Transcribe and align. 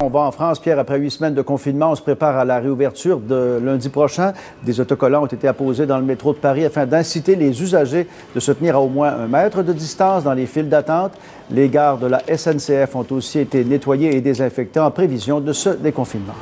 On 0.00 0.08
va 0.08 0.20
en 0.20 0.32
France, 0.32 0.60
Pierre, 0.60 0.78
après 0.78 0.98
huit 0.98 1.10
semaines 1.10 1.34
de 1.34 1.42
confinement, 1.42 1.90
on 1.90 1.94
se 1.94 2.00
prépare 2.00 2.38
à 2.38 2.46
la 2.46 2.58
réouverture 2.58 3.20
de 3.20 3.60
lundi 3.62 3.90
prochain. 3.90 4.32
Des 4.62 4.80
autocollants 4.80 5.24
ont 5.24 5.26
été 5.26 5.46
apposés 5.46 5.84
dans 5.84 5.98
le 5.98 6.04
métro 6.04 6.32
de 6.32 6.38
Paris 6.38 6.64
afin 6.64 6.86
d'inciter 6.86 7.36
les 7.36 7.62
usagers 7.62 8.06
de 8.34 8.40
se 8.40 8.50
tenir 8.52 8.76
à 8.76 8.80
au 8.80 8.88
moins 8.88 9.10
un 9.10 9.26
mètre 9.26 9.62
de 9.62 9.74
distance 9.74 10.24
dans 10.24 10.32
les 10.32 10.46
files 10.46 10.70
d'attente. 10.70 11.12
Les 11.50 11.68
gares 11.68 11.98
de 11.98 12.06
la 12.06 12.22
SNCF 12.34 12.96
ont 12.96 13.06
aussi 13.10 13.40
été 13.40 13.62
nettoyées 13.62 14.16
et 14.16 14.22
désinfectées 14.22 14.80
en 14.80 14.90
prévision 14.90 15.40
de 15.40 15.52
ce 15.52 15.68
déconfinement. 15.68 16.32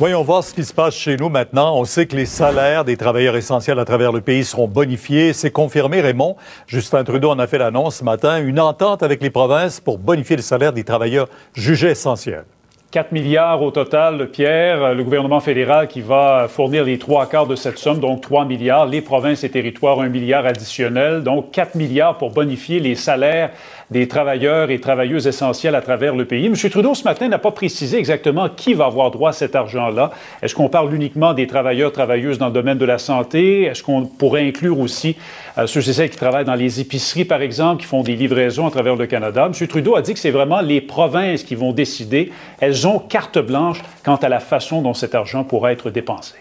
Voyons 0.00 0.22
voir 0.22 0.42
ce 0.42 0.54
qui 0.54 0.64
se 0.64 0.72
passe 0.72 0.94
chez 0.94 1.18
nous 1.18 1.28
maintenant. 1.28 1.76
On 1.76 1.84
sait 1.84 2.06
que 2.06 2.16
les 2.16 2.24
salaires 2.24 2.86
des 2.86 2.96
travailleurs 2.96 3.36
essentiels 3.36 3.78
à 3.78 3.84
travers 3.84 4.12
le 4.12 4.22
pays 4.22 4.44
seront 4.44 4.66
bonifiés. 4.66 5.34
C'est 5.34 5.50
confirmé, 5.50 6.00
Raymond. 6.00 6.36
Justin 6.66 7.04
Trudeau 7.04 7.28
en 7.28 7.38
a 7.38 7.46
fait 7.46 7.58
l'annonce 7.58 7.96
ce 7.96 8.04
matin. 8.04 8.42
Une 8.42 8.60
entente 8.60 9.02
avec 9.02 9.22
les 9.22 9.28
provinces 9.28 9.78
pour 9.78 9.98
bonifier 9.98 10.36
le 10.36 10.42
salaire 10.42 10.72
des 10.72 10.84
travailleurs 10.84 11.28
jugés 11.52 11.90
essentiels. 11.90 12.46
4 12.92 13.12
milliards 13.12 13.62
au 13.62 13.70
total, 13.70 14.30
Pierre. 14.30 14.94
Le 14.94 15.04
gouvernement 15.04 15.38
fédéral 15.38 15.86
qui 15.86 16.00
va 16.00 16.48
fournir 16.48 16.82
les 16.82 16.98
trois 16.98 17.26
quarts 17.26 17.46
de 17.46 17.54
cette 17.54 17.78
somme, 17.78 18.00
donc 18.00 18.22
3 18.22 18.46
milliards. 18.46 18.86
Les 18.86 19.02
provinces 19.02 19.44
et 19.44 19.50
territoires, 19.50 20.00
un 20.00 20.08
milliard 20.08 20.46
additionnel. 20.46 21.22
Donc 21.22 21.52
4 21.52 21.74
milliards 21.74 22.16
pour 22.16 22.30
bonifier 22.30 22.80
les 22.80 22.94
salaires 22.94 23.50
des 23.90 24.06
travailleurs 24.06 24.70
et 24.70 24.78
travailleuses 24.78 25.26
essentielles 25.26 25.74
à 25.74 25.80
travers 25.80 26.14
le 26.14 26.24
pays. 26.24 26.46
M. 26.46 26.54
Trudeau, 26.54 26.94
ce 26.94 27.04
matin, 27.04 27.28
n'a 27.28 27.38
pas 27.38 27.50
précisé 27.50 27.98
exactement 27.98 28.48
qui 28.48 28.74
va 28.74 28.86
avoir 28.86 29.10
droit 29.10 29.30
à 29.30 29.32
cet 29.32 29.56
argent-là. 29.56 30.10
Est-ce 30.42 30.54
qu'on 30.54 30.68
parle 30.68 30.94
uniquement 30.94 31.34
des 31.34 31.46
travailleurs, 31.46 31.92
travailleuses 31.92 32.38
dans 32.38 32.46
le 32.46 32.52
domaine 32.52 32.78
de 32.78 32.84
la 32.84 32.98
santé? 32.98 33.64
Est-ce 33.64 33.82
qu'on 33.82 34.06
pourrait 34.06 34.46
inclure 34.46 34.78
aussi 34.78 35.16
euh, 35.58 35.66
ceux 35.66 35.88
et 35.88 35.92
celles 35.92 36.10
qui 36.10 36.16
travaillent 36.16 36.44
dans 36.44 36.54
les 36.54 36.80
épiceries, 36.80 37.24
par 37.24 37.42
exemple, 37.42 37.82
qui 37.82 37.86
font 37.86 38.02
des 38.02 38.16
livraisons 38.16 38.66
à 38.66 38.70
travers 38.70 38.96
le 38.96 39.06
Canada? 39.06 39.46
M. 39.46 39.66
Trudeau 39.66 39.96
a 39.96 40.02
dit 40.02 40.14
que 40.14 40.20
c'est 40.20 40.30
vraiment 40.30 40.60
les 40.60 40.80
provinces 40.80 41.42
qui 41.42 41.54
vont 41.54 41.72
décider. 41.72 42.32
Elles 42.60 42.86
ont 42.86 42.98
carte 42.98 43.38
blanche 43.38 43.82
quant 44.04 44.16
à 44.16 44.28
la 44.28 44.40
façon 44.40 44.82
dont 44.82 44.94
cet 44.94 45.14
argent 45.14 45.44
pourra 45.44 45.72
être 45.72 45.90
dépensé. 45.90 46.34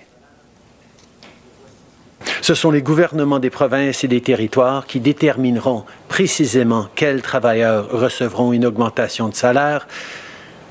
Ce 2.42 2.54
sont 2.54 2.72
les 2.72 2.82
gouvernements 2.82 3.40
des 3.40 3.50
provinces 3.50 4.04
et 4.04 4.08
des 4.08 4.22
territoires 4.22 4.88
qui 4.88 5.00
détermineront 5.00 5.84
précisément 6.08 6.88
quels 6.96 7.22
travailleurs 7.22 7.90
recevront 7.90 8.54
une 8.54 8.66
augmentation 8.66 9.30
de 9.30 9.36
salaire, 9.36 9.88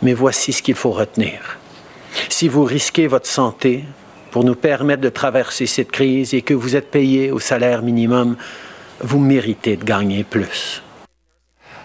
mais 0.03 0.15
voici 0.15 0.53
ce 0.53 0.63
qu'il 0.63 0.75
faut 0.75 0.91
retenir. 0.91 1.59
Si 2.29 2.49
vous 2.49 2.65
risquez 2.65 3.07
votre 3.07 3.27
santé 3.27 3.85
pour 4.31 4.45
nous 4.45 4.55
permettre 4.55 5.03
de 5.03 5.09
traverser 5.09 5.67
cette 5.67 5.91
crise 5.91 6.35
et 6.35 6.43
que 6.43 6.55
vous 6.55 6.77
êtes 6.77 6.91
payé 6.91 7.31
au 7.31 7.39
salaire 7.39 7.83
minimum, 7.83 8.37
vous 9.01 9.19
méritez 9.19 9.77
de 9.77 9.85
gagner 9.85 10.25
plus. 10.25 10.83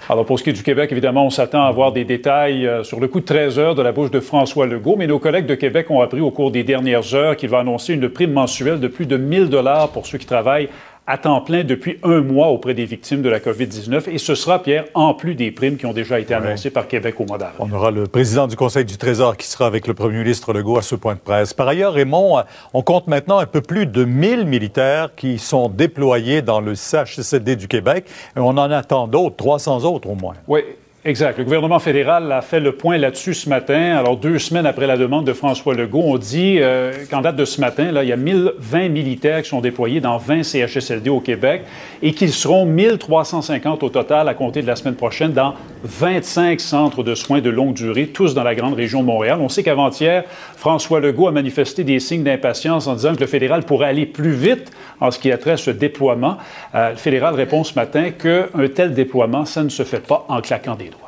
Alors, 0.10 0.26
pour 0.26 0.38
ce 0.38 0.44
qui 0.44 0.50
est 0.50 0.54
du 0.54 0.64
Québec, 0.64 0.92
évidemment, 0.92 1.26
on 1.26 1.30
s'attend 1.30 1.64
à 1.64 1.68
avoir 1.68 1.94
des 1.94 2.04
détails 2.04 2.68
euh, 2.68 2.84
sur 2.84 3.00
le 3.00 3.08
coup 3.08 3.22
de 3.22 3.26
13 3.26 3.58
heures 3.58 3.76
de 3.76 3.82
la 3.82 3.94
bouche 3.94 4.12
de 4.12 4.20
François 4.20 4.66
Legault, 4.66 4.98
mais 4.98 5.08
nos 5.08 5.18
collègues 5.18 5.46
de 5.46 5.56
Québec 5.56 5.90
ont 5.92 6.02
appris 6.02 6.20
au 6.20 6.30
cours 6.30 6.52
des 6.52 6.64
dernières 6.64 7.16
heures 7.16 7.38
qu'il 7.38 7.50
va 7.50 7.60
annoncer 7.60 7.94
une 7.94 8.10
prime 8.10 8.34
mensuelle 8.34 8.82
de 8.82 8.90
plus 8.90 9.06
de 9.06 9.16
1000 9.16 9.48
dollars 9.48 9.90
pour 9.92 10.06
ceux 10.06 10.18
qui 10.18 10.26
travaillent 10.26 10.68
à 11.06 11.18
temps 11.18 11.42
plein 11.42 11.64
depuis 11.64 11.98
un 12.04 12.22
mois 12.22 12.48
auprès 12.48 12.74
des 12.74 12.86
victimes 12.86 13.22
de 13.22 13.30
la 13.30 13.40
COVID-19. 13.40 14.10
Et 14.10 14.18
ce 14.18 14.36
sera, 14.36 14.62
Pierre, 14.62 14.86
en 14.94 15.14
plus 15.14 15.36
des 15.36 15.52
primes 15.52 15.78
qui 15.78 15.86
ont 15.86 15.94
déjà 15.94 16.20
été 16.20 16.34
annoncées 16.34 16.70
par 16.70 16.88
Québec 16.88 17.16
au 17.20 17.26
mois 17.26 17.38
d'avril. 17.38 17.60
On 17.60 17.72
aura 17.76 17.92
le 17.92 18.08
président 18.08 18.48
du 18.48 18.56
Conseil 18.56 18.86
du 18.86 18.98
Trésor 18.98 19.36
qui 19.36 19.48
sera 19.48 19.66
avec 19.66 19.88
le 19.88 19.94
premier 19.94 20.20
ministre 20.20 20.54
Legault 20.54 20.78
à 20.78 20.82
ce 20.82 20.96
point 20.96 21.16
de 21.16 21.20
presse. 21.20 21.54
Par 21.54 21.68
ailleurs, 21.68 21.94
Raymond, 21.94 22.44
on 22.74 22.82
compte 22.82 23.08
maintenant 23.08 23.40
un 23.40 23.46
peu 23.46 23.62
plus 23.62 23.86
de 23.86 24.06
1000 24.06 24.46
militaires 24.46 25.10
qui 25.16 25.40
sont 25.40 25.68
déployés 25.68 26.42
dans 26.42 26.62
le 26.62 26.76
CHSLD 26.76 27.56
du 27.56 27.68
Québec. 27.68 28.06
Et 28.36 28.40
on 28.40 28.50
en 28.50 28.72
attend 28.72 29.08
d'autres, 29.08 29.36
300 29.36 29.84
autres 29.84 30.10
au 30.10 30.16
moins. 30.16 30.36
Oui, 30.48 30.62
Exact. 31.06 31.38
Le 31.38 31.44
gouvernement 31.44 31.80
fédéral 31.80 32.32
a 32.32 32.42
fait 32.42 32.62
le 32.62 32.72
point 32.72 32.98
là-dessus 32.98 33.34
ce 33.34 33.50
matin. 33.50 33.98
Alors, 33.98 34.16
deux 34.16 34.40
semaines 34.40 34.66
après 34.66 34.88
la 34.88 34.96
demande 34.96 35.28
de 35.28 35.34
François 35.34 35.74
Legault, 35.74 36.04
on 36.06 36.18
dit 36.18 36.60
euh, 36.62 36.94
qu'en 37.12 37.20
date 37.20 37.36
de 37.36 37.44
ce 37.44 37.60
matin, 37.60 37.92
là, 37.92 38.04
il 38.04 38.10
y 38.10 38.14
a 38.14 38.16
1020 38.16 38.88
militaires 38.88 39.42
qui 39.42 39.50
sont 39.50 39.60
déployés 39.60 40.00
dans 40.00 40.16
20 40.16 40.44
CHSLD 40.44 41.10
au 41.10 41.20
Québec 41.20 41.64
et 42.02 42.14
qu'ils 42.14 42.32
seront 42.32 42.66
1350 42.66 43.84
au 43.84 43.90
total 43.90 44.30
à 44.30 44.34
compter 44.34 44.62
de 44.62 44.68
la 44.68 44.78
semaine 44.78 44.96
prochaine 44.96 45.34
dans 45.34 45.56
25 45.84 46.62
centres 46.62 47.04
de 47.04 47.16
soins 47.16 47.42
de 47.42 47.50
longue 47.50 47.74
durée, 47.74 48.08
tous 48.08 48.34
dans 48.34 48.44
la 48.44 48.56
grande 48.56 48.76
région 48.76 49.02
de 49.02 49.08
Montréal. 49.08 49.40
On 49.42 49.50
sait 49.50 49.64
qu'avant-hier, 49.64 50.24
François 50.56 51.02
Legault 51.02 51.28
a 51.28 51.32
manifesté 51.32 51.84
des 51.84 52.00
signes 52.00 52.24
d'impatience 52.24 52.88
en 52.88 52.96
disant 52.96 53.14
que 53.14 53.20
le 53.20 53.28
fédéral 53.28 53.64
pourrait 53.64 53.88
aller 53.88 54.06
plus 54.06 54.32
vite 54.32 54.72
en 55.00 55.12
ce 55.12 55.20
qui 55.20 55.32
a 55.32 55.38
trait 55.38 55.52
à 55.52 55.58
ce 55.58 55.72
déploiement. 55.72 56.38
Euh, 56.76 56.92
le 56.92 56.96
fédéral 56.96 57.36
répond 57.36 57.64
ce 57.64 57.76
matin 57.76 58.12
qu'un 58.12 58.48
tel 58.74 58.94
déploiement, 58.94 59.46
ça 59.46 59.64
ne 59.64 59.70
se 59.70 59.84
fait 59.84 60.06
pas 60.06 60.26
en 60.30 60.42
claquant 60.42 60.76
des 60.76 60.90
doigts. 60.90 61.04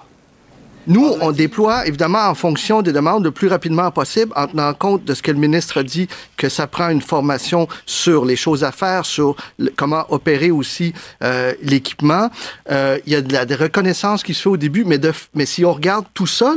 Nous, 0.87 1.15
on 1.19 1.31
déploie 1.31 1.87
évidemment 1.87 2.27
en 2.27 2.35
fonction 2.35 2.83
des 2.83 2.91
demandes 2.91 3.23
le 3.23 3.31
plus 3.31 3.47
rapidement 3.47 3.89
possible, 3.89 4.31
en 4.35 4.47
tenant 4.47 4.73
compte 4.75 5.03
de 5.03 5.15
ce 5.15 5.23
que 5.23 5.31
le 5.31 5.39
ministre 5.39 5.81
dit, 5.81 6.07
que 6.37 6.47
ça 6.47 6.67
prend 6.67 6.89
une 6.89 7.01
formation 7.01 7.67
sur 7.87 8.23
les 8.23 8.35
choses 8.35 8.63
à 8.63 8.71
faire, 8.71 9.05
sur 9.05 9.35
comment 9.75 10.05
opérer 10.09 10.51
aussi 10.51 10.93
euh, 11.23 11.53
l'équipement. 11.63 12.29
Euh, 12.69 12.99
il 13.07 13.13
y 13.13 13.15
a 13.15 13.21
de 13.21 13.33
la 13.33 13.55
reconnaissance 13.57 14.21
qui 14.21 14.35
se 14.35 14.43
fait 14.43 14.49
au 14.49 14.57
début, 14.57 14.85
mais, 14.85 14.99
de, 14.99 15.11
mais 15.33 15.47
si 15.47 15.65
on 15.65 15.73
regarde 15.73 16.05
tout 16.13 16.27
ça, 16.27 16.53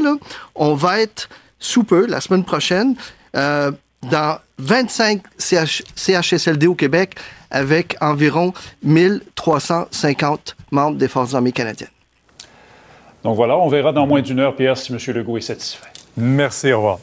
on 0.54 0.74
va 0.74 1.00
être 1.00 1.30
sous 1.58 1.84
peu, 1.84 2.06
la 2.06 2.20
semaine 2.20 2.44
prochaine, 2.44 2.96
euh, 3.34 3.72
dans 4.02 4.38
25 4.58 5.22
CHSLD 5.38 6.66
au 6.66 6.74
Québec 6.74 7.16
avec 7.50 7.96
environ 8.00 8.52
1350 8.82 10.56
membres 10.70 10.96
des 10.98 11.08
Forces 11.08 11.34
armées 11.34 11.52
canadiennes. 11.52 11.88
Donc 13.24 13.36
voilà, 13.36 13.56
on 13.56 13.68
verra 13.68 13.92
dans 13.92 14.06
moins 14.06 14.22
d'une 14.22 14.38
heure, 14.38 14.54
Pierre, 14.54 14.76
si 14.76 14.92
M. 14.92 14.98
Legault 15.14 15.38
est 15.38 15.42
satisfait. 15.42 15.88
Merci, 16.16 16.72
au 16.72 16.78
revoir. 16.78 16.98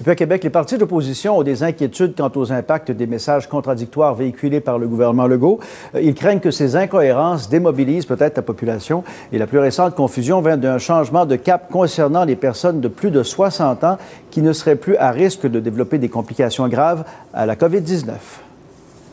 Et 0.00 0.02
puis 0.02 0.12
à 0.12 0.14
Québec, 0.14 0.44
les 0.44 0.50
partis 0.50 0.78
d'opposition 0.78 1.36
ont 1.36 1.42
des 1.42 1.62
inquiétudes 1.62 2.14
quant 2.16 2.32
aux 2.34 2.52
impacts 2.52 2.90
des 2.90 3.06
messages 3.06 3.46
contradictoires 3.46 4.14
véhiculés 4.14 4.60
par 4.60 4.78
le 4.78 4.88
gouvernement 4.88 5.26
Legault. 5.26 5.60
Euh, 5.94 6.00
ils 6.00 6.14
craignent 6.14 6.40
que 6.40 6.50
ces 6.50 6.74
incohérences 6.74 7.50
démobilisent 7.50 8.06
peut-être 8.06 8.38
la 8.38 8.42
population. 8.42 9.04
Et 9.30 9.36
la 9.36 9.46
plus 9.46 9.58
récente 9.58 9.94
confusion 9.94 10.40
vient 10.40 10.56
d'un 10.56 10.78
changement 10.78 11.26
de 11.26 11.36
cap 11.36 11.70
concernant 11.70 12.24
les 12.24 12.36
personnes 12.36 12.80
de 12.80 12.88
plus 12.88 13.10
de 13.10 13.22
60 13.22 13.84
ans 13.84 13.98
qui 14.30 14.40
ne 14.40 14.54
seraient 14.54 14.76
plus 14.76 14.96
à 14.96 15.10
risque 15.10 15.46
de 15.46 15.60
développer 15.60 15.98
des 15.98 16.08
complications 16.08 16.66
graves 16.68 17.04
à 17.34 17.44
la 17.44 17.54
COVID-19. 17.54 18.08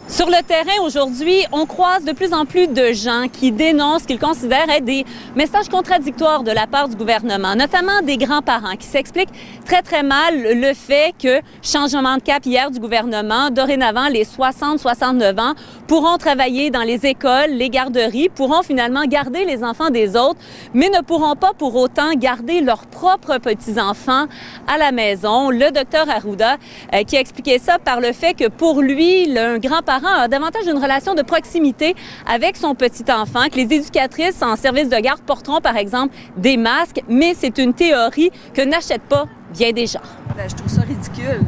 Sur 0.09 0.28
le 0.28 0.41
terrain 0.41 0.81
aujourd'hui, 0.85 1.44
on 1.51 1.66
croise 1.66 2.06
de 2.06 2.13
plus 2.13 2.34
en 2.34 2.45
plus 2.45 2.68
de 2.68 2.94
gens 2.94 3.25
qui 3.31 3.51
dénoncent 3.51 4.03
ce 4.03 4.07
qu'ils 4.07 4.19
considèrent 4.19 4.69
être 4.69 4.85
des 4.85 5.06
messages 5.35 5.68
contradictoires 5.68 6.44
de 6.44 6.51
la 6.51 6.66
part 6.66 6.88
du 6.88 6.95
gouvernement, 6.95 7.56
notamment 7.56 8.01
des 8.01 8.16
grands-parents 8.16 8.78
qui 8.78 8.88
s'expliquent 8.88 9.34
très 9.66 9.81
très 9.81 10.03
mal 10.03 10.62
le 10.62 10.73
fait 10.73 11.13
que 11.22 11.41
changement 11.62 12.16
de 12.16 12.22
cap 12.22 12.45
hier 12.45 12.72
du 12.72 12.79
gouvernement, 12.79 13.50
dorénavant 13.50 14.07
les 14.07 14.23
60-69 14.23 15.41
ans 15.41 15.53
pourront 15.88 16.18
travailler 16.18 16.69
dans 16.69 16.84
les 16.84 17.06
écoles, 17.06 17.51
les 17.51 17.69
garderies, 17.69 18.29
pourront 18.29 18.63
finalement 18.63 19.03
garder 19.03 19.44
les 19.44 19.62
enfants 19.62 19.89
des 19.89 20.16
autres, 20.16 20.39
mais 20.74 20.89
ne 20.89 21.01
pourront 21.01 21.35
pas 21.35 21.51
pour 21.57 21.75
autant 21.75 22.13
garder 22.13 22.62
leurs 22.62 22.85
propres 22.88 23.39
petits-enfants 23.39 24.28
à 24.68 24.78
la 24.78 24.94
maison. 24.94 25.50
Le 25.50 25.69
docteur 25.69 26.09
Arruda 26.09 26.56
euh, 26.94 27.03
qui 27.03 27.18
a 27.18 27.19
expliqué 27.19 27.59
ça 27.59 27.78
par 27.78 28.00
le 28.00 28.13
fait 28.13 28.34
que 28.34 28.47
pour 28.47 28.81
lui, 28.81 29.38
un 29.38 29.57
grand-parent 29.57 29.97
a 30.06 30.28
davantage 30.28 30.66
une 30.68 30.81
relation 30.81 31.16
de 31.16 31.22
proximité 31.22 31.96
avec 32.25 32.56
son 32.56 32.75
petit 32.75 33.06
enfant, 33.12 33.47
que 33.52 33.56
les 33.56 33.74
éducatrices 33.74 34.41
en 34.41 34.56
service 34.56 34.90
de 34.90 34.97
garde 34.97 35.22
porteront 35.22 35.62
par 35.62 35.78
exemple 35.78 36.16
des 36.35 36.58
masques, 36.58 37.02
mais 37.08 37.34
c'est 37.38 37.58
une 37.58 37.74
théorie 37.74 38.31
que 38.53 38.62
n'achètent 38.62 39.07
pas 39.09 39.25
bien 39.53 39.72
des 39.72 39.88
gens. 39.88 40.02
Ben, 40.36 40.50
je 40.50 40.56
trouve 40.56 40.69
ça 40.69 40.81
ridicule. 40.81 41.46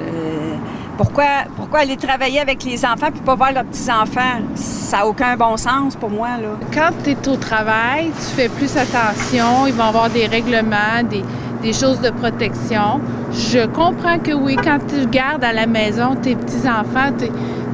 Euh, 0.00 0.56
pourquoi, 0.96 1.44
pourquoi 1.56 1.80
aller 1.80 1.96
travailler 1.96 2.40
avec 2.40 2.62
les 2.64 2.84
enfants 2.84 3.10
puis 3.10 3.20
pas 3.20 3.34
voir 3.34 3.52
leurs 3.52 3.64
petits-enfants? 3.64 4.40
Ça 4.54 4.98
n'a 4.98 5.06
aucun 5.06 5.36
bon 5.36 5.56
sens 5.56 5.96
pour 5.96 6.10
moi. 6.10 6.36
Là. 6.40 6.58
Quand 6.74 6.90
tu 7.02 7.12
es 7.12 7.28
au 7.28 7.36
travail, 7.36 8.10
tu 8.14 8.36
fais 8.36 8.48
plus 8.48 8.76
attention. 8.76 9.66
Ils 9.66 9.72
vont 9.72 9.84
avoir 9.84 10.10
des 10.10 10.26
règlements, 10.26 11.02
des, 11.08 11.22
des 11.62 11.72
choses 11.72 12.00
de 12.00 12.10
protection. 12.10 13.00
Je 13.32 13.66
comprends 13.66 14.18
que 14.18 14.32
oui, 14.32 14.56
quand 14.56 14.78
tu 14.88 15.06
gardes 15.06 15.44
à 15.44 15.52
la 15.52 15.66
maison 15.66 16.16
tes 16.20 16.34
petits-enfants, 16.34 17.12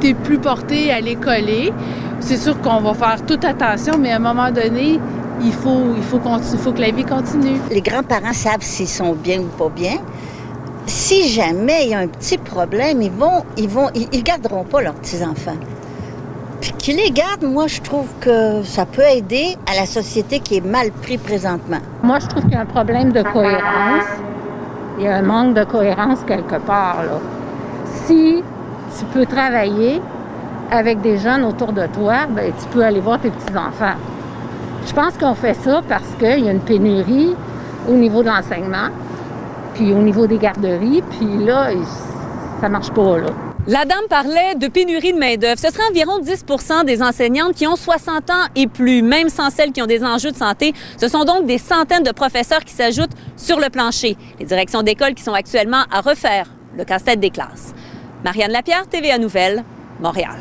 tu 0.01 0.09
es 0.09 0.15
plus 0.15 0.39
porté 0.39 0.91
à 0.93 1.01
les. 1.01 1.17
C'est 2.21 2.37
sûr 2.37 2.61
qu'on 2.61 2.81
va 2.81 2.95
faire 2.95 3.25
toute 3.25 3.45
attention, 3.45 3.95
mais 3.99 4.13
à 4.13 4.17
un 4.17 4.21
moment 4.21 4.51
donné, 4.51 4.99
il 5.43 5.53
faut, 5.53 5.95
il 5.97 6.03
faut, 6.03 6.19
que 6.19 6.81
la 6.81 6.91
vie 6.91 7.05
continue. 7.05 7.61
Les 7.71 7.81
grands-parents 7.81 8.33
savent 8.33 8.63
s'ils 8.63 8.89
sont 8.89 9.13
bien 9.13 9.41
ou 9.41 9.47
pas 9.59 9.69
bien. 9.69 9.99
Si 10.87 11.29
jamais 11.29 11.85
il 11.85 11.91
y 11.91 11.95
a 11.95 11.99
un 11.99 12.09
petit 12.09 12.39
problème, 12.39 13.03
ils 13.03 13.11
vont, 13.11 13.45
ils 13.57 13.69
vont, 13.69 13.89
ils 13.95 14.23
garderont 14.23 14.65
pas 14.65 14.81
leurs 14.83 14.95
petits-enfants. 14.95 15.59
Qu'ils 16.79 16.97
les 16.97 17.11
gardent, 17.11 17.45
moi, 17.45 17.67
je 17.67 17.81
trouve 17.81 18.07
que 18.21 18.63
ça 18.63 18.87
peut 18.87 19.03
aider 19.03 19.57
à 19.71 19.75
la 19.79 19.87
société 19.87 20.41
qui 20.41 20.57
est 20.57 20.65
mal 20.65 20.91
prise 20.91 21.21
présentement. 21.21 21.79
Moi, 22.03 22.19
je 22.21 22.27
trouve 22.27 22.43
qu'il 22.43 22.53
y 22.53 22.57
a 22.57 22.61
un 22.61 22.67
problème 22.67 23.13
de 23.13 23.23
cohérence. 23.23 24.05
Il 24.99 25.05
y 25.05 25.09
a 25.09 25.17
un 25.17 25.23
manque 25.23 25.55
de 25.55 25.65
cohérence 25.65 26.21
quelque 26.27 26.57
part, 26.57 27.03
là. 27.05 27.19
Si 28.05 28.43
tu 28.99 29.05
peux 29.07 29.27
travailler 29.27 30.01
avec 30.71 31.01
des 31.01 31.19
jeunes 31.19 31.45
autour 31.45 31.73
de 31.73 31.87
toi, 31.87 32.27
ben, 32.31 32.53
tu 32.59 32.67
peux 32.69 32.85
aller 32.85 33.01
voir 33.01 33.21
tes 33.21 33.31
petits-enfants. 33.31 33.97
Je 34.87 34.93
pense 34.93 35.19
qu'on 35.19 35.35
fait 35.35 35.55
ça 35.55 35.83
parce 35.89 36.15
qu'il 36.19 36.45
y 36.45 36.49
a 36.49 36.53
une 36.53 36.61
pénurie 36.61 37.35
au 37.89 37.93
niveau 37.93 38.23
de 38.23 38.29
l'enseignement, 38.29 38.89
puis 39.75 39.93
au 39.93 40.03
niveau 40.03 40.27
des 40.27 40.39
garderies, 40.39 41.03
puis 41.11 41.45
là, 41.45 41.69
ça 42.61 42.69
marche 42.69 42.91
pas, 42.91 43.19
là. 43.19 43.29
La 43.69 43.85
dame 43.85 44.07
parlait 44.09 44.55
de 44.55 44.69
pénurie 44.69 45.13
de 45.13 45.19
main-d'œuvre. 45.19 45.59
Ce 45.59 45.73
serait 45.73 45.89
environ 45.91 46.21
10% 46.21 46.85
des 46.85 47.03
enseignantes 47.03 47.55
qui 47.55 47.67
ont 47.67 47.75
60 47.75 48.31
ans 48.31 48.45
et 48.55 48.69
plus, 48.69 49.03
même 49.03 49.29
sans 49.29 49.51
celles 49.51 49.73
qui 49.73 49.83
ont 49.83 49.87
des 49.87 50.05
enjeux 50.05 50.31
de 50.31 50.37
santé. 50.37 50.73
Ce 51.01 51.09
sont 51.09 51.25
donc 51.25 51.47
des 51.47 51.59
centaines 51.59 52.05
de 52.05 52.13
professeurs 52.13 52.65
qui 52.65 52.73
s'ajoutent 52.73 53.17
sur 53.37 53.59
le 53.59 53.69
plancher. 53.69 54.17
Les 54.39 54.47
directions 54.47 54.85
d'école 54.85 55.15
qui 55.15 55.25
sont 55.25 55.33
actuellement 55.33 55.83
à 55.91 56.01
refaire 56.01 56.47
le 56.79 56.85
casse-tête 56.85 57.19
des 57.19 57.31
classes. 57.31 57.75
Marianne 58.25 58.53
Lapierre, 58.53 58.87
TVA 58.89 59.19
Nouvelle, 59.19 59.65
Montréal. 60.01 60.37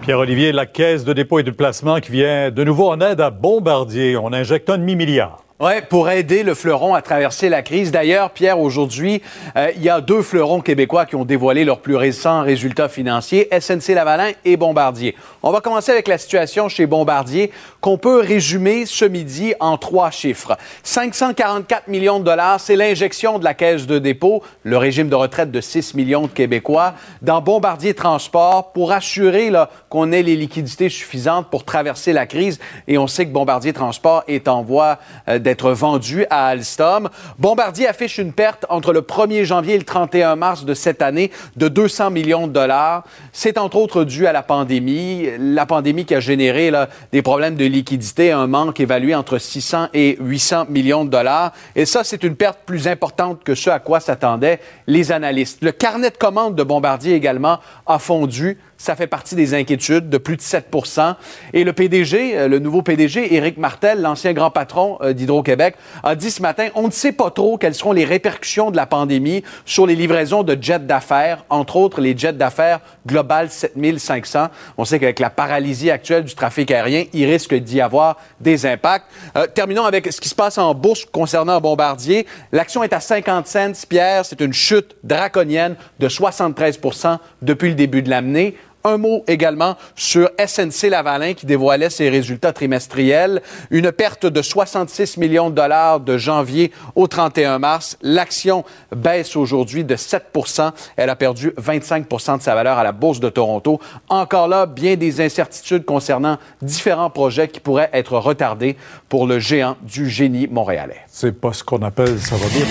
Pierre-Olivier, 0.00 0.52
la 0.52 0.64
Caisse 0.64 1.04
de 1.04 1.12
dépôt 1.12 1.40
et 1.40 1.42
de 1.42 1.50
placement 1.50 2.00
qui 2.00 2.12
vient 2.12 2.50
de 2.50 2.64
nouveau 2.64 2.88
en 2.88 2.98
aide 3.02 3.20
à 3.20 3.28
Bombardier. 3.28 4.16
On 4.16 4.32
injecte 4.32 4.70
un 4.70 4.78
demi-milliard. 4.78 5.44
Oui, 5.60 5.72
pour 5.88 6.08
aider 6.08 6.44
le 6.44 6.54
fleuron 6.54 6.94
à 6.94 7.02
traverser 7.02 7.48
la 7.48 7.62
crise. 7.62 7.90
D'ailleurs, 7.90 8.30
Pierre, 8.30 8.60
aujourd'hui, 8.60 9.20
euh, 9.56 9.72
il 9.74 9.82
y 9.82 9.88
a 9.88 10.00
deux 10.00 10.22
fleurons 10.22 10.60
québécois 10.60 11.04
qui 11.04 11.16
ont 11.16 11.24
dévoilé 11.24 11.64
leurs 11.64 11.80
plus 11.80 11.96
récents 11.96 12.42
résultats 12.42 12.88
financiers, 12.88 13.48
SNC 13.50 13.88
Lavalin 13.88 14.30
et 14.44 14.56
Bombardier. 14.56 15.16
On 15.42 15.50
va 15.50 15.60
commencer 15.60 15.90
avec 15.90 16.06
la 16.06 16.16
situation 16.16 16.68
chez 16.68 16.86
Bombardier, 16.86 17.50
qu'on 17.80 17.98
peut 17.98 18.20
résumer 18.20 18.86
ce 18.86 19.04
midi 19.04 19.52
en 19.58 19.78
trois 19.78 20.12
chiffres. 20.12 20.56
544 20.84 21.88
millions 21.88 22.20
de 22.20 22.24
dollars, 22.24 22.60
c'est 22.60 22.76
l'injection 22.76 23.40
de 23.40 23.44
la 23.44 23.54
caisse 23.54 23.88
de 23.88 23.98
dépôt, 23.98 24.44
le 24.62 24.76
régime 24.76 25.08
de 25.08 25.16
retraite 25.16 25.50
de 25.50 25.60
6 25.60 25.94
millions 25.94 26.22
de 26.22 26.28
Québécois, 26.28 26.94
dans 27.20 27.40
Bombardier 27.40 27.94
Transport 27.94 28.70
pour 28.70 28.92
assurer 28.92 29.50
qu'on 29.88 30.12
ait 30.12 30.22
les 30.22 30.36
liquidités 30.36 30.88
suffisantes 30.88 31.50
pour 31.50 31.64
traverser 31.64 32.12
la 32.12 32.26
crise. 32.26 32.60
Et 32.86 32.96
on 32.96 33.08
sait 33.08 33.26
que 33.26 33.32
Bombardier 33.32 33.72
Transport 33.72 34.22
est 34.28 34.46
en 34.46 34.62
voie 34.62 34.98
euh, 35.28 35.40
d'être 35.48 35.72
vendu 35.72 36.26
à 36.28 36.48
Alstom. 36.48 37.08
Bombardier 37.38 37.88
affiche 37.88 38.18
une 38.18 38.34
perte 38.34 38.66
entre 38.68 38.92
le 38.92 39.00
1er 39.00 39.44
janvier 39.44 39.76
et 39.76 39.78
le 39.78 39.84
31 39.84 40.36
mars 40.36 40.66
de 40.66 40.74
cette 40.74 41.00
année 41.00 41.30
de 41.56 41.68
200 41.68 42.10
millions 42.10 42.46
de 42.46 42.52
dollars. 42.52 43.04
C'est 43.32 43.56
entre 43.56 43.76
autres 43.76 44.04
dû 44.04 44.26
à 44.26 44.32
la 44.32 44.42
pandémie, 44.42 45.26
la 45.38 45.64
pandémie 45.64 46.04
qui 46.04 46.14
a 46.14 46.20
généré 46.20 46.70
des 47.12 47.22
problèmes 47.22 47.56
de 47.56 47.64
liquidité, 47.64 48.30
un 48.30 48.46
manque 48.46 48.78
évalué 48.78 49.14
entre 49.14 49.38
600 49.38 49.88
et 49.94 50.18
800 50.20 50.66
millions 50.68 51.06
de 51.06 51.10
dollars. 51.10 51.52
Et 51.74 51.86
ça, 51.86 52.04
c'est 52.04 52.24
une 52.24 52.36
perte 52.36 52.58
plus 52.66 52.86
importante 52.86 53.42
que 53.42 53.54
ce 53.54 53.70
à 53.70 53.78
quoi 53.78 54.00
s'attendaient 54.00 54.60
les 54.86 55.12
analystes. 55.12 55.64
Le 55.64 55.72
carnet 55.72 56.10
de 56.10 56.18
commandes 56.18 56.56
de 56.56 56.62
Bombardier 56.62 57.14
également 57.14 57.60
a 57.86 57.98
fondu 57.98 58.58
ça 58.78 58.94
fait 58.94 59.08
partie 59.08 59.34
des 59.34 59.54
inquiétudes 59.54 60.08
de 60.08 60.18
plus 60.18 60.36
de 60.36 60.40
7% 60.40 61.16
Et 61.52 61.64
le 61.64 61.72
PDG, 61.72 62.38
euh, 62.38 62.48
le 62.48 62.60
nouveau 62.60 62.82
PDG, 62.82 63.34
Éric 63.34 63.58
Martel, 63.58 64.00
l'ancien 64.00 64.32
grand 64.32 64.50
patron 64.50 64.98
euh, 65.02 65.12
d'Hydro-Québec, 65.12 65.74
a 66.04 66.14
dit 66.14 66.30
ce 66.30 66.40
matin, 66.40 66.68
on 66.76 66.86
ne 66.86 66.92
sait 66.92 67.12
pas 67.12 67.30
trop 67.30 67.58
quelles 67.58 67.74
seront 67.74 67.92
les 67.92 68.04
répercussions 68.04 68.70
de 68.70 68.76
la 68.76 68.86
pandémie 68.86 69.42
sur 69.66 69.84
les 69.84 69.96
livraisons 69.96 70.44
de 70.44 70.56
jets 70.60 70.78
d'affaires, 70.78 71.44
entre 71.50 71.76
autres 71.76 72.00
les 72.00 72.16
jets 72.16 72.32
d'affaires 72.32 72.80
Global 73.06 73.50
7500. 73.50 74.46
On 74.76 74.84
sait 74.84 75.00
qu'avec 75.00 75.18
la 75.18 75.30
paralysie 75.30 75.90
actuelle 75.90 76.24
du 76.24 76.34
trafic 76.34 76.70
aérien, 76.70 77.04
il 77.12 77.24
risque 77.26 77.54
d'y 77.54 77.80
avoir 77.80 78.16
des 78.40 78.64
impacts. 78.64 79.06
Euh, 79.36 79.46
terminons 79.52 79.84
avec 79.84 80.12
ce 80.12 80.20
qui 80.20 80.28
se 80.28 80.34
passe 80.36 80.56
en 80.56 80.72
bourse 80.74 81.04
concernant 81.04 81.60
Bombardier. 81.60 82.26
L'action 82.52 82.84
est 82.84 82.92
à 82.92 83.00
50 83.00 83.46
cents, 83.48 83.72
Pierre. 83.88 84.24
C'est 84.24 84.40
une 84.40 84.52
chute 84.52 84.94
draconienne 85.02 85.74
de 85.98 86.08
73% 86.08 87.18
depuis 87.42 87.70
le 87.70 87.74
début 87.74 88.02
de 88.02 88.10
l'année. 88.10 88.54
Un 88.84 88.96
mot 88.96 89.24
également 89.26 89.76
sur 89.96 90.30
SNC 90.38 90.88
Lavalin 90.90 91.34
qui 91.34 91.46
dévoilait 91.46 91.90
ses 91.90 92.08
résultats 92.08 92.52
trimestriels. 92.52 93.42
Une 93.70 93.92
perte 93.92 94.26
de 94.26 94.42
66 94.42 95.16
millions 95.16 95.50
de 95.50 95.54
dollars 95.54 96.00
de 96.00 96.16
janvier 96.16 96.72
au 96.94 97.06
31 97.06 97.58
mars. 97.58 97.98
L'action 98.02 98.64
baisse 98.94 99.36
aujourd'hui 99.36 99.84
de 99.84 99.96
7% 99.96 100.72
Elle 100.96 101.10
a 101.10 101.16
perdu 101.16 101.52
25% 101.60 102.38
de 102.38 102.42
sa 102.42 102.54
valeur 102.54 102.78
à 102.78 102.84
la 102.84 102.92
Bourse 102.92 103.20
de 103.20 103.28
Toronto. 103.28 103.80
Encore 104.08 104.48
là, 104.48 104.66
bien 104.66 104.96
des 104.96 105.20
incertitudes 105.20 105.84
concernant 105.84 106.38
différents 106.62 107.10
projets 107.10 107.48
qui 107.48 107.60
pourraient 107.60 107.90
être 107.92 108.16
retardés 108.18 108.76
pour 109.08 109.26
le 109.26 109.38
géant 109.38 109.76
du 109.82 110.08
génie 110.08 110.46
montréalais. 110.46 111.00
C'est 111.08 111.38
pas 111.38 111.52
ce 111.52 111.64
qu'on 111.64 111.82
appelle 111.82 112.18
ça 112.18 112.36
va 112.36 112.46
bien 112.48 112.64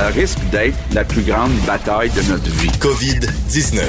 ça 0.00 0.06
risque 0.06 0.38
d'être 0.50 0.78
la 0.94 1.04
plus 1.04 1.20
grande 1.20 1.52
bataille 1.66 2.08
de 2.08 2.22
notre 2.30 2.48
vie. 2.48 2.70
COVID-19. 2.80 3.82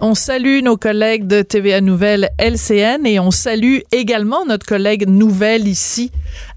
On 0.00 0.16
salue 0.16 0.62
nos 0.64 0.76
collègues 0.76 1.28
de 1.28 1.42
TVA 1.42 1.80
Nouvelle 1.80 2.30
LCN 2.40 3.06
et 3.06 3.20
on 3.20 3.30
salue 3.30 3.78
également 3.92 4.44
notre 4.44 4.66
collègue 4.66 5.08
nouvelle 5.08 5.68
ici 5.68 6.10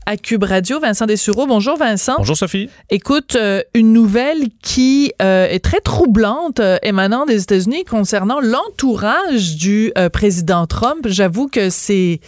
à 0.07 0.18
Cube 0.18 0.44
Radio, 0.44 0.80
Vincent 0.80 1.06
Dessureau. 1.06 1.46
Bonjour 1.46 1.78
Vincent. 1.78 2.16
Bonjour 2.18 2.36
Sophie. 2.36 2.72
Écoute, 2.90 3.36
euh, 3.36 3.62
une 3.75 3.94
nouvelle 3.94 4.48
qui 4.63 5.13
euh, 5.22 5.46
est 5.48 5.63
très 5.63 5.80
troublante 5.80 6.60
euh, 6.60 6.80
émanant 6.81 7.28
des 7.28 7.44
États-Unis 7.44 7.86
concernant 7.86 8.40
l'entourage 8.42 9.57
du 9.57 9.94
président 10.12 10.66
Trump. 10.66 11.06
J'avoue 11.06 11.48
que 11.50 11.69
c'est 11.69 12.19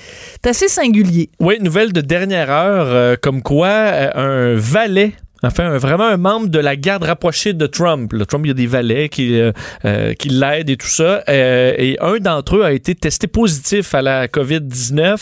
assez 0.45 0.67
singulier. 0.67 1.31
Oui, 1.39 1.57
nouvelle 1.61 1.91
de 1.93 2.01
dernière 2.01 2.51
heure, 2.51 3.17
comme 3.21 3.41
quoi 3.41 3.69
un 4.15 4.55
valet 4.55 5.13
Enfin, 5.43 5.75
vraiment 5.77 6.05
un 6.05 6.17
membre 6.17 6.49
de 6.49 6.59
la 6.59 6.75
garde 6.75 7.03
rapprochée 7.03 7.53
de 7.53 7.65
Trump. 7.65 8.13
Le 8.13 8.27
Trump, 8.27 8.45
il 8.45 8.49
y 8.49 8.51
a 8.51 8.55
des 8.55 8.67
valets 8.67 9.09
qui, 9.09 9.39
euh, 9.39 9.51
euh, 9.85 10.13
qui 10.13 10.29
l'aident 10.29 10.69
et 10.69 10.77
tout 10.77 10.87
ça. 10.87 11.23
Euh, 11.29 11.73
et 11.77 11.97
un 11.99 12.17
d'entre 12.19 12.57
eux 12.57 12.63
a 12.63 12.73
été 12.73 12.93
testé 12.93 13.25
positif 13.25 13.95
à 13.95 14.03
la 14.03 14.27
COVID-19. 14.27 15.17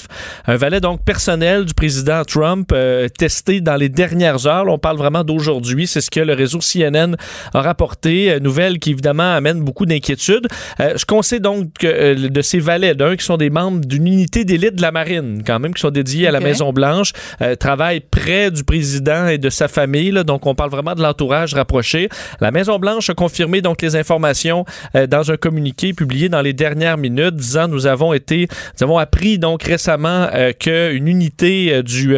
Un 0.47 0.55
valet 0.57 0.81
donc 0.81 1.05
personnel 1.05 1.63
du 1.63 1.73
président 1.73 2.23
Trump 2.25 2.73
testé 3.17 3.61
dans 3.61 3.75
les 3.75 3.87
dernières 3.87 4.45
heures. 4.45 4.65
on 4.67 4.77
parle 4.77 4.97
vraiment 4.97 5.23
d'aujourd'hui. 5.23 5.87
C'est 5.87 6.01
ce 6.01 6.11
que 6.11 6.19
le 6.19 6.33
réseau 6.33 6.59
CNN 6.59 7.15
a 7.53 7.61
rapporté. 7.61 8.39
Nouvelle 8.41 8.79
qui, 8.79 8.91
évidemment, 8.91 9.33
amène 9.33 9.61
beaucoup 9.61 9.85
d'inquiétudes. 9.85 10.47
ce 10.79 11.05
qu'on 11.05 11.21
sait 11.21 11.39
donc 11.39 11.69
de 11.79 12.41
ces 12.41 12.59
valets, 12.59 12.95
d'un 12.95 13.15
qui 13.15 13.23
sont 13.23 13.37
des 13.37 13.49
membres 13.49 13.85
d'une 13.85 14.07
unité 14.07 14.43
d'élite 14.43 14.75
de 14.75 14.81
la 14.81 14.91
marine, 14.91 15.43
quand 15.45 15.59
même, 15.59 15.73
qui 15.73 15.81
sont 15.81 15.91
dédiés 15.91 16.27
à 16.27 16.31
la 16.31 16.39
Maison-Blanche, 16.39 17.13
travaillent 17.59 18.01
près 18.01 18.51
du 18.51 18.63
président 18.63 19.27
et 19.27 19.37
de 19.37 19.49
sa 19.49 19.67
famille 19.67 20.08
donc, 20.11 20.45
on 20.45 20.55
parle 20.55 20.69
vraiment 20.69 20.95
de 20.95 21.01
l'entourage 21.01 21.53
rapproché. 21.53 22.09
La 22.39 22.51
Maison-Blanche 22.51 23.09
a 23.09 23.13
confirmé 23.13 23.61
donc 23.61 23.81
les 23.81 23.95
informations 23.95 24.65
euh, 24.95 25.07
dans 25.07 25.31
un 25.31 25.37
communiqué 25.37 25.93
publié 25.93 26.29
dans 26.29 26.41
les 26.41 26.53
dernières 26.53 26.97
minutes, 26.97 27.35
disant 27.35 27.67
nous 27.67 27.87
avons 27.87 28.13
été, 28.13 28.47
nous 28.79 28.83
avons 28.83 28.97
appris 28.97 29.39
donc 29.39 29.63
récemment 29.63 30.27
euh, 30.33 30.51
qu'une 30.53 31.07
unité 31.07 31.73
euh, 31.73 31.83
du 31.83 32.09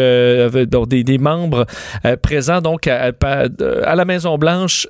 des, 0.88 1.04
des, 1.04 1.18
membres 1.18 1.66
présents 2.22 2.62
donc 2.62 2.88
à, 2.88 3.12
à 3.22 3.96
la 3.96 4.06
Maison-Blanche 4.06 4.88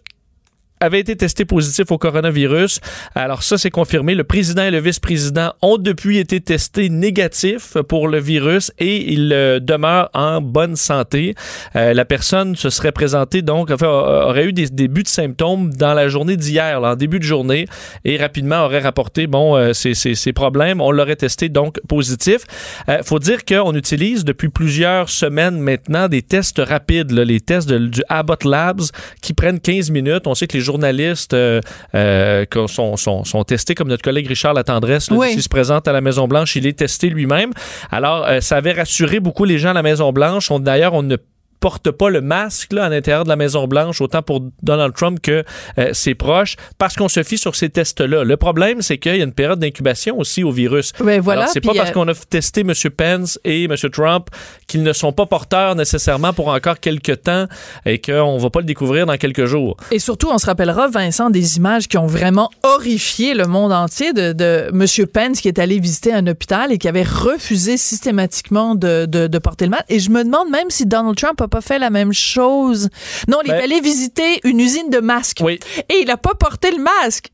avait 0.82 1.00
été 1.00 1.16
testé 1.16 1.46
positif 1.46 1.92
au 1.92 1.98
coronavirus. 1.98 2.80
Alors 3.16 3.44
ça, 3.44 3.58
c'est 3.58 3.70
confirmé. 3.70 4.16
Le 4.16 4.24
président 4.24 4.64
et 4.64 4.72
le 4.72 4.80
vice-président 4.80 5.54
ont 5.62 5.78
depuis 5.78 6.18
été 6.18 6.42
testés 6.42 6.90
négatifs 6.90 7.78
pour 7.88 8.08
le 8.08 8.20
virus 8.20 8.72
et 8.80 9.14
ils 9.14 9.32
euh, 9.32 9.60
demeurent 9.60 10.10
en 10.14 10.42
bonne 10.42 10.76
santé. 10.76 11.36
Euh, 11.76 11.94
la 11.94 12.06
personne 12.06 12.56
se 12.56 12.70
serait 12.70 12.92
présentée 12.92 13.42
donc, 13.42 13.72
enfin, 13.72 13.88
aurait 13.88 14.46
eu 14.46 14.54
des 14.54 14.68
débuts 14.70 15.04
de 15.04 15.08
symptômes 15.08 15.72
dans 15.74 15.94
la 15.94 16.08
journée 16.08 16.38
d'hier, 16.38 16.82
en 16.84 16.96
début 16.96 17.20
de 17.20 17.24
journée, 17.24 17.68
et 18.06 18.18
rapidement 18.18 18.66
aurait 18.66 18.80
rapporté 18.80 19.28
bon 19.28 19.56
euh, 19.56 19.74
ses, 19.74 20.34
problèmes. 20.34 20.82
On 20.82 20.92
l'aurait 20.92 21.16
testé 21.16 21.50
donc 21.50 21.80
positif. 21.88 22.42
Euh, 22.90 23.00
faut 23.04 23.20
dire 23.20 23.46
qu'on 23.46 23.76
utilise 23.76 24.24
depuis 24.26 24.50
plusieurs 24.50 25.10
semaines 25.10 25.60
maintenant 25.60 26.08
des 26.08 26.22
tests 26.22 26.62
rapides, 26.66 27.12
les 27.12 27.40
tests 27.40 27.72
du 27.72 28.02
Abbott 28.10 28.44
Labs 28.44 28.82
qui 29.22 29.34
prennent 29.34 29.60
15 29.60 29.92
minutes. 29.92 30.28
On 30.28 30.36
sait 30.36 30.48
que 30.48 30.58
les 30.58 30.64
journalistes 30.72 31.34
euh, 31.34 31.60
euh, 31.96 32.46
sont, 32.68 32.96
sont, 32.98 33.44
testés, 33.44 33.76
comme 33.76 33.90
notre 33.90 34.04
collègue 34.04 34.28
Richard 34.28 34.54
Latendresse, 34.54 35.10
qui 35.34 35.42
se 35.42 35.50
présente 35.50 35.88
à 35.88 35.92
la 35.92 36.02
Maison-Blanche, 36.02 36.56
il 36.56 36.66
est 36.66 36.78
testé 36.78 37.10
lui-même. 37.10 37.52
Alors, 37.92 38.26
euh, 38.26 38.40
ça 38.40 38.58
avait 38.58 38.74
rassuré 38.74 39.20
beaucoup 39.20 39.46
les 39.46 39.58
gens 39.58 39.72
à 39.72 39.74
la 39.74 39.84
Maison-Blanche. 39.84 40.52
D'ailleurs, 40.62 40.94
on 40.94 41.04
ne 41.04 41.18
porte 41.62 41.92
pas 41.92 42.10
le 42.10 42.20
masque 42.20 42.74
là, 42.74 42.86
à 42.86 42.90
l'intérieur 42.90 43.24
de 43.24 43.30
la 43.30 43.38
Maison-Blanche, 43.38 44.02
autant 44.02 44.22
pour 44.22 44.42
Donald 44.64 44.94
Trump 44.94 45.20
que 45.22 45.46
euh, 45.78 45.94
ses 45.94 46.16
proches, 46.16 46.58
parce 46.78 46.96
qu'on 46.96 47.08
se 47.08 47.24
fie 47.24 47.38
sur 47.38 47.56
ces 47.56 47.70
tests-là. 47.70 48.24
Le 48.26 48.38
problème, 48.38 48.82
c'est 48.82 48.98
qu'il 48.98 49.16
y 49.16 49.22
a 49.22 49.24
une 49.24 49.32
période 49.32 49.60
d'incubation 49.60 50.18
aussi 50.18 50.44
au 50.44 50.52
virus. 50.52 50.92
Ben 51.00 51.22
voilà, 51.22 51.48
c'est 51.48 51.62
pas 51.62 51.74
parce 51.74 51.92
qu'on 51.92 52.08
a 52.08 52.16
testé 52.16 52.62
M. 52.62 52.74
Pence 52.98 53.40
et 53.46 53.66
M. 53.66 53.76
Trump 53.92 54.28
qu'ils 54.72 54.84
ne 54.84 54.94
sont 54.94 55.12
pas 55.12 55.26
porteurs 55.26 55.76
nécessairement 55.76 56.32
pour 56.32 56.48
encore 56.48 56.80
quelques 56.80 57.24
temps 57.24 57.46
et 57.86 58.00
qu'on 58.00 58.38
va 58.38 58.50
pas 58.50 58.62
le 58.62 58.66
découvrir 58.66 59.06
dans 59.06 59.18
quelques 59.18 59.46
jours. 59.46 59.76
Et 59.92 60.00
surtout, 60.00 60.30
on 60.32 60.38
se 60.38 60.46
rappellera, 60.46 60.88
Vincent, 60.88 61.30
des 61.30 61.58
images 61.58 61.90
qui 61.90 61.98
ont 61.98 62.08
vraiment 62.08 62.50
horrifié 62.64 63.34
le 63.34 63.48
monde 63.48 63.74
entier 63.74 64.14
de, 64.14 64.32
de 64.32 64.70
M. 64.72 65.08
Pence 65.08 65.42
qui 65.42 65.50
est 65.50 65.60
allé 65.60 65.78
visiter 65.80 66.14
un 66.14 66.26
hôpital 66.26 66.72
et 66.72 66.78
qui 66.78 66.88
avait 66.88 67.04
refusé 67.04 67.76
systématiquement 67.76 68.76
de, 68.76 69.06
de, 69.06 69.28
de 69.28 69.38
porter 69.40 69.66
le 69.66 69.72
masque. 69.72 69.86
Et 69.90 70.00
je 70.00 70.10
me 70.10 70.24
demande 70.24 70.50
même 70.50 70.70
si 70.70 70.86
Donald 70.86 71.18
Trump 71.18 71.42
a 71.42 71.50
pas 71.50 71.62
fait 71.62 71.78
la 71.78 71.90
même 71.90 72.14
chose. 72.14 72.88
Non, 73.28 73.40
il 73.44 73.52
est 73.52 73.54
ben 73.54 73.64
allé 73.64 73.82
visiter 73.82 74.40
une 74.46 74.62
usine 74.62 74.90
de 74.90 75.00
masques. 75.00 75.42
Oui. 75.44 75.60
Et 75.90 75.96
il 76.02 76.10
a 76.10 76.18
pas 76.18 76.34
porté 76.34 76.72
le 76.72 76.82
masque. 76.82 77.30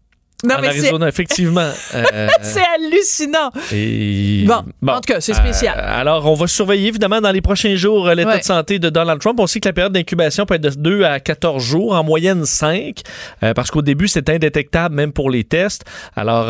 Non, 0.48 0.56
en 0.56 0.62
mais 0.62 0.72
c'est- 0.72 0.80
Arizona, 0.80 1.08
effectivement. 1.08 1.70
Euh, 1.96 2.27
c'est 2.42 2.62
hallucinant. 2.75 3.51
Et- 3.74 4.46
Bon, 4.48 4.63
en 4.94 4.96
tout 5.01 5.13
cas, 5.13 5.20
c'est 5.22 5.34
spécial. 5.34 5.77
Euh, 5.77 6.00
alors, 6.01 6.25
on 6.30 6.34
va 6.36 6.48
surveiller 6.48 6.88
évidemment 6.88 7.22
dans 7.22 7.32
les 7.32 7.42
prochains 7.42 7.75
jours 7.75 8.08
euh, 8.08 8.13
l'état 8.16 8.30
Ouais. 8.30 8.39
de 8.39 8.44
santé 8.44 8.80
de 8.80 8.89
Donald 8.89 9.20
Trump. 9.20 9.39
On 9.39 9.48
sait 9.48 9.60
que 9.60 9.68
la 9.70 9.74
période 9.74 9.94
d'incubation 9.94 10.46
peut 10.46 10.56
être 10.56 10.62
de 10.62 10.70
2 10.70 11.04
à 11.04 11.20
14 11.20 11.63
jours, 11.63 11.94
en 11.96 12.04
moyenne 12.04 12.46
5, 12.46 13.01
euh, 13.44 13.54
parce 13.54 13.72
qu'au 13.72 13.82
début, 13.82 14.08
c'est 14.08 14.30
indétectable 14.30 14.96
même 14.96 15.12
pour 15.12 15.30
les 15.30 15.44
tests. 15.44 15.84
Alors, 16.16 16.48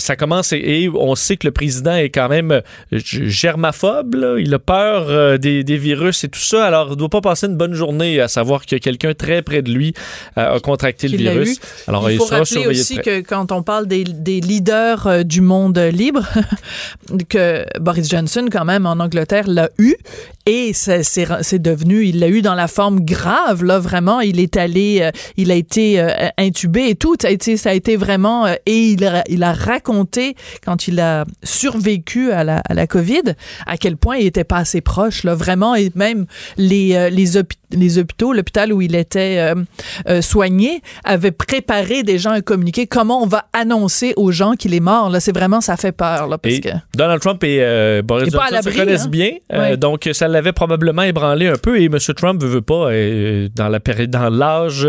ça 0.00 0.16
commence 0.16 0.52
et, 0.52 0.58
et 0.58 0.88
on 0.88 1.14
sait 1.14 1.36
que 1.36 1.46
le 1.46 1.52
président 1.52 1.94
est 1.94 2.10
quand 2.10 2.28
même 2.28 2.60
germaphobe. 3.36 4.14
là. 4.14 4.36
Il 4.38 4.52
a 4.54 4.58
peur 4.58 5.38
des, 5.38 5.64
des 5.64 5.76
virus 5.76 6.24
et 6.24 6.28
tout 6.28 6.38
ça. 6.40 6.64
Alors, 6.66 6.88
il 6.88 6.92
ne 6.92 6.96
doit 6.96 7.08
pas 7.08 7.20
passer 7.20 7.46
une 7.46 7.56
bonne 7.56 7.74
journée 7.74 8.20
à 8.20 8.28
savoir 8.28 8.66
que 8.66 8.76
quelqu'un 8.76 9.14
très 9.14 9.42
près 9.42 9.62
de 9.62 9.70
lui 9.70 9.94
a 10.36 10.58
contracté 10.60 11.08
le 11.08 11.16
virus. 11.16 11.58
Alors, 11.88 12.10
il 12.10 12.18
faut 12.18 12.26
sera 12.26 12.44
surveillé 12.44 12.66
de 12.74 12.80
aussi 12.80 12.94
près. 12.98 13.22
que 13.22 13.28
quand 13.32 13.50
on 13.50 13.62
parle 13.62 13.86
des, 13.86 14.04
leaders 14.04 15.06
euh, 15.06 15.22
du 15.22 15.40
monde 15.40 15.78
libre, 15.78 16.22
que 17.30 17.64
Boris 17.80 18.06
Johnson, 18.06 18.46
quand 18.52 18.66
même, 18.66 18.84
en 18.84 19.00
Angleterre, 19.00 19.48
l'a 19.48 19.70
eu. 19.78 19.94
Et 20.44 20.72
c'est 20.72 21.62
devenu, 21.62 22.04
il 22.04 22.18
l'a 22.18 22.28
eu 22.28 22.42
dans 22.42 22.54
la 22.54 22.66
forme 22.66 23.00
grave, 23.04 23.62
là, 23.62 23.78
vraiment. 23.78 24.20
Il 24.20 24.40
est 24.40 24.56
allé, 24.56 24.98
euh, 25.02 25.10
il 25.36 25.52
a 25.52 25.54
été 25.54 26.00
euh, 26.00 26.10
intubé 26.36 26.88
et 26.88 26.94
tout. 26.96 27.14
Ça 27.20 27.28
a 27.28 27.30
été, 27.30 27.56
ça 27.56 27.70
a 27.70 27.74
été 27.74 27.96
vraiment, 27.96 28.46
euh, 28.46 28.54
et 28.66 28.88
il 28.88 29.04
a, 29.04 29.22
il 29.28 29.44
a 29.44 29.52
raconté, 29.52 30.34
quand 30.64 30.88
il 30.88 30.98
a 30.98 31.24
survécu 31.44 32.32
à 32.32 32.42
la, 32.42 32.56
à 32.68 32.74
la 32.74 32.88
COVID, 32.88 33.34
à 33.66 33.76
quel 33.76 33.96
point 33.96 34.16
il 34.16 34.26
était 34.26 34.42
pas 34.42 34.56
assez 34.56 34.80
proche, 34.80 35.22
là, 35.22 35.34
vraiment. 35.36 35.76
Et 35.76 35.92
même 35.94 36.26
les, 36.56 37.10
les, 37.10 37.36
hôpi- 37.36 37.56
les 37.70 37.98
hôpitaux, 37.98 38.32
l'hôpital 38.32 38.72
où 38.72 38.82
il 38.82 38.96
était 38.96 39.52
soigné, 40.20 40.82
avait 41.04 41.30
préparé 41.30 42.02
déjà 42.02 42.32
un 42.32 42.40
communiqué. 42.40 42.86
Comment 42.88 43.22
on 43.22 43.26
va 43.26 43.46
annoncer 43.52 44.12
aux 44.16 44.32
gens 44.32 44.54
qu'il 44.54 44.74
est 44.74 44.80
mort, 44.80 45.08
là? 45.08 45.20
C'est 45.20 45.34
vraiment, 45.34 45.60
ça 45.60 45.76
fait 45.76 45.92
peur, 45.92 46.26
là, 46.26 46.38
parce 46.38 46.56
Et 46.56 46.60
que. 46.60 46.68
Donald 46.96 47.20
Trump 47.20 47.42
et 47.44 48.00
Boris 48.02 48.30
Johnson 48.32 48.60
se 48.62 48.76
connaissent 48.76 49.04
hein? 49.04 49.08
bien, 49.08 49.30
Ouais. 49.52 49.76
donc 49.76 50.08
ça 50.12 50.28
l'avait 50.32 50.52
probablement 50.52 51.02
ébranlé 51.02 51.46
un 51.46 51.56
peu. 51.56 51.80
Et 51.80 51.84
M. 51.84 51.98
Trump 52.16 52.42
veut, 52.42 52.48
veut 52.48 52.62
pas 52.62 52.90
euh, 52.90 53.48
dans 53.54 53.68
la 53.68 53.80
période, 53.80 54.10
dans 54.10 54.28
l'âge 54.28 54.88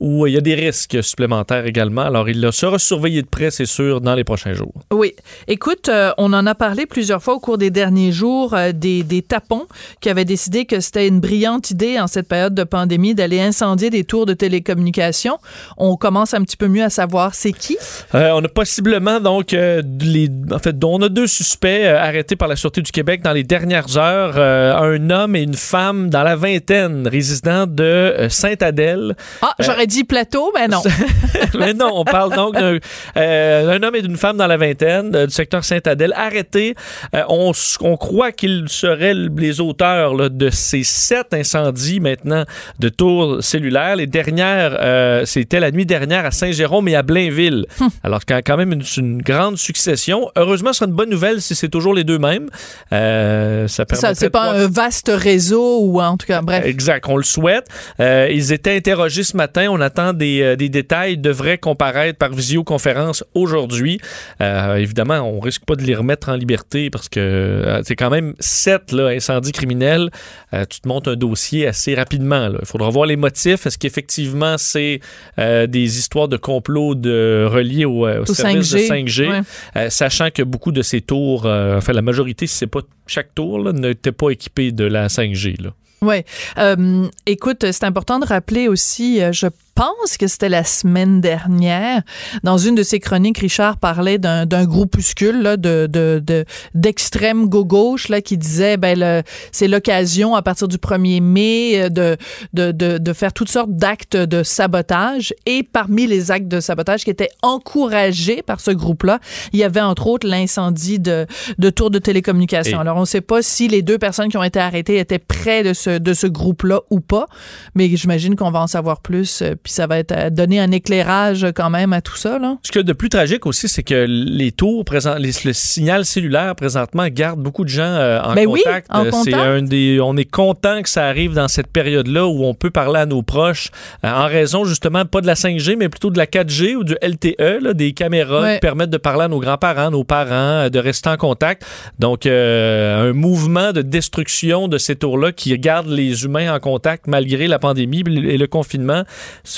où 0.00 0.26
il 0.26 0.34
y 0.34 0.36
a 0.36 0.40
des 0.40 0.54
risques 0.54 1.02
supplémentaires 1.02 1.66
également. 1.66 2.02
Alors 2.02 2.28
il 2.28 2.52
sera 2.52 2.78
surveillé 2.78 3.22
de 3.22 3.26
près, 3.26 3.50
c'est 3.50 3.66
sûr, 3.66 4.00
dans 4.00 4.14
les 4.14 4.24
prochains 4.24 4.52
jours. 4.52 4.74
Oui. 4.92 5.14
Écoute, 5.46 5.88
euh, 5.88 6.12
on 6.18 6.32
en 6.32 6.46
a 6.46 6.54
parlé 6.54 6.86
plusieurs 6.86 7.22
fois 7.22 7.34
au 7.34 7.40
cours 7.40 7.58
des 7.58 7.70
derniers 7.70 8.12
jours 8.12 8.54
euh, 8.54 8.72
des, 8.72 9.02
des 9.02 9.22
tapons 9.22 9.66
qui 10.00 10.08
avaient 10.08 10.24
décidé 10.24 10.64
que 10.64 10.80
c'était 10.80 11.06
une 11.06 11.20
brillante 11.20 11.70
idée 11.70 11.98
en 11.98 12.06
cette 12.06 12.28
période 12.28 12.54
de 12.54 12.64
pandémie 12.64 13.14
d'aller 13.14 13.40
incendier 13.40 13.90
des 13.90 14.04
tours 14.04 14.26
de 14.26 14.34
télécommunications. 14.34 15.38
On 15.76 15.96
commence 15.96 16.34
un 16.34 16.42
petit 16.42 16.56
peu 16.56 16.68
mieux 16.68 16.84
à 16.84 16.90
savoir 16.90 17.34
c'est 17.34 17.52
qui. 17.52 17.76
Euh, 18.14 18.30
on 18.34 18.44
a 18.44 18.48
possiblement 18.48 19.20
donc 19.20 19.52
les, 19.52 20.30
en 20.50 20.58
fait, 20.58 20.76
on 20.84 21.02
a 21.02 21.08
deux 21.08 21.26
suspects 21.26 21.84
arrêtés 21.84 22.36
par 22.36 22.48
la 22.48 22.56
sûreté 22.56 22.82
du 22.82 22.92
Québec 22.92 23.22
dans 23.22 23.32
les 23.32 23.44
dernières 23.44 23.96
heures, 23.96 24.34
un 24.78 25.10
homme 25.10 25.36
et 25.36 25.42
une 25.42 25.54
femme 25.54 26.08
dans 26.08 26.22
la 26.22 26.36
vingtaine, 26.36 27.06
résidents 27.06 27.66
de 27.66 27.82
euh, 27.82 28.28
Sainte-Adèle. 28.28 29.16
Ah, 29.42 29.54
j'aurais 29.58 29.86
dit 29.86 30.04
plateau, 30.04 30.52
mais 30.54 30.68
non. 30.68 30.82
Mais 31.58 31.74
non, 31.74 31.90
on 31.94 32.04
parle 32.04 32.34
donc 32.34 32.54
d'un 32.54 32.78
euh, 33.16 33.78
homme 33.82 33.94
et 33.94 34.02
d'une 34.02 34.16
femme 34.16 34.36
dans 34.36 34.46
la 34.46 34.56
vingtaine 34.56 35.14
euh, 35.14 35.26
du 35.26 35.32
secteur 35.32 35.64
Saint-Adèle 35.64 36.12
arrêtés. 36.16 36.74
Euh, 37.14 37.22
on, 37.28 37.52
croit 37.96 38.32
qu'ils 38.32 38.68
seraient 38.68 39.14
les 39.14 39.60
auteurs 39.60 40.14
là, 40.14 40.28
de 40.28 40.50
ces 40.50 40.84
sept 40.84 41.32
incendies 41.32 42.00
maintenant 42.00 42.44
de 42.78 42.88
tours 42.88 43.42
cellulaires. 43.42 43.96
Les 43.96 44.06
dernières, 44.06 44.76
euh, 44.80 45.24
c'était 45.24 45.60
la 45.60 45.70
nuit 45.70 45.86
dernière 45.86 46.26
à 46.26 46.30
Saint-Jérôme 46.30 46.88
et 46.88 46.94
à 46.94 47.02
Blainville. 47.02 47.66
Alors 48.04 48.20
quand, 48.26 48.56
même 48.56 48.72
une, 48.72 48.84
une 48.96 49.22
grande 49.22 49.58
succession. 49.58 50.30
Heureusement, 50.36 50.72
ce 50.72 50.80
sera 50.80 50.88
une 50.88 50.96
bonne 50.96 51.10
nouvelle 51.10 51.42
si 51.42 51.54
c'est 51.54 51.68
toujours 51.68 51.94
les 51.94 52.04
deux 52.04 52.18
mêmes. 52.18 52.48
Euh, 52.92 53.66
ça 53.68 53.84
permettrait 53.84 54.14
c'est 54.14 54.30
pas 54.30 54.52
un 54.52 54.67
vaste 54.68 55.10
réseau 55.14 55.80
ou 55.82 56.00
en 56.00 56.16
tout 56.16 56.26
cas, 56.26 56.42
bref. 56.42 56.64
Exact, 56.64 57.06
on 57.08 57.16
le 57.16 57.22
souhaite. 57.22 57.66
Euh, 58.00 58.28
ils 58.30 58.52
étaient 58.52 58.76
interrogés 58.76 59.22
ce 59.22 59.36
matin. 59.36 59.68
On 59.70 59.80
attend 59.80 60.12
des, 60.12 60.42
euh, 60.42 60.56
des 60.56 60.68
détails. 60.68 61.14
Ils 61.14 61.20
devraient 61.20 61.58
comparaître 61.58 62.18
par 62.18 62.30
visioconférence 62.30 63.24
aujourd'hui. 63.34 64.00
Euh, 64.40 64.76
évidemment, 64.76 65.20
on 65.20 65.40
risque 65.40 65.64
pas 65.64 65.74
de 65.74 65.82
les 65.82 65.94
remettre 65.94 66.28
en 66.28 66.34
liberté 66.34 66.90
parce 66.90 67.08
que 67.08 67.80
c'est 67.84 67.96
quand 67.96 68.10
même 68.10 68.34
sept 68.40 68.92
là, 68.92 69.08
incendies 69.08 69.52
criminels. 69.52 70.10
Euh, 70.54 70.64
tu 70.68 70.80
te 70.80 70.88
montes 70.88 71.08
un 71.08 71.16
dossier 71.16 71.66
assez 71.66 71.94
rapidement. 71.94 72.48
là. 72.48 72.58
Il 72.60 72.66
faudra 72.66 72.90
voir 72.90 73.06
les 73.06 73.16
motifs. 73.16 73.66
Est-ce 73.66 73.78
qu'effectivement 73.78 74.56
c'est 74.58 75.00
des 75.36 75.98
histoires 75.98 76.28
de 76.28 76.36
complot 76.36 76.94
de, 76.94 77.46
reliées 77.48 77.84
au, 77.84 78.06
au 78.06 78.22
Au 78.22 78.34
service 78.34 78.72
5G, 78.74 78.88
de 78.88 79.08
5G? 79.08 79.28
ouais. 79.30 79.40
Euh, 79.76 79.90
sachant 79.90 80.30
que 80.30 80.42
beaucoup 80.42 80.72
de 80.72 80.82
ces 80.82 81.00
tours, 81.00 81.46
enfin 81.46 81.92
la 81.92 82.02
majorité, 82.02 82.46
si 82.46 82.56
c'est 82.56 82.66
pas 82.66 82.80
chaque 83.06 83.34
tour, 83.34 83.72
n'était 83.72 84.12
pas 84.12 84.30
équipé 84.30 84.57
de 84.58 84.84
la 84.84 85.08
5G. 85.08 85.60
Là. 85.62 85.70
Oui. 86.02 86.24
Euh, 86.58 87.08
écoute, 87.26 87.70
c'est 87.72 87.84
important 87.84 88.18
de 88.18 88.26
rappeler 88.26 88.68
aussi, 88.68 89.20
euh, 89.22 89.32
je 89.32 89.46
pense 89.78 90.16
que 90.18 90.26
c'était 90.26 90.48
la 90.48 90.64
semaine 90.64 91.20
dernière, 91.20 92.02
dans 92.42 92.58
une 92.58 92.74
de 92.74 92.82
ses 92.82 92.98
chroniques, 92.98 93.38
Richard 93.38 93.76
parlait 93.78 94.18
d'un 94.18 94.64
groupuscule 94.66 95.40
là, 95.42 95.56
de 95.56 95.86
de- 95.90 96.20
de- 96.24 96.44
d'extrême 96.74 97.46
gauche 97.48 98.08
là 98.08 98.20
qui 98.20 98.36
disait 98.36 98.76
ben 98.76 98.98
le- 98.98 99.22
c'est 99.52 99.68
l'occasion 99.68 100.34
à 100.34 100.42
partir 100.42 100.66
du 100.68 100.78
1er 100.78 101.20
mai 101.20 101.80
euh, 101.82 101.88
de 101.88 102.16
de, 102.54 102.72
de, 102.72 102.98
de 102.98 103.12
faire 103.12 103.32
toutes 103.32 103.50
sortes 103.50 103.70
d'actes 103.70 104.16
de 104.16 104.42
sabotage 104.42 105.32
et 105.46 105.62
parmi 105.62 106.06
les 106.06 106.30
actes 106.30 106.48
de 106.48 106.60
sabotage 106.60 107.04
qui 107.04 107.10
étaient 107.10 107.30
encouragés 107.42 108.42
par 108.42 108.60
ce 108.60 108.70
groupe-là, 108.72 109.20
il 109.52 109.58
y 109.60 109.64
avait 109.64 109.80
entre 109.80 110.06
autres 110.08 110.26
l'incendie 110.26 110.98
de 110.98 111.26
de 111.58 111.70
tours 111.70 111.90
de 111.90 111.98
télécommunications. 111.98 112.78
Et- 112.78 112.80
Alors 112.80 112.96
on 112.96 113.00
ne 113.02 113.04
sait 113.06 113.20
pas 113.20 113.42
si 113.42 113.68
les 113.68 113.82
deux 113.82 113.98
personnes 113.98 114.28
qui 114.28 114.36
ont 114.36 114.42
été 114.42 114.58
arrêtées 114.58 114.98
étaient 114.98 115.18
près 115.20 115.62
de 115.62 115.72
ce 115.72 115.98
de 115.98 116.14
ce 116.14 116.26
groupe-là 116.26 116.80
ou 116.90 117.00
pas, 117.00 117.26
mais 117.74 117.88
j'imagine 117.94 118.34
qu'on 118.34 118.50
va 118.50 118.60
en 118.60 118.66
savoir 118.66 119.00
plus 119.02 119.42
euh, 119.42 119.54
puis 119.68 119.74
ça 119.74 119.86
va 119.86 119.98
être 119.98 120.12
à 120.12 120.30
donner 120.30 120.60
un 120.60 120.70
éclairage 120.72 121.46
quand 121.54 121.68
même 121.68 121.92
à 121.92 122.00
tout 122.00 122.16
ça 122.16 122.38
là. 122.38 122.56
Ce 122.62 122.72
qu'il 122.72 122.78
y 122.78 122.84
a 122.84 122.84
de 122.84 122.92
plus 122.94 123.10
tragique 123.10 123.44
aussi, 123.44 123.68
c'est 123.68 123.82
que 123.82 124.06
les 124.08 124.50
tours, 124.50 124.82
présent, 124.86 125.16
les- 125.16 125.28
le 125.44 125.52
signal 125.52 126.06
cellulaire 126.06 126.54
présentement 126.56 127.06
garde 127.08 127.38
beaucoup 127.38 127.64
de 127.64 127.68
gens 127.68 127.82
euh, 127.82 128.18
en 128.22 128.34
Ben 128.34 128.46
oui, 128.46 128.62
contact. 128.64 128.86
en 128.90 129.00
Euh, 129.04 129.10
c'est 129.22 129.30
contact. 129.32 129.36
un 129.36 129.60
des, 129.62 130.00
on 130.02 130.16
est 130.16 130.24
content 130.24 130.80
que 130.80 130.88
ça 130.88 131.04
arrive 131.04 131.34
dans 131.34 131.48
cette 131.48 131.66
période-là 131.66 132.26
où 132.26 132.44
on 132.46 132.54
peut 132.54 132.70
parler 132.70 133.00
à 133.00 133.04
nos 133.04 133.20
proches 133.20 133.68
euh, 134.06 134.10
en 134.10 134.26
raison 134.26 134.64
justement 134.64 135.04
pas 135.04 135.20
de 135.20 135.26
la 135.26 135.34
5G, 135.34 135.76
mais 135.76 135.90
plutôt 135.90 136.08
de 136.08 136.16
la 136.16 136.24
4G 136.26 136.74
ou 136.76 136.82
du 136.84 136.96
LTE, 137.02 137.60
là, 137.60 137.74
des 137.74 137.92
caméras 137.92 138.40
Ouais. 138.40 138.54
qui 138.54 138.60
permettent 138.60 138.88
de 138.88 138.96
parler 138.96 139.24
à 139.24 139.28
nos 139.28 139.38
grands-parents, 139.40 139.90
nos 139.90 140.04
parents, 140.04 140.32
euh, 140.64 140.68
de 140.70 140.78
rester 140.78 141.10
en 141.10 141.18
contact. 141.18 141.62
Donc, 141.98 142.24
euh, 142.24 143.10
un 143.10 143.12
mouvement 143.12 143.72
de 143.72 143.82
destruction 143.82 144.66
de 144.68 144.78
ces 144.78 144.96
tours-là 144.96 145.32
qui 145.32 145.56
garde 145.58 145.88
les 145.88 146.24
humains 146.24 146.54
en 146.54 146.58
contact 146.58 147.06
malgré 147.06 147.46
la 147.48 147.58
pandémie 147.58 148.00
et 148.06 148.38
le 148.38 148.46
confinement, 148.46 149.02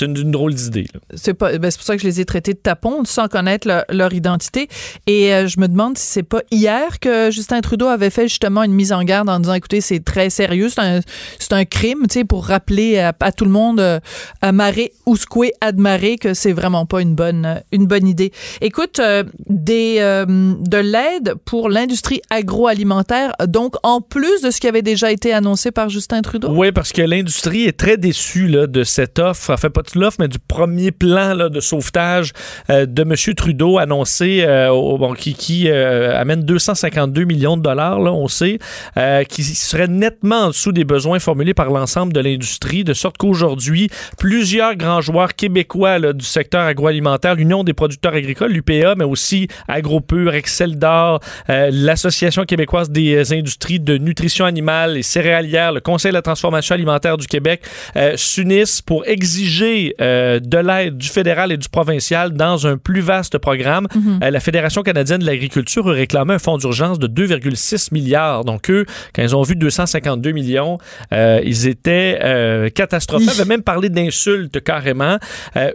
c'est 0.01 0.05
une, 0.07 0.17
une 0.17 0.31
drôle 0.31 0.53
d'idée. 0.53 0.87
C'est 1.13 1.33
pas 1.33 1.57
ben, 1.57 1.69
c'est 1.69 1.77
pour 1.77 1.85
ça 1.85 1.95
que 1.95 2.01
je 2.01 2.07
les 2.07 2.19
ai 2.19 2.25
traités 2.25 2.53
de 2.53 2.59
tapons 2.59 3.05
sans 3.05 3.27
connaître 3.27 3.67
leur, 3.67 3.83
leur 3.89 4.13
identité 4.13 4.67
et 5.07 5.33
euh, 5.33 5.47
je 5.47 5.59
me 5.59 5.67
demande 5.67 5.97
si 5.97 6.05
c'est 6.05 6.23
pas 6.23 6.41
hier 6.51 6.99
que 6.99 7.29
Justin 7.31 7.61
Trudeau 7.61 7.87
avait 7.87 8.09
fait 8.09 8.27
justement 8.27 8.63
une 8.63 8.73
mise 8.73 8.91
en 8.93 9.03
garde 9.03 9.29
en 9.29 9.39
disant 9.39 9.53
écoutez 9.53 9.81
c'est 9.81 10.03
très 10.03 10.29
sérieux 10.29 10.69
c'est 10.69 10.81
un 10.81 10.99
c'est 11.39 11.53
un 11.53 11.65
crime 11.65 12.07
tu 12.09 12.19
sais 12.19 12.25
pour 12.25 12.45
rappeler 12.45 12.99
à, 12.99 13.13
à 13.19 13.31
tout 13.31 13.45
le 13.45 13.51
monde 13.51 13.79
euh, 13.79 13.99
à 14.41 14.51
marée 14.51 14.93
ousque 15.05 15.31
admaré 15.61 16.17
que 16.17 16.33
c'est 16.33 16.51
vraiment 16.51 16.85
pas 16.85 17.01
une 17.01 17.15
bonne 17.15 17.61
une 17.71 17.85
bonne 17.85 18.05
idée. 18.07 18.31
Écoute 18.59 18.99
euh, 18.99 19.23
des 19.47 19.99
de 20.01 20.77
l'aide 20.77 21.35
pour 21.45 21.69
l'industrie 21.69 22.21
agroalimentaire 22.29 23.33
donc 23.47 23.75
en 23.83 24.01
plus 24.01 24.41
de 24.41 24.51
ce 24.51 24.59
qui 24.59 24.67
avait 24.67 24.81
déjà 24.81 25.11
été 25.11 25.31
annoncé 25.31 25.71
par 25.71 25.89
Justin 25.89 26.21
Trudeau? 26.21 26.49
Oui, 26.51 26.71
parce 26.71 26.91
que 26.91 27.01
l'industrie 27.01 27.65
est 27.65 27.77
très 27.77 27.97
déçue 27.97 28.47
là, 28.47 28.67
de 28.67 28.83
cette 28.83 29.19
offre, 29.19 29.51
enfin 29.51 29.69
pas 29.69 29.81
de 29.83 29.90
l'offre, 29.95 30.17
mais 30.19 30.27
du 30.27 30.39
premier 30.39 30.91
plan 30.91 31.33
là, 31.33 31.49
de 31.49 31.59
sauvetage 31.59 32.31
euh, 32.69 32.85
de 32.85 33.01
M. 33.03 33.15
Trudeau 33.35 33.77
annoncé, 33.77 34.43
euh, 34.45 34.69
au- 34.69 34.97
bon, 34.97 35.13
qui, 35.13 35.69
euh, 35.69 36.19
amène 36.19 36.43
252 36.43 37.23
millions 37.23 37.57
de 37.57 37.61
dollars, 37.61 37.99
là, 37.99 38.11
on 38.11 38.27
sait, 38.27 38.59
qui 39.29 39.43
serait 39.43 39.87
nettement 39.87 40.41
en 40.45 40.47
dessous 40.49 40.71
des 40.71 40.83
besoins 40.83 41.19
formulés 41.19 41.53
par 41.53 41.69
l'ensemble 41.69 42.13
de 42.13 42.19
l'industrie, 42.19 42.83
de 42.83 42.93
sorte 42.93 43.17
qu'aujourd'hui, 43.17 43.89
plusieurs 44.17 44.75
grands 44.75 45.01
joueurs 45.01 45.35
québécois 45.35 45.99
du 46.13 46.25
secteur 46.25 46.61
agroalimentaire, 46.61 47.35
l'Union 47.35 47.63
des 47.63 47.73
producteurs 47.73 48.13
agricoles, 48.13 48.51
l'UPA, 48.51 48.95
mais 48.95 49.03
aussi 49.05 49.47
AgroPur, 49.67 50.33
Excel 50.33 50.77
d'Or, 50.77 51.19
l'Association 51.47 52.45
québécoise 52.45 52.89
des 52.89 53.33
industries 53.33 53.79
de 53.79 53.97
nutrition 53.97 54.45
animale 54.45 54.97
et 54.97 55.03
céréalière, 55.03 55.71
le 55.71 55.79
Conseil 55.81 56.11
de 56.11 56.15
la 56.15 56.21
transformation 56.21 56.75
alimentaire 56.75 57.17
du 57.17 57.27
Québec 57.27 57.61
s'unissent 58.15 58.81
pour 58.81 59.05
exiger 59.07 59.70
euh, 60.01 60.39
de 60.39 60.57
l'aide 60.57 60.97
du 60.97 61.07
fédéral 61.07 61.51
et 61.51 61.57
du 61.57 61.69
provincial 61.69 62.31
dans 62.33 62.67
un 62.67 62.77
plus 62.77 63.01
vaste 63.01 63.37
programme. 63.37 63.87
Mhm. 63.95 64.19
Euh, 64.23 64.29
la 64.29 64.39
Fédération 64.39 64.81
canadienne 64.83 65.19
de 65.21 65.25
l'agriculture 65.25 65.87
a 65.89 65.91
réclamé 65.93 66.33
un 66.35 66.39
fonds 66.39 66.57
d'urgence 66.57 66.99
de 66.99 67.07
2,6 67.07 67.89
milliards. 67.93 68.43
Donc, 68.45 68.69
eux, 68.69 68.85
quand 69.15 69.21
ils 69.21 69.35
ont 69.35 69.41
vu 69.43 69.55
252 69.55 70.31
millions, 70.31 70.77
euh, 71.13 71.41
ils 71.43 71.67
étaient 71.67 72.19
catastrophés. 72.75 73.25
Ils 73.25 73.29
avaient 73.29 73.45
même 73.45 73.63
parlé 73.63 73.89
d'insultes 73.89 74.61
carrément. 74.63 75.17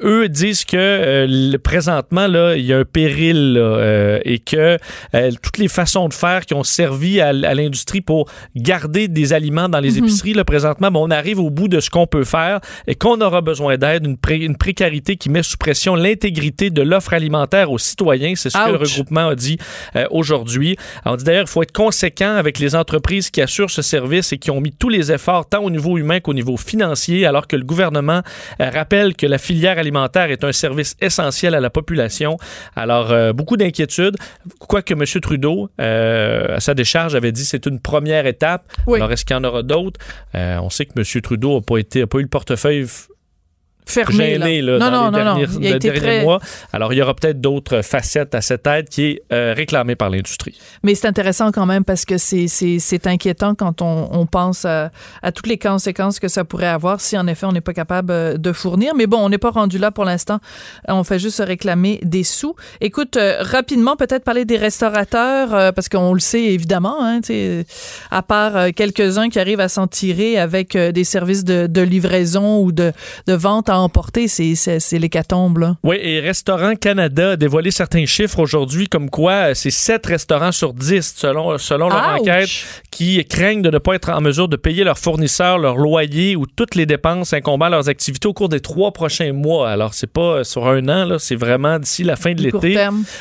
Eux 0.03 0.29
disent 0.29 0.65
que 0.65 1.57
présentement, 1.59 2.27
là, 2.27 2.57
il 2.57 2.65
y 2.65 2.73
a 2.73 2.79
un 2.79 2.85
péril 2.85 3.55
là, 3.55 4.19
et 4.25 4.39
que 4.39 4.79
toutes 5.43 5.59
les 5.59 5.69
façons 5.69 6.09
de 6.09 6.15
faire 6.15 6.45
qui 6.47 6.55
ont 6.55 6.65
servi 6.65 7.21
à 7.21 7.33
l'industrie 7.33 8.01
pour 8.01 8.29
garder 8.55 9.09
des 9.09 9.33
aliments 9.33 9.69
dans 9.69 9.81
les 9.81 9.93
Mhm. 9.93 10.05
épiceries, 10.05 10.35
là, 10.35 10.45
présentement, 10.45 10.91
ben, 10.91 11.01
on 11.01 11.11
arrive 11.11 11.39
au 11.41 11.51
bout 11.51 11.69
de 11.69 11.81
ce 11.81 11.91
qu'on 11.91 12.07
peut 12.07 12.25
faire 12.25 12.61
et 12.87 12.95
qu'on 12.95 13.21
aura 13.21 13.41
besoin 13.41 13.77
d'aide, 13.77 13.86
une, 13.95 14.17
pré- 14.19 14.39
une 14.39 14.57
précarité 14.57 15.17
qui 15.17 15.29
met 15.31 15.43
sous 15.43 15.57
pression 15.57 15.95
l'intégrité 15.95 16.71
de 16.71 16.83
l'offre 16.83 17.13
alimentaire 17.13 17.71
aux 17.71 17.79
citoyens. 17.79 18.35
C'est 18.37 18.51
ce 18.51 18.57
que 18.59 18.71
le 18.73 18.77
regroupement 18.79 19.29
a 19.29 19.35
dit 19.35 19.59
euh, 19.95 20.07
aujourd'hui. 20.11 20.77
On 21.05 21.17
dit 21.17 21.25
d'ailleurs 21.25 21.45
qu'il 21.45 21.53
faut 21.53 21.63
être 21.63 21.73
conséquent 21.73 22.35
avec 22.37 22.59
les 22.59 22.75
entreprises 22.75 23.31
qui 23.31 23.41
assurent 23.43 23.71
ce 23.71 23.83
service 23.83 24.33
et 24.33 24.39
qui 24.39 24.51
ont 24.51 24.61
mis 24.61 24.73
tous 24.73 24.89
les 24.89 25.13
efforts, 25.13 25.49
tant 25.49 25.63
au 25.63 25.71
niveau 25.71 25.97
humain 25.99 26.21
qu'au 26.21 26.35
niveau 26.35 26.57
financier, 26.57 27.27
alors 27.27 27.47
que 27.47 27.57
le 27.57 27.65
gouvernement 27.65 28.23
euh, 28.61 28.71
rappelle 28.71 29.15
que 29.15 29.27
la 29.27 29.39
filière 29.39 29.79
alimentaire 29.79 30.31
est 30.31 30.45
un 30.45 30.53
service 30.53 30.97
essentiel 31.01 31.55
à 31.55 31.61
la 31.61 31.71
population. 31.71 32.37
Alors, 32.75 33.13
euh, 33.13 33.33
beaucoup 33.33 33.57
d'inquiétudes. 33.57 34.17
Quoique 34.59 34.95
M. 34.95 35.05
Trudeau, 35.21 35.71
à 35.79 36.61
sa 36.61 36.75
décharge, 36.75 37.15
avait 37.15 37.33
dit 37.33 37.43
que 37.43 37.49
c'est 37.49 37.67
une 37.67 37.81
première 37.81 38.27
étape. 38.27 38.65
Oui. 38.87 38.97
Alors, 38.99 39.13
est-ce 39.13 39.25
qu'il 39.25 39.35
y 39.37 39.39
en 39.39 39.45
aura 39.45 39.63
d'autres? 39.63 40.01
On 40.35 40.71
sait 40.71 40.87
que 40.87 40.93
M. 40.97 41.23
Trudeau 41.23 41.57
n'a 41.57 41.61
pas, 41.61 41.77
été- 41.79 42.03
a 42.03 42.07
pas 42.07 42.19
eu 42.19 42.23
le 42.23 42.29
portefeuille 42.29 42.87
Fermé, 43.87 44.17
gêné 44.17 44.63
là. 44.63 44.79
Non, 44.79 44.91
dans 44.91 44.91
non, 44.91 45.05
les 45.19 45.25
non, 45.25 45.31
non. 45.31 45.39
derniers, 45.39 45.47
Il 45.61 45.67
a 45.69 45.71
le 45.71 45.77
été 45.77 45.93
très- 45.93 46.23
mois. 46.23 46.41
Alors, 46.73 46.93
il 46.93 46.97
y 46.97 47.03
aura 47.03 47.15
peut-être 47.15 47.41
d'autres 47.41 47.83
facettes 47.83 48.35
à 48.35 48.41
cette 48.41 48.67
aide 48.67 48.89
qui 48.89 49.05
est 49.05 49.23
euh, 49.33 49.55
réclamée 49.57 49.95
par 49.95 50.11
l'industrie. 50.11 50.59
Mais 50.83 50.95
c'est 50.97 51.07
intéressant 51.07 51.53
quand 51.53 51.67
même 51.67 51.85
parce 51.85 52.05
que 52.05 52.19
c'est- 52.19 53.07
inquiétant 53.07 53.55
quand 53.55 53.83
on, 53.83 54.09
on 54.13 54.27
pense 54.27 54.65
à, 54.65 54.91
à 55.23 55.31
toutes 55.31 55.47
les 55.47 55.59
conséquences 55.59 56.19
que 56.19 56.27
ça 56.29 56.45
pourrait 56.45 56.67
avoir 56.67 57.01
si 57.01 57.17
en 57.17 57.27
effet 57.29 57.47
on 57.47 57.53
n'est 57.53 57.61
pas 57.61 57.73
capable 57.75 58.11
euh, 58.11 58.37
de 58.37 58.53
fournir. 58.53 58.95
Mais 58.97 59.07
bon, 59.07 59.19
on 59.19 59.29
n'est 59.29 59.39
pas 59.39 59.51
rendu 59.51 59.79
là 59.79 59.91
pour 59.93 60.05
l'instant. 60.05 60.41
On 60.89 61.05
fait 61.05 61.19
juste 61.21 61.37
se 61.37 61.43
réclamer 61.45 62.01
des 62.03 62.25
sous. 62.25 62.57
Écoute, 62.81 63.17
euh, 63.17 63.37
rapidement, 63.41 63.95
peut-être 63.97 64.25
parler 64.25 64.45
des 64.45 64.57
restaurateurs 64.57 65.55
euh, 65.55 65.71
parce 65.73 65.89
qu'on 65.89 66.13
le 66.13 66.21
sait 66.21 66.43
évidemment, 66.43 66.97
hein, 67.05 67.21
à 68.11 68.23
part 68.23 68.73
quelques-uns 68.75 69.29
qui 69.29 69.39
arrivent 69.39 69.61
à 69.61 69.69
s'en 69.69 69.87
tirer 69.87 70.39
avec 70.39 70.77
des 70.77 71.05
services 71.05 71.45
de, 71.45 71.67
de 71.69 71.81
livraison 71.83 72.61
ou 72.63 72.73
de, 72.73 72.93
de 73.27 73.33
vente 73.35 73.69
à 73.77 73.81
emporter, 73.81 74.29
c'est 74.29 74.99
l'hécatombe. 74.99 75.59
là. 75.59 75.77
Oui, 75.83 75.99
et 76.01 76.21
Restaurant 76.21 76.75
Canada 76.75 77.33
a 77.33 77.37
dévoilé 77.37 77.71
certains 77.71 78.07
chiffres 78.07 78.39
aujourd'hui, 78.41 78.89
comme 78.89 79.11
quoi 79.11 79.33
euh, 79.51 79.55
c'est 79.55 79.71
7 79.71 80.05
restaurants 80.07 80.53
sur 80.53 80.73
10, 80.73 81.15
selon, 81.17 81.59
selon 81.59 81.89
leur 81.89 82.15
Ouch! 82.15 82.21
enquête, 82.21 82.49
qui 82.91 83.25
craignent 83.25 83.63
de 83.63 83.71
ne 83.71 83.79
pas 83.79 83.95
être 83.95 84.11
en 84.11 84.21
mesure 84.21 84.49
de 84.49 84.57
payer 84.57 84.85
leurs 84.85 84.99
fournisseurs, 84.99 85.59
leur 85.59 85.77
loyer 85.77 86.37
ou 86.37 86.47
toutes 86.47 86.75
les 86.75 86.87
dépenses 86.87 87.33
incombant 87.33 87.67
à 87.67 87.71
leurs 87.71 87.89
activités 87.89 88.29
au 88.29 88.33
cours 88.33 88.49
des 88.49 88.61
trois 88.61 88.93
prochains 88.93 89.33
mois. 89.33 89.69
Alors, 89.71 89.95
c'est 89.95 90.11
pas 90.11 90.45
sur 90.45 90.67
un 90.67 90.89
an, 90.89 91.05
là, 91.05 91.19
c'est 91.19 91.37
vraiment 91.37 91.79
d'ici 91.79 92.03
la 92.05 92.17
fin 92.17 92.33
de 92.33 92.43
l'été 92.43 92.79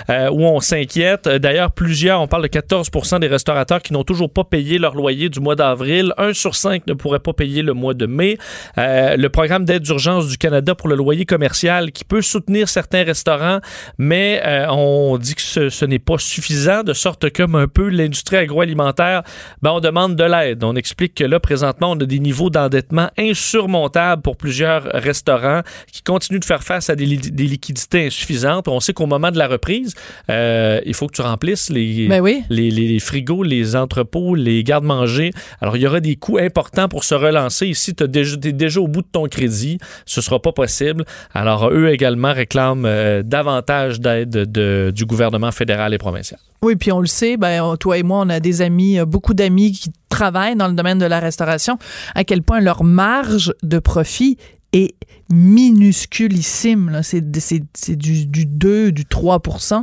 euh, 0.09 0.29
où 0.31 0.43
on 0.45 0.59
s'inquiète. 0.59 1.27
Euh, 1.27 1.39
D'ailleurs, 1.39 1.71
plusieurs, 1.71 2.21
on 2.21 2.27
parle 2.27 2.43
de 2.43 2.47
14% 2.47 3.19
des 3.19 3.27
restaurateurs 3.27 3.81
qui 3.81 3.93
n'ont 3.93 4.03
toujours 4.03 4.29
pas 4.31 4.43
payé 4.43 4.77
leur 4.79 4.95
loyer 4.95 5.29
du 5.29 5.39
mois 5.39 5.55
d'avril. 5.55 6.13
Un 6.17 6.33
sur 6.33 6.55
cinq 6.55 6.88
ne 6.88 6.93
pourrait 6.93 7.19
pas 7.19 7.33
payer 7.33 7.62
le 7.62 7.74
mois 7.74 7.93
de 7.93 8.05
mai. 8.05 8.38
Euh, 8.77 9.15
le 9.17 9.29
programme 9.29 9.65
d'aide 9.65 9.83
d'urgence 9.83 10.27
du 10.27 10.38
Canada 10.38 10.44
pour 10.77 10.87
le 10.89 10.95
loyer 10.95 11.25
commercial 11.25 11.91
qui 11.91 12.03
peut 12.03 12.21
soutenir 12.21 12.69
certains 12.69 13.03
restaurants, 13.03 13.59
mais 13.97 14.41
euh, 14.45 14.67
on 14.69 15.17
dit 15.17 15.35
que 15.35 15.41
ce, 15.41 15.69
ce 15.69 15.85
n'est 15.85 15.99
pas 15.99 16.17
suffisant, 16.17 16.83
de 16.83 16.93
sorte 16.93 17.29
que, 17.29 17.43
comme 17.43 17.55
un 17.55 17.67
peu 17.67 17.89
l'industrie 17.89 18.37
agroalimentaire, 18.37 19.23
ben, 19.61 19.71
on 19.71 19.79
demande 19.79 20.15
de 20.15 20.23
l'aide. 20.23 20.63
On 20.63 20.75
explique 20.75 21.15
que 21.15 21.23
là, 21.23 21.39
présentement, 21.39 21.91
on 21.91 21.99
a 21.99 22.05
des 22.05 22.19
niveaux 22.19 22.49
d'endettement 22.49 23.09
insurmontables 23.17 24.21
pour 24.21 24.37
plusieurs 24.37 24.83
restaurants 24.93 25.61
qui 25.91 26.01
continuent 26.01 26.39
de 26.39 26.45
faire 26.45 26.63
face 26.63 26.89
à 26.89 26.95
des, 26.95 27.05
li- 27.05 27.17
des 27.17 27.43
liquidités 27.45 28.07
insuffisantes. 28.07 28.67
On 28.67 28.79
sait 28.79 28.93
qu'au 28.93 29.05
moment 29.05 29.31
de 29.31 29.37
la 29.37 29.47
reprise, 29.47 29.93
euh, 30.29 30.79
il 30.85 30.93
faut 30.93 31.07
que 31.07 31.13
tu 31.15 31.21
remplisses 31.21 31.69
les, 31.69 32.07
Ben 32.07 32.21
oui. 32.21 32.43
les, 32.49 32.71
les- 32.71 32.87
les 32.87 32.99
frigos, 32.99 33.43
les 33.43 33.75
entrepôts, 33.75 34.35
les 34.35 34.63
gardes-manger. 34.63 35.31
Alors, 35.61 35.75
il 35.77 35.83
y 35.83 35.87
aura 35.87 35.99
des 35.99 36.15
coûts 36.15 36.37
importants 36.37 36.87
pour 36.87 37.03
se 37.03 37.15
relancer. 37.15 37.67
Ici, 37.67 37.95
tu 37.95 38.03
es 38.03 38.07
déjà 38.07 38.79
au 38.79 38.87
bout 38.87 39.01
de 39.01 39.07
ton 39.11 39.25
crédit. 39.27 39.77
Ce 40.05 40.22
sera 40.22 40.34
pas 40.39 40.51
possible. 40.51 41.05
Alors, 41.33 41.69
eux 41.71 41.89
également 41.89 42.33
réclament 42.33 42.85
euh, 42.85 43.24
davantage 43.24 44.00
d'aide 44.00 44.29
de- 44.51 44.91
du 44.93 45.05
gouvernement 45.05 45.51
fédéral 45.51 45.93
et 45.93 45.98
provincial. 45.98 46.39
Oui, 46.61 46.75
puis 46.75 46.91
on 46.91 47.00
le 47.00 47.05
sait, 47.07 47.37
ben, 47.37 47.75
toi 47.79 47.98
et 47.98 48.03
moi, 48.03 48.19
on 48.25 48.29
a 48.29 48.39
des 48.39 48.61
amis, 48.61 49.00
euh, 49.00 49.05
beaucoup 49.05 49.33
d'amis 49.33 49.71
qui 49.74 49.91
travaillent 50.09 50.55
dans 50.55 50.67
le 50.67 50.74
domaine 50.74 50.98
de 50.98 51.05
la 51.05 51.19
restauration, 51.19 51.77
à 52.15 52.24
quel 52.24 52.41
point 52.41 52.59
leur 52.61 52.83
marge 52.83 53.53
de 53.63 53.79
profit 53.79 54.37
est 54.75 54.96
minusculissime. 55.31 57.00
C'est 57.01 57.22
du, 57.31 58.25
du 58.25 58.46
2, 58.46 58.92
du 58.92 59.03
3% 59.03 59.81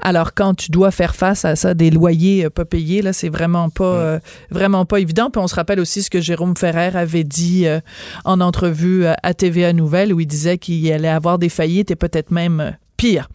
Alors, 0.00 0.34
quand 0.34 0.54
tu 0.54 0.70
dois 0.70 0.90
faire 0.90 1.14
face 1.14 1.44
à 1.44 1.56
ça, 1.56 1.74
des 1.74 1.90
loyers 1.90 2.44
euh, 2.44 2.50
pas 2.50 2.64
payés, 2.64 3.02
là, 3.02 3.12
c'est 3.12 3.28
vraiment 3.28 3.70
pas, 3.70 3.84
euh, 3.84 4.18
vraiment 4.50 4.84
pas 4.84 5.00
évident. 5.00 5.30
Puis 5.30 5.40
on 5.40 5.46
se 5.46 5.54
rappelle 5.54 5.80
aussi 5.80 6.02
ce 6.02 6.10
que 6.10 6.20
Jérôme 6.20 6.56
Ferrer 6.56 6.96
avait 6.96 7.24
dit 7.24 7.66
euh, 7.66 7.80
en 8.24 8.40
entrevue 8.40 9.06
à 9.06 9.34
TVA 9.34 9.72
Nouvelle, 9.72 10.12
où 10.12 10.20
il 10.20 10.26
disait 10.26 10.58
qu'il 10.58 10.90
allait 10.92 11.08
avoir 11.08 11.38
des 11.38 11.48
faillites 11.48 11.90
et 11.90 11.96
peut-être 11.96 12.30
même 12.30 12.76
pire. 12.96 13.28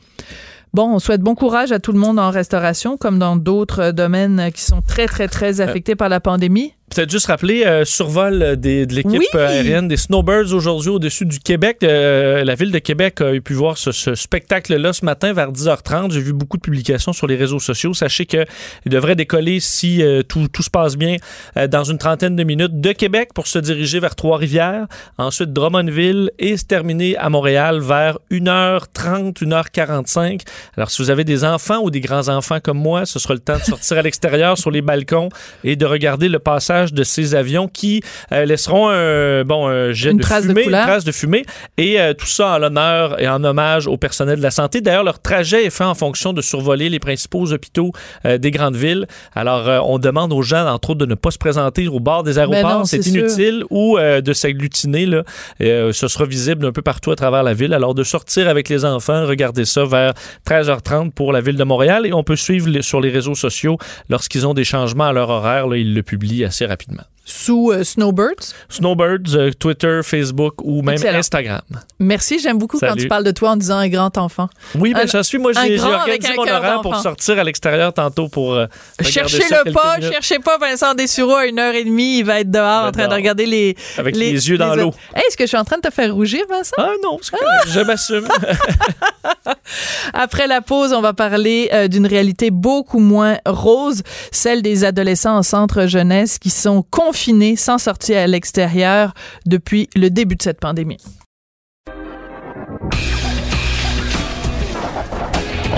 Bon, 0.73 0.93
on 0.93 0.99
souhaite 0.99 1.21
bon 1.21 1.35
courage 1.35 1.73
à 1.73 1.79
tout 1.79 1.91
le 1.91 1.99
monde 1.99 2.17
en 2.17 2.29
restauration, 2.29 2.95
comme 2.95 3.19
dans 3.19 3.35
d'autres 3.35 3.91
domaines 3.91 4.51
qui 4.53 4.61
sont 4.61 4.81
très, 4.81 5.05
très, 5.05 5.27
très 5.27 5.59
affectés 5.59 5.95
par 5.95 6.07
la 6.07 6.21
pandémie. 6.21 6.73
Peut-être 6.93 7.09
juste 7.09 7.27
rappeler, 7.27 7.63
euh, 7.65 7.85
survol 7.85 8.57
des- 8.57 8.85
de 8.85 8.93
l'équipe 8.93 9.13
Oui! 9.13 9.25
euh, 9.35 9.47
aérienne 9.47 9.87
des 9.87 9.95
Snowbirds 9.95 10.53
aujourd'hui 10.53 10.89
au-dessus 10.89 11.25
du 11.25 11.39
Québec. 11.39 11.77
Euh, 11.83 12.43
la 12.43 12.53
ville 12.55 12.71
de 12.71 12.79
Québec 12.79 13.21
a 13.21 13.31
pu 13.39 13.53
voir 13.53 13.77
ce, 13.77 13.93
ce 13.93 14.13
spectacle-là 14.13 14.91
ce 14.91 15.05
matin 15.05 15.31
vers 15.31 15.53
10h30. 15.53 16.11
J'ai 16.11 16.19
vu 16.19 16.33
beaucoup 16.33 16.57
de 16.57 16.61
publications 16.61 17.13
sur 17.13 17.27
les 17.27 17.37
réseaux 17.37 17.59
sociaux. 17.59 17.93
Sachez 17.93 18.25
qu'il 18.25 18.45
devrait 18.87 19.15
décoller 19.15 19.61
si 19.61 20.03
euh, 20.03 20.21
tout, 20.21 20.49
tout 20.49 20.63
se 20.63 20.69
passe 20.69 20.97
bien 20.97 21.15
euh, 21.55 21.67
dans 21.67 21.85
une 21.85 21.97
trentaine 21.97 22.35
de 22.35 22.43
minutes 22.43 22.81
de 22.81 22.91
Québec 22.91 23.29
pour 23.33 23.47
se 23.47 23.57
diriger 23.59 24.01
vers 24.01 24.15
Trois-Rivières, 24.15 24.87
ensuite 25.17 25.53
Drummondville 25.53 26.31
et 26.39 26.57
se 26.57 26.65
terminer 26.65 27.15
à 27.15 27.29
Montréal 27.29 27.79
vers 27.79 28.17
1h30, 28.31 29.41
1h45. 29.43 30.41
Alors 30.75 30.91
si 30.91 31.01
vous 31.01 31.09
avez 31.09 31.23
des 31.23 31.45
enfants 31.45 31.79
ou 31.81 31.89
des 31.89 32.01
grands-enfants 32.01 32.59
comme 32.59 32.79
moi, 32.79 33.05
ce 33.05 33.17
sera 33.17 33.33
le 33.33 33.39
temps 33.39 33.57
de 33.57 33.63
sortir 33.63 33.97
à 33.97 34.01
l'extérieur 34.01 34.57
sur 34.57 34.71
les 34.71 34.81
balcons 34.81 35.29
et 35.63 35.77
de 35.77 35.85
regarder 35.85 36.27
le 36.27 36.39
passage 36.39 36.80
de 36.91 37.03
ces 37.03 37.35
avions 37.35 37.67
qui 37.67 38.01
euh, 38.31 38.45
laisseront 38.45 38.89
un, 38.89 39.43
bon, 39.43 39.67
un 39.67 39.91
jet 39.91 40.11
Une 40.11 40.17
de 40.17 40.23
trace 40.23 40.43
de 40.43 40.49
fumée, 40.49 40.63
couleur. 40.63 40.81
une 40.81 40.87
trace 40.87 41.03
de 41.03 41.11
fumée, 41.11 41.45
et 41.77 41.99
euh, 42.01 42.13
tout 42.13 42.25
ça 42.25 42.55
en 42.55 42.57
l'honneur 42.57 43.21
et 43.21 43.27
en 43.27 43.43
hommage 43.43 43.87
au 43.87 43.97
personnel 43.97 44.37
de 44.39 44.43
la 44.43 44.51
santé. 44.51 44.81
D'ailleurs, 44.81 45.03
leur 45.03 45.19
trajet 45.21 45.65
est 45.65 45.69
fait 45.69 45.83
en 45.83 45.93
fonction 45.95 46.33
de 46.33 46.41
survoler 46.41 46.89
les 46.89 46.99
principaux 46.99 47.51
hôpitaux 47.53 47.91
euh, 48.25 48.37
des 48.37 48.51
grandes 48.51 48.75
villes. 48.75 49.05
Alors, 49.35 49.87
on 49.89 49.99
demande 49.99 50.33
aux 50.33 50.41
gens, 50.41 50.65
entre 50.67 50.91
autres, 50.91 50.99
de 50.99 51.05
ne 51.05 51.15
pas 51.15 51.31
se 51.31 51.37
présenter 51.37 51.87
au 51.87 51.99
bord 51.99 52.23
des 52.23 52.39
aéroports. 52.39 52.61
Ben 52.63 52.77
non, 52.79 52.85
c'est 52.85 53.01
sûr. 53.01 53.15
inutile 53.15 53.63
ou 53.69 53.97
de 53.99 54.33
s'agglutiner. 54.33 55.05
Là. 55.05 55.23
Ce 55.59 56.07
sera 56.07 56.25
visible 56.25 56.65
un 56.65 56.71
peu 56.71 56.81
partout 56.81 57.11
à 57.11 57.15
travers 57.15 57.43
la 57.43 57.53
ville. 57.53 57.73
Alors, 57.73 57.93
de 57.93 58.03
sortir 58.03 58.47
avec 58.47 58.69
les 58.69 58.85
enfants, 58.85 59.25
regardez 59.25 59.65
ça 59.65 59.85
vers 59.85 60.13
13h30 60.47 61.11
pour 61.11 61.31
la 61.33 61.41
ville 61.41 61.55
de 61.57 61.63
Montréal. 61.63 62.05
Et 62.05 62.13
on 62.13 62.23
peut 62.23 62.35
suivre 62.35 62.69
les- 62.69 62.81
sur 62.81 63.01
les 63.01 63.09
réseaux 63.09 63.35
sociaux 63.35 63.77
lorsqu'ils 64.09 64.45
ont 64.47 64.53
des 64.53 64.63
changements 64.63 65.05
à 65.07 65.13
leur 65.13 65.29
horaire. 65.29 65.67
Là, 65.67 65.77
ils 65.77 65.93
le 65.93 66.03
publient 66.03 66.45
assez 66.45 66.65
rapidement 66.65 66.70
rapidement. 66.71 67.07
Sous 67.31 67.71
euh, 67.71 67.83
Snowbirds. 67.83 68.53
Snowbirds, 68.69 69.35
euh, 69.35 69.51
Twitter, 69.57 70.01
Facebook 70.03 70.55
ou 70.63 70.81
même 70.81 70.95
Excellent. 70.95 71.19
Instagram. 71.19 71.61
Merci, 71.99 72.39
j'aime 72.39 72.57
beaucoup 72.57 72.77
quand 72.79 72.95
tu 72.95 73.07
parles 73.07 73.23
de 73.23 73.31
toi 73.31 73.51
en 73.51 73.55
disant 73.55 73.77
un 73.77 73.87
grand 73.87 74.17
enfant. 74.17 74.49
Oui, 74.75 74.93
ben, 74.93 75.07
j'en 75.07 75.23
suis. 75.23 75.37
Moi, 75.37 75.53
j'ai 75.53 75.79
organisé 75.79 76.33
mon 76.35 76.43
horaire 76.43 76.81
pour 76.81 76.95
sortir 76.97 77.39
à 77.39 77.43
l'extérieur 77.43 77.93
tantôt 77.93 78.27
pour. 78.27 78.53
euh, 78.53 78.65
Cherchez-le 79.01 79.63
quelques 79.63 79.73
pas, 79.73 79.97
minutes. 79.97 80.13
cherchez 80.13 80.39
pas 80.39 80.57
Vincent 80.57 80.93
Dessureau 80.93 81.35
à 81.35 81.45
une 81.45 81.57
heure 81.59 81.73
et 81.73 81.83
demie. 81.85 82.19
Il 82.19 82.23
va 82.25 82.41
être 82.41 82.51
dehors 82.51 82.85
en 82.87 82.91
train 82.91 83.07
de 83.07 83.13
regarder 83.13 83.45
les. 83.45 83.75
Avec 83.97 84.15
les 84.15 84.49
yeux 84.49 84.57
dans 84.57 84.75
l'eau. 84.75 84.93
Hey, 85.15 85.23
Est-ce 85.27 85.37
que 85.37 85.43
je 85.45 85.47
suis 85.49 85.57
en 85.57 85.63
train 85.63 85.77
de 85.77 85.81
te 85.87 85.93
faire 85.93 86.13
rougir, 86.13 86.41
Vincent? 86.49 86.75
Ah 86.77 86.89
non, 87.01 87.17
correct. 87.31 87.67
Je 87.67 87.79
m'assume. 87.79 88.27
Après 90.13 90.47
la 90.47 90.61
pause, 90.61 90.93
on 90.93 91.01
va 91.01 91.13
parler 91.13 91.69
euh, 91.73 91.87
d'une 91.87 92.05
réalité 92.07 92.51
beaucoup 92.51 92.99
moins 92.99 93.37
rose, 93.45 94.03
celle 94.31 94.61
des 94.61 94.83
adolescents 94.83 95.37
en 95.37 95.43
centre 95.43 95.87
jeunesse 95.87 96.39
qui 96.39 96.49
sont 96.49 96.83
confinés 97.21 97.55
sans 97.55 97.77
sortir 97.77 98.17
à 98.17 98.25
l'extérieur 98.25 99.13
depuis 99.45 99.87
le 99.95 100.09
début 100.09 100.35
de 100.35 100.41
cette 100.41 100.59
pandémie. 100.59 100.97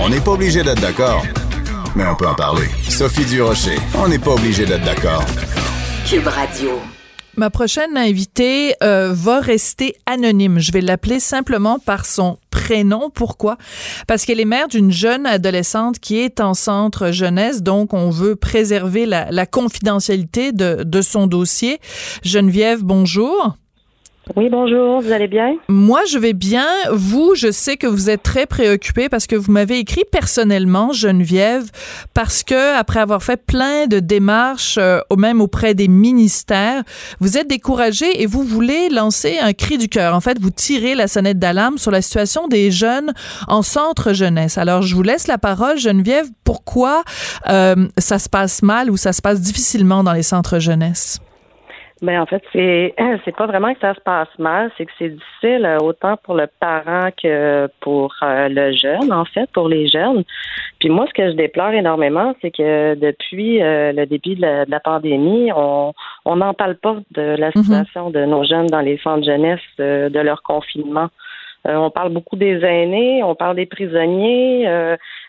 On 0.00 0.08
n'est 0.08 0.20
pas 0.20 0.32
obligé 0.32 0.62
d'être 0.62 0.80
d'accord, 0.80 1.22
mais 1.94 2.04
on 2.06 2.14
peut 2.14 2.26
en 2.26 2.34
parler. 2.34 2.68
Sophie 2.88 3.26
Durocher, 3.26 3.76
on 3.94 4.08
n'est 4.08 4.18
pas 4.18 4.32
obligé 4.32 4.64
d'être 4.64 4.84
d'accord. 4.84 5.24
Cube 6.08 6.26
Radio. 6.26 6.80
Ma 7.36 7.50
prochaine 7.50 7.96
invitée 7.96 8.76
euh, 8.82 9.12
va 9.12 9.40
rester 9.40 9.96
anonyme. 10.06 10.60
Je 10.60 10.70
vais 10.70 10.80
l'appeler 10.80 11.18
simplement 11.18 11.80
par 11.80 12.06
son 12.06 12.38
prénom. 12.50 13.10
Pourquoi? 13.10 13.58
Parce 14.06 14.24
qu'elle 14.24 14.38
est 14.38 14.44
mère 14.44 14.68
d'une 14.68 14.92
jeune 14.92 15.26
adolescente 15.26 15.98
qui 15.98 16.18
est 16.18 16.40
en 16.40 16.54
centre 16.54 17.10
jeunesse, 17.10 17.62
donc 17.62 17.92
on 17.92 18.10
veut 18.10 18.36
préserver 18.36 19.04
la, 19.04 19.30
la 19.32 19.46
confidentialité 19.46 20.52
de, 20.52 20.84
de 20.84 21.02
son 21.02 21.26
dossier. 21.26 21.80
Geneviève, 22.22 22.82
bonjour. 22.82 23.56
Oui, 24.36 24.48
bonjour, 24.48 25.02
vous 25.02 25.12
allez 25.12 25.28
bien? 25.28 25.56
Moi, 25.68 26.00
je 26.08 26.18
vais 26.18 26.32
bien. 26.32 26.66
Vous, 26.90 27.34
je 27.34 27.52
sais 27.52 27.76
que 27.76 27.86
vous 27.86 28.08
êtes 28.08 28.22
très 28.22 28.46
préoccupée 28.46 29.10
parce 29.10 29.26
que 29.26 29.36
vous 29.36 29.52
m'avez 29.52 29.78
écrit 29.78 30.04
personnellement, 30.10 30.92
Geneviève, 30.92 31.70
parce 32.14 32.42
que 32.42 32.74
après 32.74 33.00
avoir 33.00 33.22
fait 33.22 33.36
plein 33.36 33.86
de 33.86 34.00
démarches, 34.00 34.78
euh, 34.78 35.00
même 35.16 35.42
auprès 35.42 35.74
des 35.74 35.88
ministères, 35.88 36.82
vous 37.20 37.36
êtes 37.36 37.48
découragée 37.48 38.22
et 38.22 38.26
vous 38.26 38.42
voulez 38.42 38.88
lancer 38.88 39.38
un 39.38 39.52
cri 39.52 39.76
du 39.76 39.88
cœur. 39.88 40.14
En 40.14 40.20
fait, 40.20 40.40
vous 40.40 40.50
tirez 40.50 40.94
la 40.94 41.06
sonnette 41.06 41.38
d'alarme 41.38 41.76
sur 41.76 41.90
la 41.90 42.00
situation 42.00 42.48
des 42.48 42.70
jeunes 42.70 43.12
en 43.46 43.60
centre 43.60 44.14
jeunesse. 44.14 44.56
Alors, 44.56 44.80
je 44.80 44.94
vous 44.94 45.02
laisse 45.02 45.26
la 45.26 45.36
parole, 45.36 45.76
Geneviève. 45.76 46.28
Pourquoi 46.44 47.04
euh, 47.48 47.88
ça 47.98 48.18
se 48.18 48.30
passe 48.30 48.62
mal 48.62 48.90
ou 48.90 48.96
ça 48.96 49.12
se 49.12 49.20
passe 49.20 49.42
difficilement 49.42 50.02
dans 50.02 50.14
les 50.14 50.22
centres 50.22 50.58
jeunesse? 50.58 51.20
Ben 52.04 52.20
en 52.20 52.26
fait, 52.26 52.42
c'est 52.52 52.94
c'est 53.24 53.34
pas 53.34 53.46
vraiment 53.46 53.72
que 53.72 53.80
ça 53.80 53.94
se 53.94 54.00
passe 54.00 54.28
mal, 54.38 54.70
c'est 54.76 54.84
que 54.84 54.92
c'est 54.98 55.08
difficile 55.08 55.64
euh, 55.64 55.78
autant 55.78 56.16
pour 56.22 56.34
le 56.34 56.46
parent 56.60 57.08
que 57.20 57.68
pour 57.80 58.14
euh, 58.22 58.48
le 58.50 58.72
jeune, 58.72 59.10
en 59.10 59.24
fait, 59.24 59.50
pour 59.52 59.68
les 59.68 59.88
jeunes. 59.88 60.22
Puis 60.80 60.90
moi, 60.90 61.06
ce 61.08 61.14
que 61.14 61.30
je 61.30 61.36
déplore 61.36 61.70
énormément, 61.70 62.34
c'est 62.42 62.50
que 62.50 62.94
depuis 62.94 63.62
euh, 63.62 63.92
le 63.92 64.04
début 64.04 64.34
de 64.34 64.70
la, 64.70 64.80
pandémie, 64.80 65.50
on 65.56 65.94
on 66.26 66.36
n'en 66.36 66.52
parle 66.52 66.76
pas 66.76 66.96
de 67.12 67.36
la 67.38 67.48
mhm. 67.54 67.62
situation 67.62 68.10
de 68.10 68.24
nos 68.26 68.44
jeunes 68.44 68.66
dans 68.66 68.80
les 68.80 68.98
centres 68.98 69.20
de 69.20 69.32
jeunesse, 69.32 69.60
de 69.78 70.20
leur 70.20 70.42
confinement. 70.42 71.08
on 71.64 71.90
parle 71.90 72.12
beaucoup 72.12 72.36
des 72.36 72.62
aînés, 72.62 73.22
on 73.22 73.34
parle 73.34 73.56
des 73.56 73.66
prisonniers, 73.66 74.66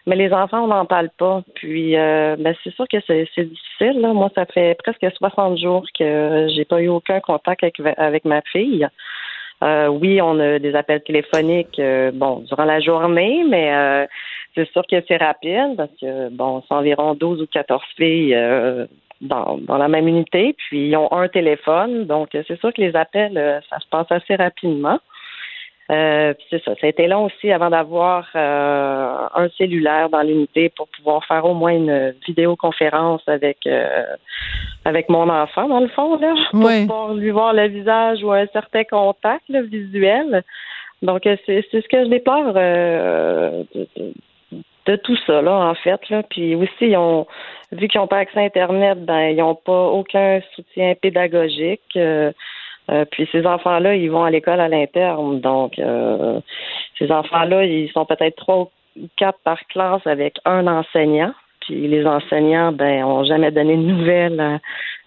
mais 0.08 0.16
les 0.16 0.32
enfants, 0.34 0.64
on 0.64 0.68
n'en 0.68 0.86
parle 0.86 1.10
pas. 1.18 1.42
Puis, 1.56 1.98
euh, 1.98 2.36
ben, 2.38 2.56
c'est 2.64 2.74
sûr 2.76 2.88
que 2.88 2.98
c'est, 3.08 3.28
difficile. 3.38 4.02
Là. 4.02 4.14
Moi, 4.14 4.30
ça 4.36 4.46
fait 4.46 4.78
presque 4.84 5.06
60 5.18 5.58
jours 5.58 5.86
que 5.98 6.48
j'ai 6.56 6.66
pas 6.66 6.82
eu 6.82 6.90
aucun 6.90 7.20
contact 7.20 7.64
avec, 7.64 7.80
avec 7.98 8.26
ma 8.26 8.42
fille. 8.42 8.88
Euh, 9.64 9.88
oui, 9.88 10.22
on 10.22 10.40
a 10.40 10.60
des 10.60 10.76
appels 10.76 11.02
téléphoniques, 11.02 11.80
euh, 11.80 12.12
bon, 12.14 12.44
durant 12.48 12.66
la 12.66 12.82
journée, 12.82 13.44
mais 13.50 14.08
c'est 14.54 14.70
sûr 14.72 14.84
que 14.90 14.98
c'est 15.08 15.18
rapide 15.18 15.76
parce 15.78 15.92
que, 16.00 16.30
bon, 16.30 16.62
c'est 16.68 16.74
environ 16.76 17.16
12 17.16 17.42
ou 17.42 17.48
14 17.48 17.82
filles 17.96 18.38
dans, 19.22 19.58
dans 19.58 19.78
la 19.78 19.88
même 19.88 20.08
unité, 20.08 20.56
puis 20.58 20.90
ils 20.90 20.96
ont 20.98 21.12
un 21.14 21.30
téléphone, 21.30 22.06
donc 22.06 22.30
c'est 22.32 22.60
sûr 22.60 22.74
que 22.74 22.82
les 22.82 22.96
appels, 22.96 23.62
ça 23.70 23.80
se 23.80 23.88
passe 23.88 24.12
assez 24.12 24.36
rapidement. 24.36 25.00
Euh, 25.92 26.34
c'est 26.50 26.64
ça. 26.64 26.74
Ça 26.82 26.88
a 26.88 26.90
été 26.90 27.08
long 27.08 27.26
aussi 27.26 27.52
avant 27.52 27.70
d'avoir 27.70 28.28
euh, 28.36 29.28
un 29.36 29.50
cellulaire 29.50 30.10
dans 30.10 30.24
l'unité 30.24 30.70
pour 30.70 30.88
pouvoir 30.88 31.24
faire 31.26 31.46
au 31.46 31.54
moins 31.54 31.74
une 31.74 32.16
vidéoconférence 32.26 33.22
avec 33.28 33.60
euh, 33.68 34.06
avec 34.84 35.10
mon 35.10 35.30
enfant, 35.30 35.68
dans 35.68 35.80
le 35.80 35.88
fond, 35.90 36.18
là, 36.18 36.34
pour 36.52 36.62
pouvoir 36.62 37.14
lui 37.14 37.30
voir 37.30 37.54
le 37.54 37.68
visage 37.68 38.24
ou 38.24 38.32
un 38.32 38.48
certain 38.48 38.84
contact 38.84 39.50
visuel. 39.50 40.44
Donc, 41.02 41.22
c'est, 41.24 41.66
c'est 41.70 41.82
ce 41.82 41.88
que 41.88 42.04
je 42.04 42.10
déplore 42.10 42.54
de, 42.54 43.66
de, 44.86 44.96
tout 44.98 45.18
ça, 45.28 45.42
là, 45.42 45.52
en 45.52 45.76
fait. 45.76 46.10
Là. 46.10 46.24
Puis 46.24 46.56
aussi, 46.56 46.70
ils 46.82 46.98
ont 46.98 47.28
vu 47.72 47.88
qu'ils 47.88 48.00
n'ont 48.00 48.08
pas 48.08 48.20
accès 48.20 48.40
à 48.40 48.44
Internet, 48.44 49.04
ben, 49.06 49.30
ils 49.30 49.38
n'ont 49.38 49.56
pas 49.56 49.88
aucun 49.88 50.40
soutien 50.56 50.94
pédagogique. 51.00 51.82
Euh, 51.96 52.32
puis 53.12 53.28
ces 53.32 53.46
enfants-là, 53.46 53.96
ils 53.96 54.10
vont 54.10 54.24
à 54.24 54.30
l'école 54.30 54.60
à 54.60 54.68
l'interne. 54.68 55.40
Donc, 55.40 55.80
euh, 55.80 56.40
ces 57.00 57.12
enfants-là, 57.12 57.66
ils 57.66 57.90
sont 57.92 58.06
peut-être 58.06 58.36
trois 58.36 58.70
ou 58.98 59.08
quatre 59.18 59.40
par 59.44 59.60
classe 59.68 60.06
avec 60.06 60.38
un 60.46 60.68
enseignant. 60.68 61.34
Puis 61.62 61.88
les 61.88 62.06
enseignants, 62.06 62.72
ben, 62.72 63.04
ont 63.04 63.24
jamais 63.24 63.52
donné 63.52 63.76
de 63.76 63.82
nouvelles 63.82 64.60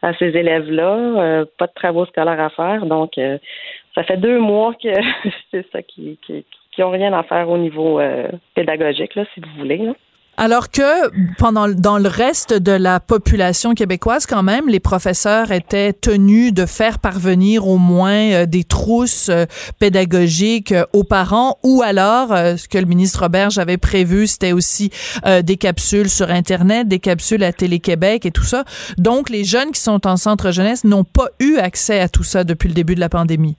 à, 0.03 0.13
ces 0.15 0.37
élèves-là. 0.37 0.97
Euh, 0.97 1.45
pas 1.57 1.69
de 1.69 1.73
travaux 1.73 2.05
scolaires 2.07 2.41
à 2.41 2.51
faire. 2.51 2.85
Donc, 2.87 3.13
ça 3.95 4.03
fait 4.03 4.17
deux 4.17 4.41
mois 4.41 4.75
que 4.75 4.89
c'est 5.51 5.67
ça 5.71 5.83
qui, 5.83 6.19
qui, 6.27 6.45
qui 6.73 6.83
ont 6.83 6.91
rien 6.91 7.13
à 7.13 7.23
faire 7.23 7.49
au 7.49 7.59
niveau 7.59 8.01
pédagogique, 8.55 9.15
là, 9.15 9.25
si 9.35 9.41
vous 9.41 9.51
voulez. 9.59 9.79
Là. 9.79 9.93
Alors 10.41 10.71
que 10.71 11.11
pendant 11.37 11.67
dans 11.67 11.99
le 11.99 12.09
reste 12.09 12.55
de 12.55 12.71
la 12.71 13.01
population 13.01 13.75
québécoise, 13.75 14.25
quand 14.25 14.45
même, 14.45 14.69
les 14.69 14.79
professeurs 14.79 15.51
étaient 15.51 15.93
tenus 15.93 16.55
de 16.55 16.65
faire 16.65 17.01
parvenir 17.01 17.67
au 17.67 17.77
moins 17.77 18.31
euh, 18.31 18.47
des 18.47 18.63
trousses 18.63 19.31
euh, 19.31 19.47
pédagogiques 19.81 20.71
euh, 20.71 20.85
aux 20.93 21.03
parents, 21.03 21.59
ou 21.65 21.83
alors 21.85 22.29
ce 22.29 22.69
que 22.69 22.79
le 22.79 22.85
ministre 22.85 23.23
Roberge 23.23 23.59
avait 23.59 23.79
prévu, 23.79 24.29
c'était 24.29 24.53
aussi 24.53 24.91
des 25.43 25.57
capsules 25.57 26.09
sur 26.09 26.31
Internet, 26.31 26.87
des 26.87 27.01
capsules 27.01 27.43
à 27.43 27.53
Télé-Québec 27.53 28.25
et 28.25 28.31
tout 28.31 28.45
ça. 28.45 28.63
Donc, 28.97 29.31
les 29.31 29.43
jeunes 29.43 29.73
qui 29.73 29.81
sont 29.81 30.07
en 30.07 30.17
centre 30.17 30.53
jeunesse 30.53 30.85
n'ont 30.85 31.05
pas 31.05 31.29
eu 31.41 31.57
accès 31.57 31.99
à 31.99 32.09
tout 32.09 32.23
ça 32.23 32.45
depuis 32.45 32.69
le 32.69 32.75
début 32.75 32.95
de 32.95 33.01
la 33.01 33.09
pandémie. 33.09 33.57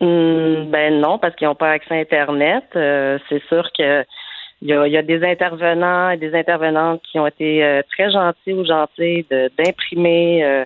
Hum, 0.00 0.70
ben 0.70 0.98
non, 1.00 1.18
parce 1.18 1.34
qu'ils 1.36 1.46
n'ont 1.46 1.54
pas 1.54 1.70
accès 1.70 1.94
à 1.94 1.98
Internet. 1.98 2.64
c'est 2.72 3.42
sûr 3.48 3.68
que 3.76 4.04
il 4.62 4.68
y, 4.68 4.96
a, 4.96 5.02
des 5.02 5.22
intervenants 5.22 6.10
et 6.10 6.16
des 6.16 6.34
intervenantes 6.34 7.02
qui 7.10 7.18
ont 7.18 7.26
été 7.26 7.62
euh, 7.62 7.82
très 7.92 8.10
gentils 8.10 8.54
ou 8.54 8.64
gentils 8.64 9.26
d'imprimer 9.58 10.44
euh, 10.44 10.64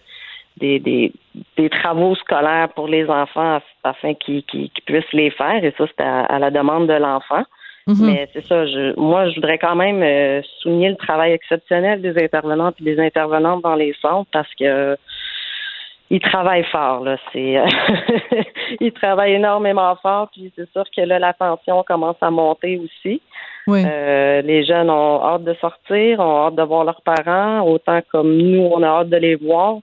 des, 0.59 0.79
des, 0.79 1.12
des, 1.57 1.68
travaux 1.68 2.14
scolaires 2.14 2.68
pour 2.74 2.87
les 2.87 3.09
enfants 3.09 3.61
afin 3.83 4.14
qu'ils 4.14 4.44
puissent 4.87 5.12
les 5.12 5.31
faire. 5.31 5.64
Et 5.64 5.74
ça, 5.76 5.87
c'est 5.88 6.05
à, 6.05 6.38
la 6.38 6.50
demande 6.50 6.87
de 6.87 6.94
l'enfant. 6.94 7.42
Mm-hmm. 7.88 8.07
Mais 8.07 8.29
c'est 8.33 8.46
ça, 8.46 8.64
je, 8.66 8.98
moi, 8.98 9.29
je 9.29 9.35
voudrais 9.35 9.59
quand 9.59 9.74
même 9.74 10.03
euh, 10.03 10.40
souligner 10.61 10.90
le 10.90 10.96
travail 10.96 11.33
exceptionnel 11.33 12.00
des 12.00 12.16
intervenantes 12.22 12.76
et 12.81 12.85
des 12.85 13.00
intervenantes 13.00 13.62
dans 13.62 13.74
les 13.74 13.94
centres 14.00 14.31
parce 14.33 14.55
que 14.55 14.96
ils 16.11 16.20
travaillent 16.20 16.64
fort, 16.64 17.05
là. 17.05 17.16
C'est 17.33 17.57
ils 18.81 18.92
travaillent 18.92 19.35
énormément 19.35 19.96
fort, 19.96 20.29
puis 20.33 20.53
c'est 20.57 20.70
sûr 20.73 20.85
que 20.94 21.03
là, 21.03 21.18
la 21.18 21.33
pension 21.33 21.83
commence 21.85 22.16
à 22.20 22.31
monter 22.31 22.79
aussi. 22.79 23.23
Euh, 23.68 24.42
les 24.42 24.64
jeunes 24.64 24.90
ont 24.90 25.23
hâte 25.23 25.44
de 25.44 25.55
sortir, 25.55 26.18
ont 26.18 26.46
hâte 26.46 26.57
de 26.57 26.62
voir 26.62 26.85
leurs 26.85 27.03
parents, 27.03 27.61
autant 27.62 28.01
comme 28.11 28.37
nous, 28.37 28.62
on 28.62 28.83
a 28.83 28.88
hâte 28.88 29.11
de 29.11 29.16
les 29.16 29.37
voir. 29.37 29.77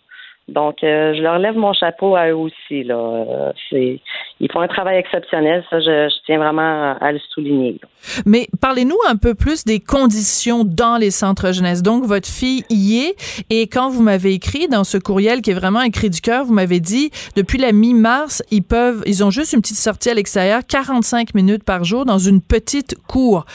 Donc, 0.47 0.81
euh, 0.81 1.13
je 1.13 1.21
leur 1.21 1.39
lève 1.39 1.57
mon 1.57 1.73
chapeau 1.73 2.15
à 2.15 2.29
eux 2.29 2.35
aussi. 2.35 2.83
Là. 2.83 2.95
Euh, 2.95 3.51
c'est, 3.69 3.99
ils 4.39 4.49
font 4.49 4.61
un 4.61 4.67
travail 4.67 4.97
exceptionnel. 4.97 5.63
Ça, 5.69 5.81
je, 5.81 6.07
tiens 6.25 6.37
vraiment 6.37 6.95
à, 7.01 7.11
le 7.11 7.19
souligner. 7.33 7.79
Mais 8.25 8.47
parlez-nous 8.61 8.97
un 9.09 9.17
peu 9.17 9.35
plus 9.35 9.65
des 9.65 9.81
conditions 9.81 10.63
dans 10.63 10.95
les 10.97 11.11
centres 11.11 11.51
jeunesse. 11.51 11.83
Donc, 11.83 12.05
votre 12.05 12.29
fille 12.29 12.63
y 12.69 12.99
est. 12.99 13.43
Et 13.49 13.67
quand 13.67 13.89
vous 13.89 14.01
m'avez 14.01 14.33
écrit 14.33 14.69
dans 14.69 14.85
ce 14.85 14.97
courriel 14.97 15.41
qui 15.41 15.51
est 15.51 15.55
vraiment 15.55 15.79
un 15.79 15.89
cri 15.89 16.09
du 16.09 16.21
cœur, 16.21 16.45
vous 16.45 16.53
m'avez 16.53 16.79
dit, 16.79 17.11
depuis 17.35 17.57
la 17.57 17.73
mi-mars, 17.73 18.41
ils 18.49 18.63
peuvent, 18.63 19.03
ils 19.05 19.25
ont 19.25 19.31
juste 19.31 19.51
une 19.51 19.59
petite 19.59 19.77
sortie 19.77 20.09
à 20.09 20.13
l'extérieur, 20.13 20.61
45 20.65 21.35
minutes 21.35 21.65
par 21.65 21.83
jour 21.83 22.05
dans 22.05 22.19
une 22.19 22.41
petite 22.41 22.95
cour. 23.07 23.45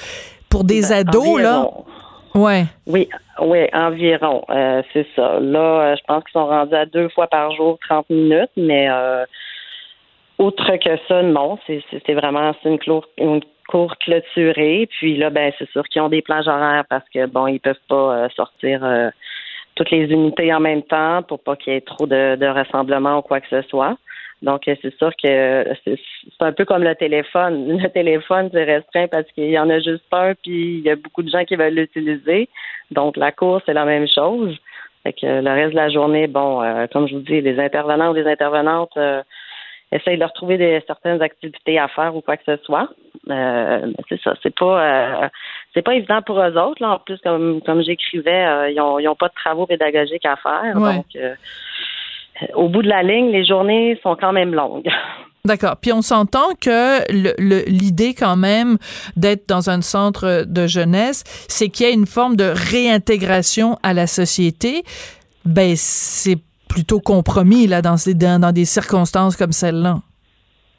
Pour 0.51 0.65
des 0.65 0.83
ben, 0.83 1.09
ados, 1.09 1.41
là. 1.41 1.67
Ouais. 2.35 2.67
Oui, 2.87 3.09
oui, 3.41 3.67
environ. 3.73 4.45
Euh, 4.51 4.83
c'est 4.93 5.07
ça. 5.17 5.41
Là, 5.41 5.93
euh, 5.93 5.97
je 5.97 6.03
pense 6.07 6.23
qu'ils 6.25 6.33
sont 6.33 6.47
rendus 6.47 6.75
à 6.75 6.87
deux 6.87 7.09
fois 7.09 7.27
par 7.27 7.51
jour, 7.53 7.79
30 7.89 8.11
minutes, 8.11 8.51
mais 8.57 8.89
euh, 8.91 9.25
autre 10.39 10.77
que 10.77 10.97
ça, 11.09 11.23
non. 11.23 11.59
C'est, 11.67 12.15
vraiment 12.15 12.53
une, 12.65 12.79
cour, 12.79 13.07
une 13.17 13.41
cour 13.69 13.97
clôturée. 13.99 14.89
Puis 14.99 15.17
là, 15.17 15.31
ben 15.31 15.53
c'est 15.59 15.71
sûr 15.71 15.85
qu'ils 15.85 16.03
ont 16.03 16.09
des 16.09 16.23
plages 16.23 16.49
horaires 16.49 16.85
parce 16.91 17.09
que 17.09 17.27
bon, 17.27 17.47
ils 17.47 17.61
peuvent 17.61 17.75
pas 17.89 18.29
sortir 18.31 18.83
toutes 19.77 19.91
les 19.91 20.05
unités 20.05 20.53
en 20.53 20.61
même 20.61 20.83
temps 20.83 21.23
pour 21.23 21.41
pas 21.41 21.57
qu'il 21.57 21.73
y 21.73 21.77
ait 21.77 21.81
trop 21.81 22.07
de, 22.07 22.37
de 22.37 22.47
rassemblements 22.47 23.19
ou 23.19 23.23
quoi 23.23 23.41
que 23.41 23.49
ce 23.49 23.63
soit. 23.69 23.97
Donc, 24.43 24.63
c'est 24.65 24.97
sûr 24.99 25.13
que 25.23 25.65
c'est 25.85 25.99
un 26.41 26.53
peu 26.53 26.65
comme 26.65 26.83
le 26.83 26.95
téléphone. 26.97 27.79
Le 27.83 27.89
téléphone, 27.89 28.51
c'est 28.53 28.65
restreint 28.65 29.07
parce 29.07 29.31
qu'il 29.33 29.51
y 29.51 29.59
en 29.59 29.71
a 29.71 29.79
juste 29.79 30.05
un, 30.11 30.35
puis 30.35 30.79
il 30.79 30.81
y 30.81 30.91
a 30.91 30.97
beaucoup 30.97 31.23
de 31.23 31.31
gens 31.31 31.45
qui 31.45 31.57
veulent 31.57 31.75
l'utiliser. 31.75 32.49
Donc, 32.91 33.17
la 33.17 33.31
course, 33.31 33.63
c'est 33.67 33.73
la 33.73 33.85
même 33.85 34.09
chose. 34.09 34.57
Fait 35.05 35.13
que 35.13 35.27
le 35.27 35.51
reste 35.51 35.73
de 35.73 35.77
la 35.77 35.91
journée, 35.91 36.27
bon, 36.27 36.63
euh, 36.63 36.87
comme 36.93 37.09
je 37.09 37.15
vous 37.15 37.21
dis, 37.23 37.41
les 37.41 37.59
intervenants 37.59 38.11
ou 38.11 38.15
les 38.15 38.27
intervenantes 38.27 38.97
euh, 38.97 39.23
essayent 39.91 40.15
de 40.15 40.21
leur 40.21 40.33
trouver 40.33 40.59
des, 40.59 40.83
certaines 40.87 41.23
activités 41.23 41.79
à 41.79 41.89
faire 41.89 42.15
ou 42.15 42.21
quoi 42.21 42.37
que 42.37 42.45
ce 42.47 42.57
soit. 42.65 42.89
Euh, 43.31 43.93
c'est 44.09 44.21
ça, 44.21 44.35
c'est 44.43 44.55
pas 44.55 45.31
c'est 45.75 45.83
pas 45.83 45.95
évident 45.95 46.23
pour 46.23 46.41
eux 46.41 46.57
autres. 46.57 46.83
Là. 46.83 46.95
En 46.95 46.99
plus, 46.99 47.19
comme 47.19 47.61
comme 47.63 47.83
j'écrivais, 47.83 48.73
ils, 48.73 48.81
ont, 48.81 48.99
ils 48.99 49.09
ont 49.09 49.15
pas 49.15 49.29
de 49.29 49.35
travaux 49.35 49.67
pédagogiques 49.67 50.27
à 50.27 50.37
faire. 50.37 50.75
Donc 50.75 51.07
au 52.55 52.69
bout 52.69 52.83
de 52.83 52.89
la 52.89 53.03
ligne, 53.03 53.31
les 53.31 53.45
journées 53.45 53.99
sont 54.03 54.17
quand 54.17 54.33
même 54.33 54.55
longues. 54.55 54.89
D'accord. 55.45 55.77
Puis 55.81 55.93
on 55.93 56.03
s'entend 56.03 56.55
que 56.61 57.03
l'idée 57.69 58.15
quand 58.15 58.37
même 58.37 58.79
d'être 59.17 59.49
dans 59.49 59.71
un 59.71 59.81
centre 59.81 60.45
de 60.47 60.67
jeunesse, 60.69 61.25
c'est 61.49 61.69
qu'il 61.69 61.87
y 61.87 61.91
a 61.91 61.93
une 61.93 62.07
forme 62.07 62.37
de 62.37 62.53
réintégration 62.55 63.77
à 63.83 63.93
la 63.93 64.07
société. 64.07 64.85
Ben 65.45 65.73
c'est 65.75 66.39
plutôt 66.69 67.01
compromis 67.01 67.67
là 67.67 67.83
dans, 67.83 67.97
ces, 67.97 68.15
dans, 68.15 68.41
dans 68.41 68.53
des 68.53 68.65
circonstances 68.65 69.37
comme 69.37 69.51
celle-là. 69.51 69.97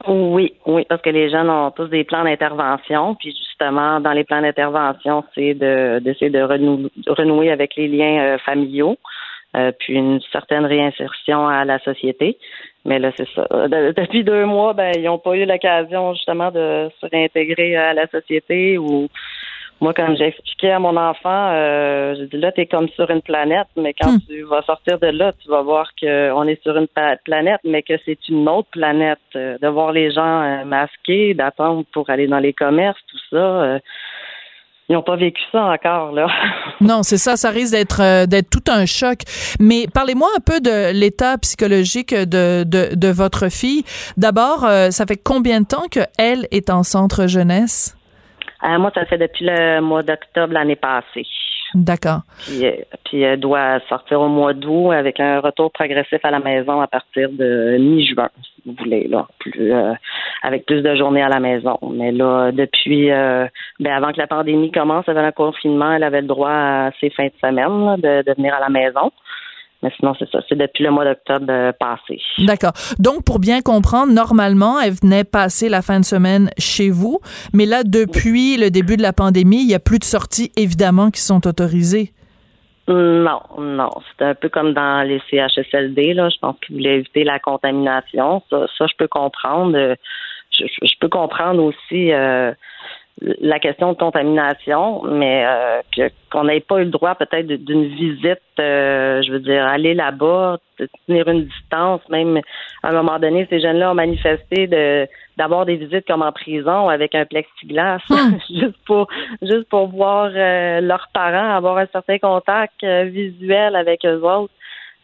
Oui, 0.07 0.53
oui, 0.65 0.85
parce 0.89 1.01
que 1.01 1.09
les 1.09 1.29
jeunes 1.29 1.49
ont 1.49 1.71
tous 1.71 1.87
des 1.87 2.03
plans 2.03 2.25
d'intervention, 2.25 3.15
puis 3.15 3.33
justement, 3.37 4.01
dans 4.01 4.11
les 4.11 4.25
plans 4.25 4.41
d'intervention, 4.41 5.23
c'est 5.33 5.53
de 5.53 5.99
d'essayer 5.99 6.29
de 6.29 6.41
renouer 6.41 7.51
avec 7.51 7.75
les 7.77 7.87
liens 7.87 8.19
euh, 8.19 8.37
familiaux, 8.39 8.97
euh, 9.55 9.71
puis 9.77 9.93
une 9.93 10.19
certaine 10.31 10.65
réinsertion 10.65 11.47
à 11.47 11.65
la 11.65 11.79
société. 11.79 12.37
Mais 12.85 12.99
là, 12.99 13.11
c'est 13.15 13.27
ça. 13.29 13.47
depuis 13.67 14.23
deux 14.23 14.45
mois, 14.45 14.73
ben, 14.73 14.91
ils 14.95 15.03
n'ont 15.03 15.19
pas 15.19 15.35
eu 15.35 15.45
l'occasion 15.45 16.13
justement 16.13 16.51
de 16.51 16.89
se 16.99 17.05
réintégrer 17.05 17.75
à 17.77 17.93
la 17.93 18.07
société 18.07 18.77
ou 18.77 19.07
moi, 19.83 19.93
quand 19.93 20.15
j'ai 20.15 20.27
expliqué 20.27 20.71
à 20.71 20.79
mon 20.79 20.95
enfant, 20.95 21.49
euh, 21.51 22.15
j'ai 22.15 22.27
dit 22.27 22.37
là, 22.37 22.53
t'es 22.53 22.67
comme 22.67 22.87
sur 22.89 23.09
une 23.09 23.21
planète, 23.21 23.67
mais 23.75 23.93
quand 23.93 24.13
hmm. 24.13 24.19
tu 24.29 24.43
vas 24.43 24.61
sortir 24.61 24.97
de 24.97 25.07
là, 25.07 25.33
tu 25.43 25.49
vas 25.49 25.61
voir 25.61 25.91
qu'on 25.99 26.43
est 26.43 26.61
sur 26.63 26.77
une 26.77 26.87
planète, 27.25 27.59
mais 27.65 27.83
que 27.83 27.95
c'est 28.05 28.29
une 28.29 28.47
autre 28.47 28.69
planète. 28.71 29.19
Euh, 29.35 29.57
de 29.57 29.67
voir 29.67 29.91
les 29.91 30.11
gens 30.11 30.41
euh, 30.41 30.63
masqués, 30.63 31.33
d'attendre 31.33 31.83
pour 31.91 32.09
aller 32.09 32.27
dans 32.27 32.39
les 32.39 32.53
commerces, 32.53 32.99
tout 33.07 33.19
ça. 33.29 33.35
Euh, 33.35 33.79
ils 34.89 34.93
n'ont 34.93 35.01
pas 35.01 35.15
vécu 35.15 35.41
ça 35.51 35.63
encore, 35.65 36.11
là. 36.11 36.27
non, 36.81 37.03
c'est 37.03 37.17
ça, 37.17 37.35
ça 37.35 37.49
risque 37.49 37.71
d'être 37.71 38.25
d'être 38.25 38.49
tout 38.49 38.71
un 38.71 38.85
choc. 38.85 39.19
Mais 39.59 39.85
parlez-moi 39.93 40.27
un 40.35 40.41
peu 40.41 40.59
de 40.59 40.91
l'état 40.91 41.37
psychologique 41.37 42.13
de, 42.13 42.63
de, 42.63 42.95
de 42.95 43.07
votre 43.07 43.49
fille. 43.49 43.83
D'abord, 44.17 44.67
ça 44.89 45.05
fait 45.05 45.21
combien 45.23 45.61
de 45.61 45.67
temps 45.67 45.87
qu'elle 45.89 46.47
est 46.51 46.69
en 46.69 46.83
centre 46.83 47.27
jeunesse? 47.27 47.97
Euh, 48.63 48.79
moi, 48.79 48.91
ça 48.93 49.05
fait 49.05 49.17
depuis 49.17 49.45
le 49.45 49.81
mois 49.81 50.03
d'octobre 50.03 50.53
l'année 50.53 50.77
passée. 50.77 51.27
D'accord. 51.73 52.21
Puis, 52.45 52.65
euh, 52.65 52.71
puis, 53.05 53.21
elle 53.21 53.39
doit 53.39 53.79
sortir 53.89 54.21
au 54.21 54.27
mois 54.27 54.53
d'août 54.53 54.91
avec 54.91 55.19
un 55.19 55.39
retour 55.39 55.71
progressif 55.71 56.19
à 56.23 56.31
la 56.31 56.39
maison 56.39 56.81
à 56.81 56.87
partir 56.87 57.29
de 57.31 57.77
mi-juin, 57.79 58.29
si 58.43 58.61
vous 58.65 58.75
voulez, 58.77 59.07
là, 59.07 59.27
plus 59.39 59.73
euh, 59.73 59.93
avec 60.43 60.65
plus 60.65 60.81
de 60.81 60.95
journées 60.95 61.23
à 61.23 61.29
la 61.29 61.39
maison. 61.39 61.77
Mais 61.91 62.11
là, 62.11 62.51
depuis 62.51 63.07
ben 63.07 63.91
avant 63.91 64.11
que 64.11 64.19
la 64.19 64.27
pandémie 64.27 64.71
commence, 64.71 65.07
avant 65.09 65.25
le 65.25 65.31
confinement, 65.31 65.93
elle 65.93 66.03
avait 66.03 66.21
le 66.21 66.27
droit 66.27 66.51
à 66.51 66.91
ses 66.99 67.09
fins 67.09 67.27
de 67.27 67.33
semaine 67.41 67.99
de 68.01 68.33
venir 68.35 68.53
à 68.53 68.59
la 68.59 68.69
maison. 68.69 69.11
Mais 69.83 69.91
sinon, 69.99 70.13
c'est 70.17 70.29
ça. 70.31 70.39
C'est 70.47 70.57
depuis 70.57 70.83
le 70.83 70.91
mois 70.91 71.03
d'octobre 71.03 71.45
euh, 71.49 71.71
passé. 71.73 72.19
D'accord. 72.39 72.71
Donc, 72.99 73.25
pour 73.25 73.39
bien 73.39 73.61
comprendre, 73.61 74.13
normalement, 74.13 74.79
elle 74.79 74.93
venait 74.93 75.25
passer 75.25 75.67
la 75.67 75.81
fin 75.81 75.99
de 75.99 76.05
semaine 76.05 76.49
chez 76.57 76.89
vous. 76.89 77.19
Mais 77.53 77.65
là, 77.65 77.83
depuis 77.83 78.55
le 78.57 78.71
début 78.71 78.95
de 78.95 79.01
la 79.01 79.11
pandémie, 79.11 79.61
il 79.61 79.67
n'y 79.67 79.75
a 79.75 79.79
plus 79.79 79.99
de 79.99 80.05
sorties, 80.05 80.51
évidemment, 80.55 81.11
qui 81.11 81.19
sont 81.19 81.45
autorisées. 81.45 82.13
Non, 82.87 83.41
non. 83.57 83.89
C'est 84.17 84.25
un 84.25 84.35
peu 84.35 84.47
comme 84.47 84.73
dans 84.73 85.05
les 85.05 85.21
CHSLD. 85.29 86.13
Là. 86.13 86.29
Je 86.29 86.37
pense 86.39 86.55
qu'ils 86.65 86.77
voulaient 86.77 86.99
éviter 86.99 87.25
la 87.25 87.39
contamination. 87.39 88.41
Ça, 88.49 88.65
ça, 88.77 88.87
je 88.87 88.93
peux 88.97 89.07
comprendre. 89.07 89.77
Euh, 89.77 89.95
je, 90.57 90.65
je 90.65 90.93
peux 90.99 91.09
comprendre 91.09 91.61
aussi 91.63 92.13
euh, 92.13 92.53
la 93.21 93.59
question 93.59 93.93
de 93.93 93.97
contamination, 93.97 95.03
mais 95.03 95.45
euh, 95.45 96.09
qu'on 96.31 96.45
n'ait 96.45 96.59
pas 96.59 96.79
eu 96.79 96.85
le 96.85 96.89
droit 96.89 97.15
peut-être 97.15 97.47
d'une 97.47 97.85
visite, 97.85 98.41
euh, 98.59 99.21
je 99.21 99.31
veux 99.31 99.39
dire, 99.39 99.65
aller 99.65 99.93
là-bas, 99.93 100.57
tenir 101.07 101.27
une 101.27 101.45
distance, 101.45 102.01
même 102.09 102.41
à 102.81 102.89
un 102.89 102.91
moment 102.91 103.19
donné, 103.19 103.45
ces 103.49 103.61
jeunes-là 103.61 103.91
ont 103.91 103.95
manifesté 103.95 104.67
de 104.67 105.07
d'avoir 105.37 105.65
des 105.65 105.77
visites 105.77 106.05
comme 106.05 106.21
en 106.21 106.31
prison 106.31 106.89
avec 106.89 107.15
un 107.15 107.25
plexiglas, 107.25 107.99
hmm. 108.09 108.37
juste 108.49 108.77
pour 108.85 109.07
juste 109.41 109.69
pour 109.69 109.87
voir 109.89 110.31
euh, 110.33 110.81
leurs 110.81 111.07
parents, 111.13 111.55
avoir 111.55 111.77
un 111.77 111.87
certain 111.87 112.17
contact 112.17 112.83
visuel 112.83 113.75
avec 113.75 114.05
eux 114.05 114.21
autres. 114.21 114.53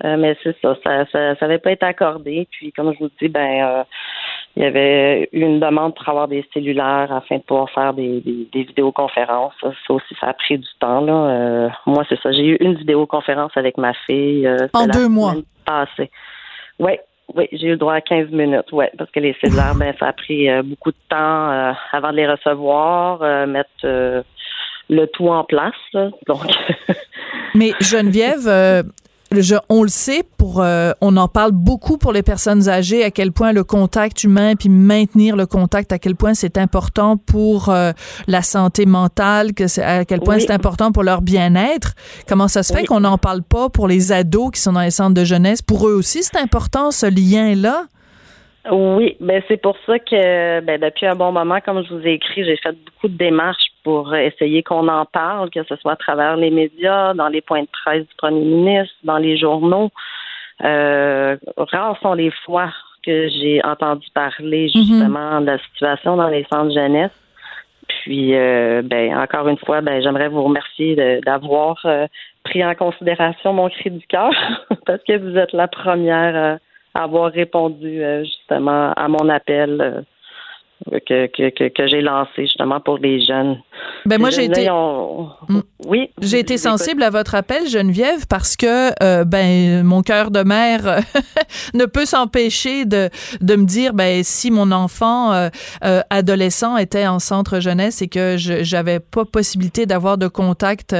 mais 0.04 0.36
c'est 0.44 0.56
ça, 0.62 0.76
ça, 0.84 1.06
ça, 1.12 1.36
ça 1.36 1.60
pas 1.60 1.72
été 1.72 1.86
accordé. 1.86 2.48
Puis 2.52 2.72
comme 2.72 2.94
je 2.94 3.00
vous 3.00 3.12
dis, 3.22 3.28
ben 3.28 3.86
il 4.56 4.64
y 4.64 4.66
avait 4.66 5.30
eu 5.32 5.42
une 5.42 5.60
demande 5.60 5.96
pour 5.96 6.10
avoir 6.10 6.28
des 6.28 6.46
cellulaires 6.54 7.12
afin 7.12 7.38
de 7.38 7.42
pouvoir 7.44 7.70
faire 7.70 7.94
des, 7.94 8.22
des, 8.22 8.64
vidéoconférences. 8.64 9.54
Ça, 9.62 9.70
aussi, 9.90 10.16
ça 10.20 10.28
a 10.28 10.34
pris 10.34 10.58
du 10.58 10.68
temps. 10.80 11.02
Là. 11.02 11.14
Euh, 11.14 11.70
moi, 11.86 12.04
c'est 12.10 12.20
ça. 12.22 12.32
J'ai 12.32 12.46
eu 12.46 12.58
une 12.60 12.76
vidéoconférence 12.76 13.52
avec 13.56 13.78
ma 13.78 13.94
fille. 14.06 14.46
Euh, 14.48 14.68
en 14.74 14.88
deux 14.88 15.08
mois. 15.08 15.36
Oui, 16.80 16.94
oui, 17.36 17.48
j'ai 17.52 17.68
eu 17.68 17.72
le 17.72 17.78
droit 17.78 17.94
à 17.94 18.02
15 18.02 18.32
minutes, 18.32 18.72
oui, 18.72 18.86
parce 18.98 19.12
que 19.12 19.20
les 19.20 19.36
cellulaires, 19.40 19.76
ben, 19.76 19.94
ça 20.00 20.08
a 20.08 20.14
pris 20.14 20.50
euh, 20.50 20.64
beaucoup 20.64 20.92
de 20.92 20.98
temps 21.10 21.74
avant 21.92 22.12
de 22.12 22.16
les 22.16 22.28
recevoir, 22.28 23.48
mettre 23.48 23.70
le 23.84 25.06
tout 25.06 25.28
en 25.30 25.44
place. 25.44 25.74
donc. 25.94 26.42
Mais 27.56 27.72
Geneviève, 27.80 28.84
on 29.70 29.84
le 29.84 29.90
sait, 29.90 30.24
pour, 30.38 30.62
euh, 30.62 30.92
on 31.02 31.16
en 31.18 31.28
parle 31.28 31.52
beaucoup 31.52 31.98
pour 31.98 32.12
les 32.12 32.24
personnes 32.24 32.68
âgées, 32.68 33.04
à 33.04 33.12
quel 33.12 33.32
point 33.32 33.52
le 33.52 33.64
contact 33.64 34.24
humain, 34.24 34.56
puis 34.56 34.70
maintenir 34.70 35.36
le 35.36 35.46
contact, 35.46 35.92
à 35.92 36.00
quel 36.00 36.16
point 36.16 36.34
c'est 36.34 36.58
important 36.58 37.18
pour 37.18 37.70
euh, 37.70 37.92
la 38.28 38.42
santé 38.42 38.86
mentale, 38.86 39.54
que 39.54 39.80
à 39.82 40.06
quel 40.06 40.22
point 40.22 40.40
c'est 40.40 40.52
important 40.52 40.92
pour 40.92 41.04
leur 41.04 41.22
bien-être. 41.22 41.94
Comment 42.28 42.48
ça 42.48 42.64
se 42.64 42.74
fait 42.74 42.86
qu'on 42.86 43.02
n'en 43.02 43.18
parle 43.18 43.44
pas 43.44 43.70
pour 43.70 43.88
les 43.88 44.12
ados 44.12 44.52
qui 44.52 44.62
sont 44.62 44.74
dans 44.74 44.82
les 44.82 44.92
centres 44.92 45.14
de 45.14 45.24
jeunesse? 45.24 45.62
Pour 45.62 45.88
eux 45.88 45.94
aussi, 45.94 46.24
c'est 46.24 46.38
important, 46.38 46.92
ce 46.92 47.06
lien-là? 47.06 47.86
Oui, 48.70 49.16
ben 49.20 49.42
c'est 49.48 49.62
pour 49.62 49.78
ça 49.86 50.00
que 50.00 50.60
ben, 50.62 50.80
depuis 50.80 51.06
un 51.06 51.16
bon 51.16 51.32
moment, 51.32 51.60
comme 51.62 51.84
je 51.84 51.94
vous 51.94 52.06
ai 52.06 52.14
écrit, 52.14 52.44
j'ai 52.44 52.58
fait 52.58 52.76
beaucoup 52.86 53.08
de 53.08 53.18
démarches 53.18 53.70
pour 53.84 54.14
essayer 54.16 54.64
qu'on 54.64 54.88
en 54.90 55.06
parle, 55.06 55.50
que 55.50 55.64
ce 55.64 55.76
soit 55.78 55.94
à 55.94 55.96
travers 55.96 56.36
les 56.36 56.52
médias, 56.52 57.14
dans 57.14 57.30
les 57.30 57.42
points 57.42 57.62
de 57.62 57.70
presse 57.84 58.02
du 58.02 58.16
premier 58.18 58.44
ministre, 58.44 58.96
dans 59.04 59.18
les 59.18 59.38
journaux. 59.38 59.90
Euh, 60.64 61.38
rares 61.58 61.98
sont 62.02 62.14
les 62.14 62.32
fois 62.46 62.70
que 63.06 63.30
j'ai 63.30 63.64
entendu 63.64 64.08
parler 64.14 64.70
mhm. 64.76 64.82
justement 64.84 65.42
de 65.42 65.46
la 65.48 65.60
situation 65.60 66.18
dans 66.18 66.28
les 66.28 66.46
centres 66.52 66.74
jeunesse. 66.74 67.12
Puis, 67.88 68.36
euh, 68.36 68.82
ben, 68.84 69.18
encore 69.18 69.48
une 69.48 69.58
fois, 69.58 69.82
ben, 69.82 70.02
j'aimerais 70.02 70.28
vous 70.28 70.44
remercier 70.44 70.96
d'avoir 71.26 71.78
euh, 71.86 72.08
pris 72.44 72.64
en 72.64 72.76
considération 72.76 73.54
mon 73.54 73.70
cri 73.70 73.90
du 73.90 74.06
cœur 74.08 74.32
parce 74.86 75.04
que 75.04 75.18
vous 75.18 75.38
êtes 75.38 75.54
la 75.54 75.68
première 75.68 76.36
euh, 76.36 76.58
avoir 76.94 77.32
répondu 77.32 78.02
justement 78.24 78.94
à 78.94 79.08
mon 79.08 79.30
appel 79.30 80.04
que, 80.86 81.28
que, 81.28 81.68
que, 81.68 81.88
j'ai 81.88 82.02
lancé 82.02 82.44
justement 82.44 82.80
pour 82.80 83.00
les 83.00 83.24
jeunes. 83.24 83.58
Ben 84.06 84.18
moi 84.20 84.30
j'ai 84.30 84.46
été 84.46 84.70
mm. 84.70 85.62
oui, 85.86 86.10
j'ai 86.22 86.40
été 86.40 86.58
sensible 86.58 87.04
à 87.04 87.10
votre 87.10 87.36
appel 87.36 87.68
Geneviève 87.68 88.28
parce 88.30 88.56
que 88.56 88.92
euh, 89.04 89.26
ben 89.26 89.84
mon 89.84 90.02
cœur 90.04 90.32
de 90.32 90.42
mère 90.42 91.02
ne 91.74 91.86
peut 91.86 92.06
s'empêcher 92.06 92.86
de, 92.86 93.10
de 93.42 93.56
me 93.58 93.66
dire 93.66 93.94
ben 93.94 94.24
si 94.24 94.52
mon 94.52 94.72
enfant 94.72 95.34
euh, 95.34 95.50
euh, 95.84 96.02
adolescent 96.10 96.78
était 96.78 97.08
en 97.08 97.20
centre 97.20 97.60
jeunesse 97.60 98.02
et 98.02 98.08
que 98.08 98.38
je 98.38 98.64
j'avais 98.64 99.00
pas 99.00 99.26
possibilité 99.26 99.86
d'avoir 99.86 100.18
de 100.18 100.28
contact 100.28 100.96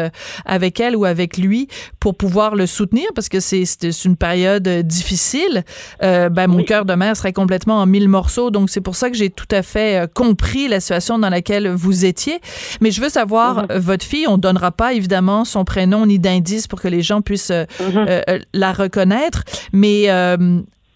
avec 0.46 0.80
elle 0.82 0.96
ou 0.96 1.06
avec 1.06 1.38
lui 1.38 1.68
pour 2.00 2.16
pouvoir 2.16 2.56
le 2.56 2.66
soutenir 2.66 3.08
parce 3.16 3.30
que 3.30 3.40
c'est 3.40 3.64
c'est 3.64 4.06
une 4.06 4.18
période 4.18 4.68
difficile 4.68 5.64
ben 6.02 6.48
mon 6.48 6.64
cœur 6.64 6.84
de 6.84 6.94
mère 6.96 7.16
serait 7.16 7.34
complètement 7.34 7.78
en 7.78 7.86
mille 7.86 8.10
morceaux 8.10 8.52
donc 8.52 8.70
c'est 8.70 8.82
pour 8.82 8.96
ça 8.96 9.10
que 9.10 9.16
j'ai 9.16 9.30
tout 9.30 9.48
à 9.52 9.62
fait 9.62 9.69
fait 9.70 10.04
euh, 10.04 10.08
compris 10.08 10.68
la 10.68 10.80
situation 10.80 11.20
dans 11.20 11.30
laquelle 11.30 11.70
vous 11.70 12.06
étiez. 12.06 12.40
Mais 12.82 12.92
je 12.92 13.02
veux 13.02 13.10
savoir, 13.10 13.64
mhm. 13.70 13.78
votre 13.78 14.06
fille, 14.06 14.28
on 14.28 14.38
ne 14.38 14.42
donnera 14.42 14.72
pas 14.72 14.94
évidemment 14.94 15.46
son 15.46 15.64
prénom 15.64 16.06
ni 16.06 16.20
d'indice 16.20 16.68
pour 16.68 16.82
que 16.82 16.88
les 16.88 17.02
gens 17.02 17.22
puissent 17.22 17.52
euh, 17.52 17.66
mhm. 17.80 18.06
euh, 18.10 18.40
la 18.54 18.74
reconnaître, 18.74 19.44
mais 19.72 20.04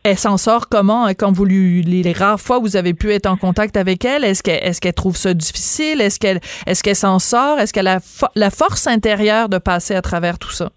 elle 0.05 0.17
s'en 0.17 0.35
sort 0.35 0.67
comment 0.67 1.07
quand 1.09 1.31
vous 1.31 1.45
lui, 1.45 1.81
les, 1.81 2.11
rares 2.11 2.41
fois 2.41 2.59
où 2.59 2.63
vous 2.63 2.75
avez 2.75 2.93
pu 2.93 3.13
être 3.13 3.25
en 3.25 3.37
contact 3.37 3.77
avec 3.77 4.03
elle? 4.03 4.25
Est-ce 4.25 4.43
qu'elle 4.43 4.61
est 4.61 4.79
qu'elle 4.79 4.93
trouve 4.93 5.15
ça 5.15 5.33
difficile? 5.33 6.01
Est-ce 6.01 6.19
qu'elle 6.19 6.41
est-ce 6.65 6.83
qu'elle 6.83 6.95
s'en 6.95 7.19
sort? 7.19 7.59
Est-ce 7.59 7.71
qu'elle 7.71 7.87
a 7.87 7.99
la 8.35 8.49
force 8.49 8.87
intérieure 8.87 9.47
de 9.47 9.59
passer 9.59 9.95
à 9.95 10.01
travers 10.01 10.37
tout 10.39 10.51
ça? 10.51 10.71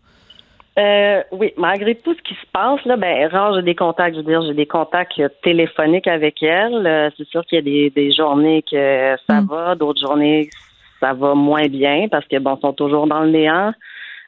Euh, 0.78 1.22
oui, 1.32 1.54
malgré 1.56 1.94
tout 1.94 2.14
ce 2.14 2.22
qui 2.22 2.34
se 2.34 2.46
passe, 2.52 2.84
là, 2.84 2.96
ben, 2.96 3.28
rare, 3.28 3.54
j'ai 3.54 3.62
des 3.62 3.74
contacts, 3.74 4.14
je 4.14 4.20
veux 4.20 4.26
dire, 4.26 4.42
j'ai 4.42 4.52
des 4.52 4.66
contacts 4.66 5.20
téléphoniques 5.42 6.06
avec 6.06 6.42
elle. 6.42 6.86
Euh, 6.86 7.08
c'est 7.16 7.26
sûr 7.28 7.44
qu'il 7.46 7.56
y 7.56 7.58
a 7.58 7.62
des, 7.62 7.90
des 7.90 8.12
journées 8.12 8.62
que 8.70 9.16
ça 9.26 9.40
mm. 9.40 9.46
va, 9.46 9.74
d'autres 9.74 10.00
journées 10.00 10.50
ça 11.00 11.12
va 11.12 11.34
moins 11.34 11.66
bien 11.68 12.08
parce 12.10 12.26
que 12.26 12.38
bon, 12.38 12.56
sont 12.56 12.72
toujours 12.72 13.06
dans 13.06 13.20
le 13.20 13.30
néant. 13.30 13.72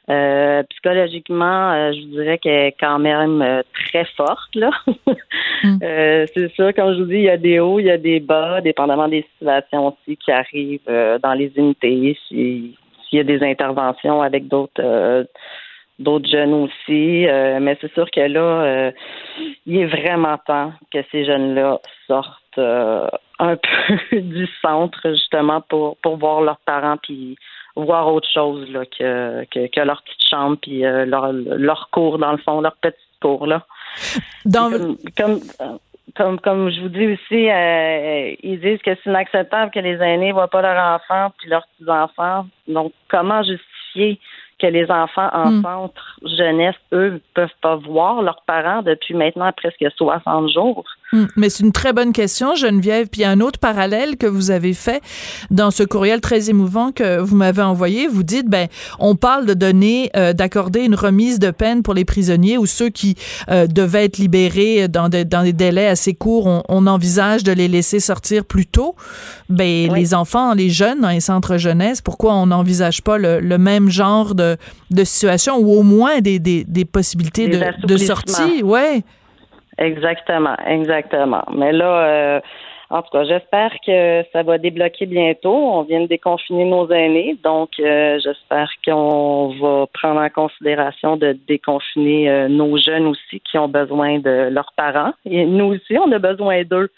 Euh, 0.09 0.63
psychologiquement, 0.69 1.71
euh, 1.71 1.91
je 1.93 2.01
dirais 2.05 2.37
qu'elle 2.39 2.67
est 2.67 2.75
quand 2.79 2.97
même 2.99 3.63
très 3.73 4.05
forte 4.17 4.55
là. 4.55 4.71
Mm. 5.61 5.79
c'est 6.33 6.53
sûr, 6.53 6.73
comme 6.73 6.93
je 6.93 6.99
vous 7.01 7.09
dis, 7.09 7.15
il 7.15 7.23
y 7.23 7.29
a 7.29 7.35
des 7.35 7.59
hauts, 7.59 7.79
il 7.79 7.87
y 7.87 7.91
a 7.91 7.97
des 7.97 8.21
bas, 8.21 8.61
dépendamment 8.61 9.09
des 9.09 9.25
situations 9.33 9.87
aussi 9.87 10.15
qui 10.15 10.31
arrivent 10.31 11.19
dans 11.21 11.33
les 11.33 11.51
unités. 11.57 12.17
S'il 12.29 12.75
y 13.11 13.19
a 13.19 13.23
des 13.25 13.43
interventions 13.43 14.21
avec 14.21 14.47
d'autres 14.47 15.27
d'autres 15.99 16.29
jeunes 16.29 16.53
aussi. 16.53 17.27
Euh, 17.27 17.59
mais 17.61 17.77
c'est 17.81 17.93
sûr 17.93 18.09
que 18.09 18.21
là, 18.21 18.39
euh, 18.39 18.91
il 19.65 19.77
est 19.77 19.85
vraiment 19.85 20.37
temps 20.45 20.73
que 20.91 20.99
ces 21.11 21.25
jeunes-là 21.25 21.79
sortent 22.07 22.57
euh, 22.57 23.07
un 23.39 23.55
peu 24.09 24.21
du 24.21 24.47
centre, 24.61 24.99
justement, 25.11 25.61
pour, 25.61 25.97
pour 25.97 26.17
voir 26.17 26.41
leurs 26.41 26.59
parents 26.65 26.97
puis 26.97 27.37
voir 27.75 28.13
autre 28.13 28.27
chose 28.33 28.69
là, 28.71 28.85
que, 28.85 29.45
que, 29.51 29.67
que 29.67 29.81
leur 29.81 30.01
petite 30.03 30.29
chambre 30.29 30.57
puis 30.61 30.81
leur, 30.81 31.31
leur 31.31 31.89
cours, 31.91 32.17
dans 32.17 32.31
le 32.31 32.37
fond, 32.39 32.61
leur 32.61 32.75
petite 32.77 32.99
cours. 33.21 33.47
Là. 33.47 33.65
Dans... 34.45 34.69
Comme, 34.69 34.97
comme, 35.15 35.39
comme, 36.15 36.39
comme 36.39 36.69
je 36.69 36.81
vous 36.81 36.89
dis 36.89 37.07
aussi, 37.07 37.49
euh, 37.49 38.35
ils 38.43 38.59
disent 38.59 38.81
que 38.81 38.91
c'est 38.95 39.09
inacceptable 39.09 39.71
que 39.71 39.79
les 39.79 39.95
aînés 40.01 40.29
ne 40.29 40.33
voient 40.33 40.47
pas 40.47 40.61
leurs 40.61 40.95
enfants 40.95 41.31
puis 41.37 41.49
leurs 41.49 41.67
petits-enfants. 41.67 42.47
Donc, 42.67 42.93
comment 43.09 43.43
justifier 43.43 44.19
que 44.59 44.67
les 44.67 44.89
enfants 44.91 45.29
en 45.33 45.51
Hmm. 45.51 45.61
centre 45.63 46.19
jeunesse, 46.23 46.75
eux, 46.91 47.21
peuvent 47.33 47.49
pas 47.61 47.75
voir 47.75 48.21
leurs 48.21 48.41
parents 48.45 48.81
depuis 48.81 49.13
maintenant 49.13 49.51
presque 49.53 49.85
60 49.95 50.49
jours? 50.51 50.85
Hum, 51.11 51.27
Mais 51.35 51.49
c'est 51.49 51.63
une 51.63 51.71
très 51.71 51.91
bonne 51.91 52.13
question, 52.13 52.53
Geneviève. 52.55 53.07
Puis 53.07 53.21
il 53.21 53.23
y 53.23 53.25
a 53.25 53.31
un 53.31 53.39
autre 53.39 53.59
parallèle 53.59 54.15
que 54.17 54.27
vous 54.27 54.51
avez 54.51 54.73
fait 54.73 55.01
dans 55.49 55.71
ce 55.71 55.83
courriel 55.83 56.21
très 56.21 56.49
émouvant 56.49 56.91
que 56.91 57.19
vous 57.19 57.35
m'avez 57.35 57.63
envoyé. 57.63 58.07
Vous 58.07 58.23
dites, 58.23 58.47
ben, 58.47 58.67
on 58.99 59.15
parle 59.15 59.45
de 59.45 59.53
donner, 59.53 60.11
euh, 60.15 60.33
d'accorder 60.33 60.81
une 60.81 60.95
remise 60.95 61.39
de 61.39 61.49
peine 61.51 61.81
pour 61.81 61.93
les 61.95 62.05
prisonniers 62.05 62.57
ou 62.57 62.65
ceux 62.67 62.89
qui 62.89 63.15
euh, 63.49 63.65
devaient 63.65 64.05
être 64.05 64.17
libérés 64.17 64.87
dans 64.87 65.09
des, 65.09 65.25
dans 65.25 65.43
des 65.43 65.53
délais 65.53 65.87
assez 65.87 66.13
courts. 66.13 66.45
On, 66.45 66.63
on 66.69 66.85
envisage 66.85 67.43
de 67.43 67.51
les 67.51 67.67
laisser 67.67 67.99
sortir 67.99 68.45
plus 68.45 68.67
tôt. 68.67 68.95
Ben, 69.49 69.91
les 69.93 70.13
enfants, 70.13 70.53
les 70.53 70.69
jeunes 70.69 71.01
dans 71.01 71.09
les 71.09 71.21
centres 71.21 71.57
jeunesse, 71.57 72.01
pourquoi 72.01 72.35
on 72.35 72.45
n'envisage 72.47 73.01
pas 73.01 73.17
le, 73.17 73.39
le 73.39 73.57
même 73.57 73.89
genre 73.89 74.35
de, 74.35 74.57
de 74.91 75.03
situation 75.03 75.57
ou 75.57 75.71
au 75.71 75.81
moins 75.83 76.21
des, 76.21 76.37
des, 76.37 76.65
des 76.67 76.85
possibilités 76.85 77.47
Des 77.47 77.57
de, 77.59 77.87
de 77.87 77.97
sortie? 77.97 78.61
Ouais. 78.63 79.03
Exactement, 79.79 80.57
exactement. 80.67 81.43
Mais 81.53 81.71
là, 81.71 82.05
euh, 82.05 82.39
en 82.89 83.01
tout 83.01 83.11
cas, 83.11 83.23
j'espère 83.23 83.71
que 83.85 84.23
ça 84.33 84.43
va 84.43 84.57
débloquer 84.57 85.05
bientôt. 85.05 85.53
On 85.53 85.83
vient 85.83 86.01
de 86.01 86.07
déconfiner 86.07 86.65
nos 86.65 86.89
aînés, 86.89 87.37
donc 87.43 87.69
euh, 87.79 88.19
j'espère 88.21 88.69
qu'on 88.83 89.55
va 89.61 89.85
prendre 89.93 90.19
en 90.19 90.29
considération 90.29 91.15
de 91.15 91.37
déconfiner 91.47 92.29
euh, 92.29 92.47
nos 92.49 92.77
jeunes 92.77 93.05
aussi 93.05 93.39
qui 93.41 93.57
ont 93.57 93.69
besoin 93.69 94.19
de 94.19 94.49
leurs 94.51 94.73
parents. 94.75 95.13
Et 95.25 95.45
nous 95.45 95.75
aussi, 95.75 95.97
on 95.97 96.11
a 96.11 96.19
besoin 96.19 96.63
d'eux. 96.63 96.89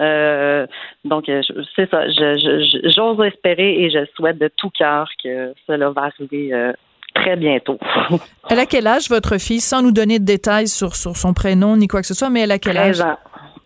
Euh, 0.00 0.66
donc, 1.04 1.30
c'est 1.76 1.90
ça. 1.90 2.08
J'ose 2.08 3.20
espérer 3.24 3.84
et 3.84 3.90
je 3.90 4.04
souhaite 4.16 4.38
de 4.38 4.50
tout 4.56 4.70
cœur 4.70 5.08
que 5.22 5.54
cela 5.66 5.90
va 5.90 6.02
arriver 6.02 6.72
très 7.20 7.36
bientôt. 7.36 7.78
Elle 8.50 8.58
a 8.60 8.66
quel 8.66 8.86
âge, 8.86 9.08
votre 9.08 9.38
fille, 9.38 9.60
sans 9.60 9.82
nous 9.82 9.92
donner 9.92 10.18
de 10.18 10.24
détails 10.24 10.68
sur, 10.68 10.94
sur 10.96 11.16
son 11.16 11.34
prénom 11.34 11.76
ni 11.76 11.86
quoi 11.88 12.00
que 12.00 12.06
ce 12.06 12.14
soit, 12.14 12.30
mais 12.30 12.40
elle 12.40 12.52
a 12.52 12.58
quel 12.58 12.74
13 12.76 13.00
âge? 13.02 13.06
ans. 13.06 13.18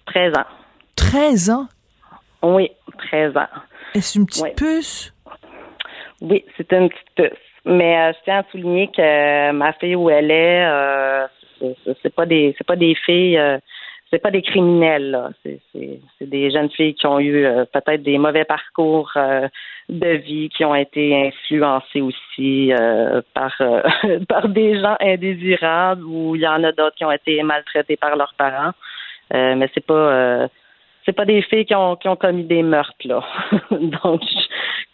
13 0.07 0.33
ans. 0.37 0.45
13 0.97 1.51
ans? 1.51 1.67
Oui, 2.43 2.71
13 3.11 3.37
ans. 3.37 3.47
Est-ce 3.95 4.19
une 4.19 4.27
petite 4.27 4.43
Oui. 4.45 4.51
puce? 4.57 5.13
Oui, 6.21 6.45
c'est 6.57 6.73
une 6.73 6.89
petite 6.89 7.15
puce. 7.17 7.39
Mais 7.65 7.97
euh, 7.97 8.13
je 8.13 8.25
tiens 8.25 8.39
à 8.41 8.45
souligner 8.51 8.89
que 8.89 9.53
ma 9.53 9.73
fille 9.75 9.95
où 9.95 10.11
elle 10.11 10.31
est, 10.33 10.65
euh, 10.67 11.27
c'est 12.03 12.13
pas 12.15 12.27
des 12.27 12.55
c'est 12.59 12.67
pas 12.67 12.75
des 12.75 12.97
filles 13.07 13.39
euh, 13.39 13.59
c'est 14.13 14.19
pas 14.19 14.31
des 14.31 14.43
criminels 14.43 15.11
là. 15.11 15.31
C'est 15.43 16.01
des 16.21 16.51
jeunes 16.51 16.71
filles 16.71 16.95
qui 16.95 17.07
ont 17.07 17.19
eu 17.19 17.45
euh, 17.45 17.65
peut-être 17.65 18.03
des 18.03 18.19
mauvais 18.19 18.45
parcours 18.45 19.11
euh, 19.17 19.49
de 19.89 20.09
vie, 20.09 20.51
qui 20.51 20.65
ont 20.65 20.75
été 20.75 21.29
influencées 21.29 22.03
aussi 22.03 22.73
euh, 22.73 23.23
par 23.33 23.55
euh, 23.61 23.81
par 24.29 24.49
des 24.49 24.79
gens 24.81 24.97
indésirables 25.01 26.05
ou 26.05 26.37
il 26.37 26.43
y 26.43 26.49
en 26.49 26.63
a 26.63 26.73
d'autres 26.73 26.97
qui 26.97 27.05
ont 27.05 27.13
été 27.13 27.43
maltraitées 27.43 27.97
par 27.97 28.17
leurs 28.17 28.35
parents. 28.37 28.73
Euh, 29.35 29.55
mais 29.55 29.71
c'est 29.73 29.87
pas 29.87 29.95
euh, 29.95 30.49
c'est 31.05 31.13
pas 31.13 31.25
des 31.25 31.43
filles 31.43 31.65
qui 31.65 31.75
ont, 31.75 31.97
qui 31.97 32.09
ont 32.09 32.17
commis 32.17 32.45
des 32.45 32.63
meurtres, 32.63 32.95
là. 33.05 33.25
Donc, 33.71 34.23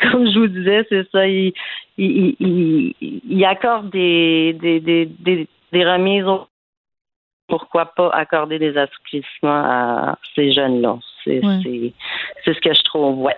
comme 0.01 0.31
je 0.31 0.39
vous 0.39 0.47
disais, 0.47 0.87
c'est 0.89 1.11
ça, 1.11 1.27
ils 1.27 1.53
il, 1.99 2.37
il, 2.41 2.95
il, 3.01 3.21
il 3.29 3.45
accordent 3.45 3.91
des, 3.91 4.55
des, 4.55 4.81
des, 4.81 5.07
des, 5.07 5.47
des 5.73 5.85
remises 5.85 6.25
au... 6.25 6.47
Pourquoi 7.49 7.87
pas 7.87 8.11
accorder 8.11 8.59
des 8.59 8.77
assouplissements 8.77 9.65
à 9.65 10.19
ces 10.35 10.53
jeunes-là? 10.53 10.99
C'est 11.25 11.45
Ouais. 11.45 11.93
ce 12.45 12.61
que 12.61 12.75
je 12.75 12.83
trouve, 12.85 13.19
ouais. 13.21 13.37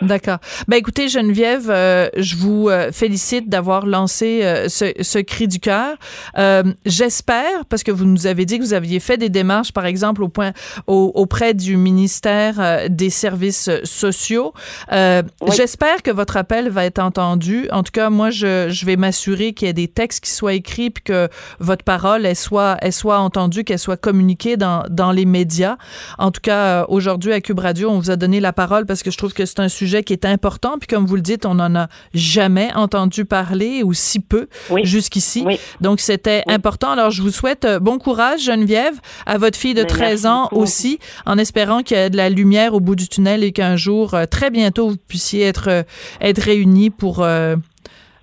D'accord. 0.00 0.38
Ben 0.68 0.78
écoutez, 0.78 1.08
Geneviève, 1.08 1.68
euh, 1.68 2.08
je 2.16 2.34
vous 2.36 2.70
euh, 2.70 2.90
félicite 2.92 3.50
d'avoir 3.50 3.84
lancé 3.84 4.40
euh, 4.42 4.70
ce, 4.70 4.86
ce 5.02 5.18
cri 5.18 5.46
du 5.48 5.60
cœur. 5.60 5.96
Euh, 6.38 6.62
J'espère, 6.86 7.66
parce 7.68 7.82
que 7.82 7.92
vous 7.92 8.06
nous 8.06 8.26
avez 8.26 8.46
dit 8.46 8.58
que 8.58 8.64
vous 8.64 8.72
aviez 8.72 9.00
fait 9.00 9.18
des 9.18 9.28
démarches, 9.28 9.70
par 9.70 9.84
exemple, 9.84 10.22
au 10.22 10.28
point, 10.28 10.52
au- 10.86 11.12
auprès 11.14 11.52
du 11.52 11.76
ministère 11.76 12.54
euh, 12.58 12.86
des 12.88 13.10
Services 13.10 13.68
sociaux. 13.84 14.54
Euh, 14.92 15.22
J'espère 15.54 16.02
que 16.02 16.10
votre 16.10 16.38
appel 16.38 16.70
va 16.70 16.86
être 16.86 16.98
entendu. 16.98 17.68
En 17.70 17.82
tout 17.82 17.92
cas, 17.92 18.08
moi, 18.08 18.30
je, 18.30 18.70
je 18.70 18.86
vais 18.86 18.96
m'assurer 18.96 19.52
qu'il 19.52 19.66
y 19.66 19.70
ait 19.70 19.74
des 19.74 19.88
textes 19.88 20.24
qui 20.24 20.30
soient 20.30 20.54
écrits, 20.54 20.88
puis 20.88 21.04
que 21.04 21.28
votre 21.60 21.84
parole, 21.84 22.24
elle 22.24 22.34
soit, 22.34 22.78
elle 22.80 22.94
soit 22.94 23.18
entendue, 23.18 23.62
qu'elle 23.62 23.78
soit 23.78 23.98
communiquée 23.98 24.56
dans, 24.56 24.84
dans 24.88 25.12
les 25.12 25.26
médias. 25.26 25.76
En 26.18 26.30
tout 26.30 26.40
cas, 26.40 26.80
euh, 26.82 26.84
aujourd'hui, 26.88 27.34
à 27.34 27.42
Cube 27.42 27.58
Radio, 27.58 27.90
on 27.90 27.98
vous 27.98 28.10
a 28.10 28.16
donné 28.16 28.40
la 28.40 28.54
parole 28.54 28.86
parce 28.86 29.02
que 29.02 29.10
je 29.10 29.18
trouve 29.18 29.34
que 29.34 29.44
c'est 29.44 29.60
un 29.60 29.68
sujet 29.68 29.81
qui 30.02 30.12
est 30.12 30.24
important. 30.24 30.78
Puis 30.78 30.86
comme 30.86 31.06
vous 31.06 31.16
le 31.16 31.22
dites, 31.22 31.46
on 31.46 31.54
n'en 31.54 31.74
a 31.74 31.88
jamais 32.14 32.70
entendu 32.74 33.24
parler 33.24 33.82
ou 33.82 33.92
si 33.92 34.20
peu 34.20 34.48
jusqu'ici. 34.82 35.44
Donc 35.80 36.00
c'était 36.00 36.42
important. 36.46 36.90
Alors 36.90 37.10
je 37.10 37.22
vous 37.22 37.30
souhaite 37.30 37.64
euh, 37.64 37.78
bon 37.78 37.98
courage, 37.98 38.44
Geneviève, 38.44 39.00
à 39.26 39.38
votre 39.38 39.58
fille 39.58 39.74
de 39.74 39.82
Mais 39.82 39.88
13 39.88 40.10
merci 40.10 40.26
ans 40.26 40.48
beaucoup. 40.50 40.62
aussi, 40.62 40.98
en 41.26 41.38
espérant 41.38 41.82
qu'il 41.82 41.96
y 41.96 42.00
ait 42.00 42.10
de 42.10 42.16
la 42.16 42.30
lumière 42.30 42.74
au 42.74 42.80
bout 42.80 42.96
du 42.96 43.08
tunnel 43.08 43.44
et 43.44 43.52
qu'un 43.52 43.76
jour, 43.76 44.14
euh, 44.14 44.26
très 44.26 44.50
bientôt, 44.50 44.90
vous 44.90 44.96
puissiez 44.96 45.42
être, 45.42 45.68
euh, 45.68 45.82
être 46.20 46.40
réunis 46.40 46.90
pour 46.90 47.22
euh, 47.22 47.56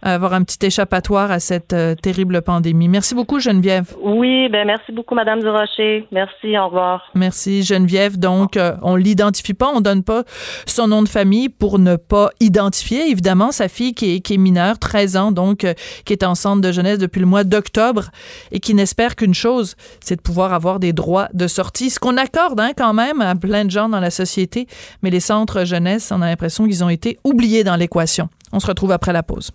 avoir 0.02 0.34
un 0.34 0.44
petit 0.44 0.66
échappatoire 0.66 1.32
à 1.32 1.40
cette 1.40 1.74
euh, 1.74 1.96
terrible 1.96 2.42
pandémie. 2.42 2.88
Merci 2.88 3.16
beaucoup, 3.16 3.40
Geneviève. 3.40 3.96
Oui, 4.02 4.50
ben 4.50 4.66
merci 4.66 4.92
beaucoup, 4.92 5.16
Madame 5.16 5.42
Durocher. 5.42 6.08
Merci, 6.12 6.58
au 6.58 6.68
revoir. 6.68 7.04
Merci 7.16 7.64
Geneviève. 7.64 8.18
Donc, 8.18 8.58
euh, 8.58 8.74
on 8.82 8.96
l'identifie 8.96 9.54
pas, 9.54 9.72
on 9.74 9.82
donne 9.82 10.04
pas 10.04 10.24
son 10.66 10.88
nom 10.88 11.04
de 11.04 11.10
famille 11.10 11.50
pour 11.50 11.80
ne 11.80 11.96
pas 11.96 12.30
identifier 12.40 13.10
évidemment 13.10 13.52
sa 13.52 13.68
fille 13.68 13.94
qui 13.94 14.16
est, 14.16 14.20
qui 14.22 14.36
est 14.36 14.38
mineure, 14.38 14.80
13 14.80 15.18
ans, 15.18 15.32
donc 15.32 15.64
euh, 15.64 15.74
qui 16.06 16.14
est 16.14 16.24
en 16.24 16.36
centre 16.36 16.62
de 16.62 16.72
jeunesse 16.72 16.98
depuis 16.98 17.20
le 17.20 17.26
mois 17.26 17.44
d'octobre 17.44 18.06
et 18.52 18.60
qui 18.60 18.74
n'espère 18.74 19.16
qu'une 19.16 19.34
chose, 19.34 19.76
c'est 20.00 20.16
de 20.16 20.22
pouvoir 20.22 20.54
avoir 20.54 20.80
des 20.80 20.94
droits 20.94 21.28
de 21.34 21.48
sortie, 21.48 21.90
ce 21.90 22.00
qu'on 22.00 22.18
accorde 22.18 22.60
hein, 22.60 22.72
quand 22.76 22.94
même 22.94 23.22
à 23.22 23.36
plein 23.36 23.66
de 23.66 23.72
gens 23.72 23.90
dans 23.90 24.00
la 24.00 24.12
société, 24.12 24.68
mais 25.02 25.10
les 25.10 25.20
centres 25.20 25.66
jeunesse, 25.66 26.12
on 26.16 26.22
a 26.22 26.28
l'impression 26.28 26.66
qu'ils 26.66 26.84
ont 26.84 26.90
été 26.90 27.20
oubliés 27.24 27.64
dans 27.64 27.76
l'équation. 27.76 28.30
On 28.52 28.60
se 28.60 28.68
retrouve 28.68 28.92
après 28.92 29.14
la 29.14 29.24
pause. 29.24 29.52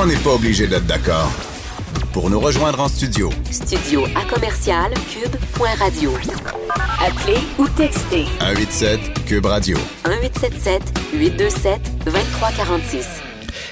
On 0.00 0.06
n'est 0.06 0.16
pas 0.16 0.34
obligé 0.34 0.66
d'être 0.66 0.86
d'accord. 0.86 1.32
Pour 2.12 2.30
nous 2.30 2.38
rejoindre 2.38 2.80
en 2.80 2.88
studio, 2.88 3.30
Studio 3.50 4.04
à 4.14 4.24
commercial 4.32 4.92
cube.radio. 5.10 6.12
Appelez 7.04 7.38
ou 7.58 7.66
textez 7.68 8.26
187 8.40 9.24
Cube 9.24 9.46
Radio. 9.46 9.76
1877 10.06 10.82
827 11.14 12.04
2346. 12.04 13.06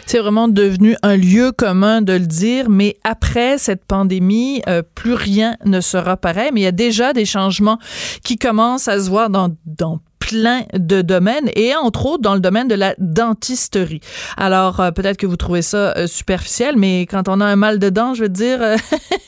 C'est 0.07 0.19
vraiment 0.19 0.49
devenu 0.49 0.97
un 1.03 1.17
lieu 1.17 1.53
commun 1.53 2.01
de 2.01 2.13
le 2.13 2.27
dire, 2.27 2.71
mais 2.71 2.97
après 3.05 3.59
cette 3.59 3.85
pandémie, 3.85 4.63
euh, 4.69 4.83
plus 4.95 5.15
rien 5.15 5.57
ne 5.65 5.81
sera 5.81 6.17
pareil. 6.17 6.51
Mais 6.53 6.61
il 6.61 6.65
y 6.65 6.69
a 6.69 6.73
déjà 6.73 7.13
des 7.13 7.25
changements 7.25 7.79
qui 8.25 8.37
commencent 8.37 8.89
à 8.89 9.01
se 9.01 9.11
voir 9.11 9.31
dans, 9.31 9.55
dans 9.65 10.01
plein 10.19 10.63
de 10.73 11.03
domaines 11.03 11.51
et 11.55 11.75
entre 11.75 12.07
autres 12.07 12.23
dans 12.23 12.35
le 12.35 12.41
domaine 12.41 12.69
de 12.69 12.75
la 12.75 12.95
dentisterie. 12.99 14.01
Alors 14.37 14.81
euh, 14.81 14.91
peut-être 14.91 15.17
que 15.17 15.27
vous 15.27 15.37
trouvez 15.37 15.63
ça 15.63 15.97
euh, 15.97 16.07
superficiel, 16.07 16.77
mais 16.77 17.07
quand 17.07 17.29
on 17.29 17.41
a 17.41 17.45
un 17.45 17.57
mal 17.57 17.79
de 17.79 17.91
dents, 17.91 18.15
je 18.15 18.23
veux 18.23 18.29
dire, 18.29 18.63
euh, 18.63 18.77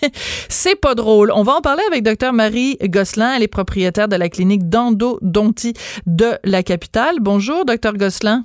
c'est 0.49 0.75
pas 0.75 0.95
drôle. 0.95 1.31
On 1.35 1.43
va 1.43 1.55
en 1.55 1.61
parler 1.61 1.83
avec 1.89 2.03
Dr 2.03 2.33
Marie 2.33 2.77
Gosselin, 2.83 3.35
elle 3.37 3.43
est 3.43 3.49
propriétaire 3.49 4.09
de 4.09 4.17
la 4.17 4.29
clinique 4.29 4.69
d'endodontie 4.69 5.75
de 6.07 6.39
la 6.45 6.63
capitale. 6.63 7.17
Bonjour, 7.21 7.65
Dr 7.65 7.93
Gosselin. 7.95 8.45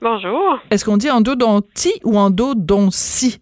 Bonjour. 0.00 0.58
Est-ce 0.70 0.84
qu'on 0.84 0.96
dit 0.96 1.10
endodontie 1.10 1.94
ou 2.04 2.18
endodontie? 2.18 3.40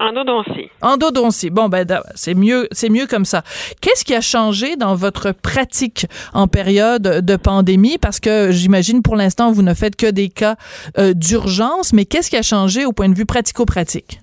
Endodontie. 0.00 0.70
Endodontie. 0.80 1.50
Bon, 1.50 1.68
ben, 1.68 1.86
c'est 2.14 2.34
mieux, 2.34 2.68
c'est 2.72 2.88
mieux 2.88 3.06
comme 3.06 3.24
ça. 3.24 3.42
Qu'est-ce 3.80 4.04
qui 4.04 4.14
a 4.14 4.20
changé 4.20 4.76
dans 4.76 4.94
votre 4.94 5.32
pratique 5.32 6.06
en 6.32 6.46
période 6.46 7.02
de 7.02 7.36
pandémie? 7.36 7.98
Parce 7.98 8.20
que 8.20 8.50
j'imagine 8.50 9.02
pour 9.02 9.16
l'instant, 9.16 9.50
vous 9.50 9.62
ne 9.62 9.74
faites 9.74 9.96
que 9.96 10.10
des 10.10 10.28
cas 10.28 10.56
euh, 10.98 11.14
d'urgence, 11.14 11.92
mais 11.92 12.04
qu'est-ce 12.04 12.30
qui 12.30 12.36
a 12.36 12.42
changé 12.42 12.84
au 12.84 12.92
point 12.92 13.08
de 13.08 13.14
vue 13.14 13.26
pratico-pratique? 13.26 14.20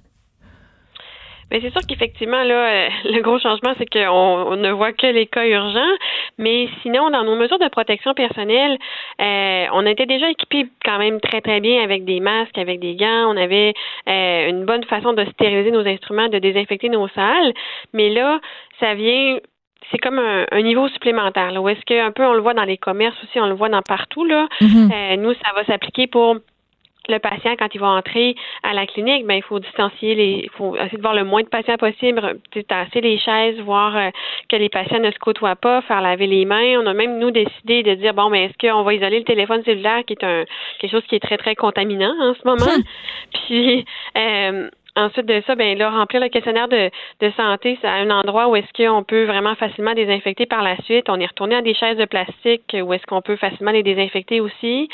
Mais 1.52 1.62
c'est 1.62 1.72
sûr 1.72 1.82
qu'effectivement, 1.88 2.44
là, 2.44 2.88
euh, 2.88 2.90
le 3.06 3.22
gros 3.22 3.40
changement, 3.40 3.74
c'est 3.78 3.86
qu'on 3.86 4.10
on 4.10 4.56
ne 4.56 4.72
voit 4.72 4.94
que 4.94 5.08
les 5.08 5.28
cas 5.28 5.46
urgents. 5.46 5.96
Mais 6.38 6.68
sinon, 6.82 7.10
dans 7.10 7.24
nos 7.24 7.36
mesures 7.36 7.60
de 7.60 7.70
protection 7.70 8.14
personnelle, 8.14 8.78
euh, 9.22 9.66
on 9.74 9.86
était 9.86 10.06
déjà 10.06 10.30
équipés 10.30 10.68
quand 10.84 10.98
même 10.98 11.20
très, 11.22 11.42
très 11.42 11.60
bien 11.60 11.84
avec 11.84 12.06
des 12.06 12.20
masques, 12.20 12.58
avec 12.58 12.80
des 12.80 12.96
gants. 12.96 13.32
On 13.32 13.38
avait 13.38 13.74
euh, 14.10 14.50
une 14.50 14.66
bonne 14.66 14.84
façon 14.86 15.14
de 15.14 15.26
stériliser 15.26 15.72
nos 15.72 15.88
instruments, 15.88 16.28
de 16.28 16.40
désinfecter 16.40 16.90
nos 16.90 17.08
salles. 17.10 17.54
Mais 17.94 18.10
là, 18.10 18.40
ça 18.80 18.94
vient 18.94 19.38
c'est 19.92 19.98
comme 20.00 20.20
un, 20.20 20.46
un 20.52 20.62
niveau 20.62 20.88
supplémentaire. 20.90 21.52
Là, 21.52 21.62
où 21.62 21.70
est-ce 21.70 21.86
que 21.86 22.00
un 22.00 22.12
peu 22.12 22.26
on 22.26 22.34
le 22.34 22.42
voit 22.42 22.54
dans 22.54 22.64
les 22.64 22.78
commerces 22.78 23.16
aussi, 23.24 23.40
on 23.40 23.48
le 23.48 23.54
voit 23.54 23.70
dans 23.70 23.82
partout. 23.82 24.26
Là. 24.26 24.48
Mhm. 24.62 24.90
Euh, 24.92 25.16
nous, 25.18 25.34
ça 25.34 25.52
va 25.56 25.64
s'appliquer 25.66 26.08
pour 26.08 26.38
le 27.12 27.20
patient, 27.20 27.56
quand 27.58 27.74
il 27.74 27.80
va 27.80 27.88
entrer 27.88 28.36
à 28.64 28.74
la 28.74 28.86
clinique, 28.86 29.26
ben 29.26 29.36
il 29.36 29.44
faut 29.44 29.60
distancier 29.60 30.16
les, 30.16 30.42
il 30.44 30.50
faut 30.52 30.76
essayer 30.76 30.98
de 30.98 31.02
voir 31.02 31.14
le 31.14 31.24
moins 31.24 31.44
de 31.44 31.48
patients 31.48 31.78
possible, 31.78 32.40
tasser 32.68 33.02
les 33.02 33.18
chaises, 33.18 33.60
voir 33.60 33.96
euh, 33.96 34.10
que 34.50 34.56
les 34.56 34.70
patients 34.70 35.00
ne 35.00 35.12
se 35.12 35.20
côtoient 35.20 35.56
pas, 35.56 35.82
faire 35.82 36.02
laver 36.02 36.28
les 36.28 36.46
mains. 36.46 36.80
On 36.82 36.86
a 36.88 36.94
même 36.94 37.20
nous 37.20 37.32
décidé 37.32 37.84
de 37.84 37.96
dire 37.96 38.14
bon, 38.14 38.30
mais 38.30 38.46
est-ce 38.46 38.68
qu'on 38.68 38.84
va 38.84 38.94
isoler 38.94 39.20
le 39.20 39.26
téléphone 39.26 39.64
cellulaire, 39.64 40.04
qui 40.06 40.14
est 40.14 40.24
un 40.24 40.46
quelque 40.80 40.92
chose 40.92 41.06
qui 41.08 41.16
est 41.16 41.20
très 41.20 41.38
très 41.38 41.56
contaminant 41.56 42.14
en 42.22 42.34
ce 42.34 42.48
moment? 42.48 42.66
Hum. 42.66 42.84
Puis 43.48 43.86
euh, 44.18 44.70
Ensuite 44.98 45.26
de 45.26 45.44
ça, 45.46 45.56
ben 45.56 45.78
là, 45.78 45.90
remplir 45.90 46.22
le 46.22 46.30
questionnaire 46.30 46.70
de, 46.70 46.90
de 47.20 47.32
santé 47.36 47.78
c'est 47.82 47.88
un 47.88 48.10
endroit 48.10 48.48
où 48.48 48.56
est-ce 48.56 48.72
qu'on 48.72 49.04
peut 49.04 49.26
vraiment 49.26 49.54
facilement 49.56 49.94
désinfecter 49.94 50.46
par 50.46 50.64
la 50.64 50.78
suite. 50.84 51.10
On 51.10 51.20
est 51.20 51.26
retourné 51.26 51.56
à 51.56 51.62
des 51.62 51.74
chaises 51.74 51.98
de 51.98 52.06
plastique 52.06 52.74
où 52.74 52.94
est-ce 52.94 53.06
qu'on 53.06 53.22
peut 53.22 53.36
facilement 53.36 53.72
les 53.72 53.84
désinfecter 53.84 54.40
aussi. 54.40 54.88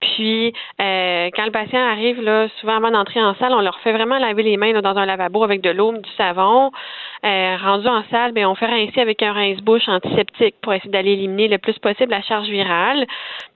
Puis 0.00 0.52
euh, 0.80 1.30
quand 1.34 1.44
le 1.44 1.50
patient 1.50 1.80
arrive, 1.80 2.20
là, 2.22 2.48
souvent 2.60 2.76
avant 2.76 2.90
d'entrer 2.90 3.22
en 3.22 3.34
salle, 3.36 3.52
on 3.52 3.60
leur 3.60 3.78
fait 3.80 3.92
vraiment 3.92 4.18
laver 4.18 4.42
les 4.42 4.56
mains 4.56 4.78
dans 4.80 4.96
un 4.96 5.06
lavabo 5.06 5.42
avec 5.42 5.60
de 5.60 5.70
l'eau, 5.70 5.92
du 5.92 6.10
savon. 6.16 6.70
Euh, 7.24 7.56
rendu 7.56 7.88
en 7.88 8.04
salle, 8.10 8.32
ben, 8.32 8.46
on 8.46 8.54
fait 8.54 8.66
rincer 8.66 9.00
avec 9.00 9.22
un 9.22 9.32
rince-bouche 9.32 9.88
antiseptique 9.88 10.54
pour 10.62 10.72
essayer 10.72 10.90
d'aller 10.90 11.12
éliminer 11.12 11.48
le 11.48 11.58
plus 11.58 11.78
possible 11.78 12.10
la 12.10 12.22
charge 12.22 12.48
virale. 12.48 13.06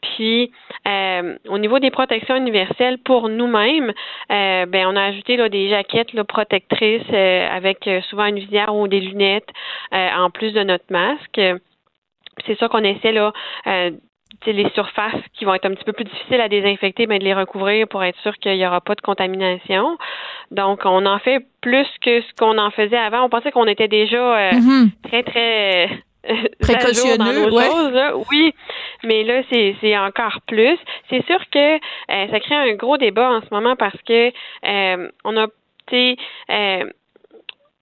Puis 0.01 0.51
euh, 0.88 1.36
au 1.49 1.59
niveau 1.59 1.78
des 1.78 1.90
protections 1.90 2.36
universelles 2.36 2.99
pour 2.99 3.28
nous-mêmes, 3.28 3.93
euh, 4.30 4.66
ben, 4.66 4.86
on 4.88 4.97
a 4.97 5.05
ajouté 5.05 5.36
là, 5.36 5.49
des 5.49 5.68
jaquettes 5.68 6.12
là, 6.12 6.24
protectrices 6.24 7.03
euh, 7.12 7.49
avec 7.51 7.88
souvent 8.09 8.26
une 8.26 8.38
visière 8.38 8.74
ou 8.74 8.88
des 8.88 9.01
lunettes 9.01 9.49
en 9.93 10.30
plus 10.30 10.53
de 10.53 10.62
notre 10.62 10.84
masque. 10.90 11.40
C'est 12.47 12.59
ça 12.59 12.68
qu'on 12.68 12.82
essaie 12.82 13.12
là 13.12 13.32
les 14.47 14.68
surfaces 14.70 15.20
qui 15.35 15.45
vont 15.45 15.55
être 15.55 15.66
un 15.66 15.74
petit 15.74 15.85
peu 15.85 15.93
plus 15.93 16.05
difficiles 16.05 16.41
à 16.41 16.49
désinfecter, 16.49 17.07
mais 17.07 17.18
de 17.18 17.24
les 17.24 17.35
recouvrir 17.35 17.87
pour 17.89 18.03
être 18.03 18.18
sûr 18.20 18.35
qu'il 18.39 18.57
n'y 18.57 18.66
aura 18.66 18.80
pas 18.80 18.95
de 18.95 19.01
contamination. 19.01 19.97
Donc, 20.51 20.80
on 20.85 21.07
en 21.07 21.18
fait 21.18 21.47
plus 21.61 21.87
que 22.01 22.20
ce 22.20 22.33
qu'on 22.39 22.59
en 22.59 22.70
faisait 22.70 22.97
avant. 22.97 23.24
On 23.24 23.28
pensait 23.28 23.53
qu'on 23.53 23.66
était 23.66 23.89
déjà 23.89 24.16
euh, 24.16 24.51
mm-hmm. 24.51 24.91
très, 25.09 25.22
très 25.22 25.85
euh, 26.30 26.35
précautionneux, 26.61 27.51
dans 27.51 28.24
Oui, 28.30 28.55
mais 29.05 29.24
là, 29.24 29.43
c'est 29.51 29.99
encore 29.99 30.41
plus. 30.47 30.78
C'est 31.11 31.24
sûr 31.26 31.39
que 31.51 31.76
euh, 31.76 31.78
ça 32.30 32.41
crée 32.41 32.55
un 32.55 32.74
gros 32.74 32.97
débat 32.97 33.30
en 33.30 33.41
ce 33.41 33.49
moment 33.51 33.76
parce 33.76 34.01
que 34.07 34.33
on 35.24 35.37
a 35.37 35.47
euh, 36.51 36.85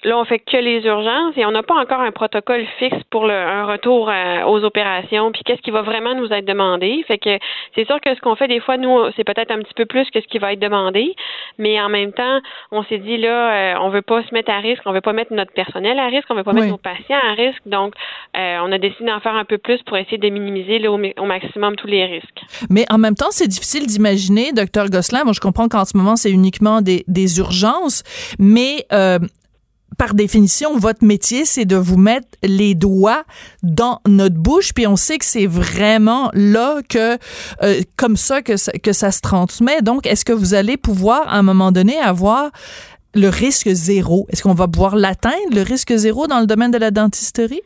Là, 0.02 0.16
on 0.18 0.24
fait 0.24 0.38
que 0.38 0.56
les 0.56 0.80
urgences 0.86 1.36
et 1.36 1.44
on 1.44 1.50
n'a 1.50 1.62
pas 1.62 1.74
encore 1.74 2.00
un 2.00 2.10
protocole 2.10 2.64
fixe 2.78 3.02
pour 3.10 3.26
le, 3.26 3.34
un 3.34 3.66
retour 3.66 4.08
euh, 4.08 4.44
aux 4.46 4.64
opérations. 4.64 5.30
Puis 5.30 5.42
qu'est-ce 5.44 5.60
qui 5.60 5.70
va 5.70 5.82
vraiment 5.82 6.14
nous 6.14 6.32
être 6.32 6.46
demandé? 6.46 7.04
Fait 7.06 7.18
que 7.18 7.38
c'est 7.74 7.84
sûr 7.86 8.00
que 8.00 8.14
ce 8.14 8.20
qu'on 8.20 8.34
fait 8.34 8.48
des 8.48 8.60
fois, 8.60 8.78
nous, 8.78 8.98
c'est 9.16 9.24
peut-être 9.24 9.50
un 9.50 9.58
petit 9.58 9.74
peu 9.74 9.84
plus 9.84 10.08
que 10.10 10.22
ce 10.22 10.26
qui 10.26 10.38
va 10.38 10.54
être 10.54 10.60
demandé, 10.60 11.14
mais 11.58 11.78
en 11.80 11.90
même 11.90 12.12
temps, 12.12 12.40
on 12.72 12.82
s'est 12.84 12.98
dit 12.98 13.18
là, 13.18 13.74
euh, 13.74 13.78
on 13.82 13.90
veut 13.90 14.00
pas 14.00 14.22
se 14.22 14.32
mettre 14.32 14.50
à 14.50 14.58
risque, 14.58 14.82
on 14.86 14.92
veut 14.92 15.02
pas 15.02 15.12
mettre 15.12 15.34
notre 15.34 15.52
personnel 15.52 15.98
à 15.98 16.06
risque, 16.06 16.26
on 16.30 16.34
veut 16.34 16.44
pas 16.44 16.54
mettre 16.54 16.68
nos 16.68 16.78
patients 16.78 17.20
à 17.22 17.34
risque. 17.34 17.60
Donc, 17.66 17.92
euh, 18.38 18.58
on 18.62 18.72
a 18.72 18.78
décidé 18.78 19.04
d'en 19.04 19.20
faire 19.20 19.34
un 19.34 19.44
peu 19.44 19.58
plus 19.58 19.82
pour 19.82 19.98
essayer 19.98 20.18
de 20.18 20.28
minimiser 20.30 20.88
au, 20.88 21.26
maximum 21.26 21.76
tous 21.76 21.86
les 21.86 22.06
risques. 22.06 22.40
Mais 22.70 22.86
en 22.90 22.96
même 22.96 23.14
temps, 23.16 23.30
c'est 23.30 23.48
difficile 23.48 23.86
d'imaginer, 23.86 24.52
docteur 24.52 24.88
Gosselin. 24.88 25.24
Moi, 25.24 25.34
je 25.34 25.40
comprends 25.40 25.68
qu'en 25.68 25.84
ce 25.84 25.94
moment, 25.94 26.16
c'est 26.16 26.30
uniquement 26.30 26.80
des, 26.80 27.04
des 27.06 27.38
urgences, 27.38 28.02
mais 28.38 28.86
par 30.00 30.14
définition, 30.14 30.78
votre 30.78 31.04
métier, 31.04 31.44
c'est 31.44 31.66
de 31.66 31.76
vous 31.76 31.98
mettre 31.98 32.26
les 32.42 32.74
doigts 32.74 33.24
dans 33.62 34.00
notre 34.08 34.36
bouche, 34.36 34.72
puis 34.72 34.86
on 34.86 34.96
sait 34.96 35.18
que 35.18 35.26
c'est 35.26 35.44
vraiment 35.44 36.30
là 36.32 36.80
que, 36.88 37.18
euh, 37.62 37.82
comme 37.96 38.16
ça 38.16 38.40
que, 38.40 38.56
ça 38.56 38.72
que 38.72 38.94
ça 38.94 39.12
se 39.12 39.20
transmet. 39.20 39.82
Donc, 39.82 40.06
est-ce 40.06 40.24
que 40.24 40.32
vous 40.32 40.54
allez 40.54 40.78
pouvoir, 40.78 41.28
à 41.28 41.36
un 41.36 41.42
moment 41.42 41.70
donné, 41.70 41.98
avoir 41.98 42.50
le 43.14 43.28
risque 43.28 43.68
zéro? 43.68 44.26
Est-ce 44.30 44.42
qu'on 44.42 44.54
va 44.54 44.68
pouvoir 44.68 44.96
l'atteindre, 44.96 45.54
le 45.54 45.60
risque 45.60 45.94
zéro, 45.94 46.26
dans 46.26 46.40
le 46.40 46.46
domaine 46.46 46.70
de 46.70 46.78
la 46.78 46.90
dentisterie? 46.90 47.60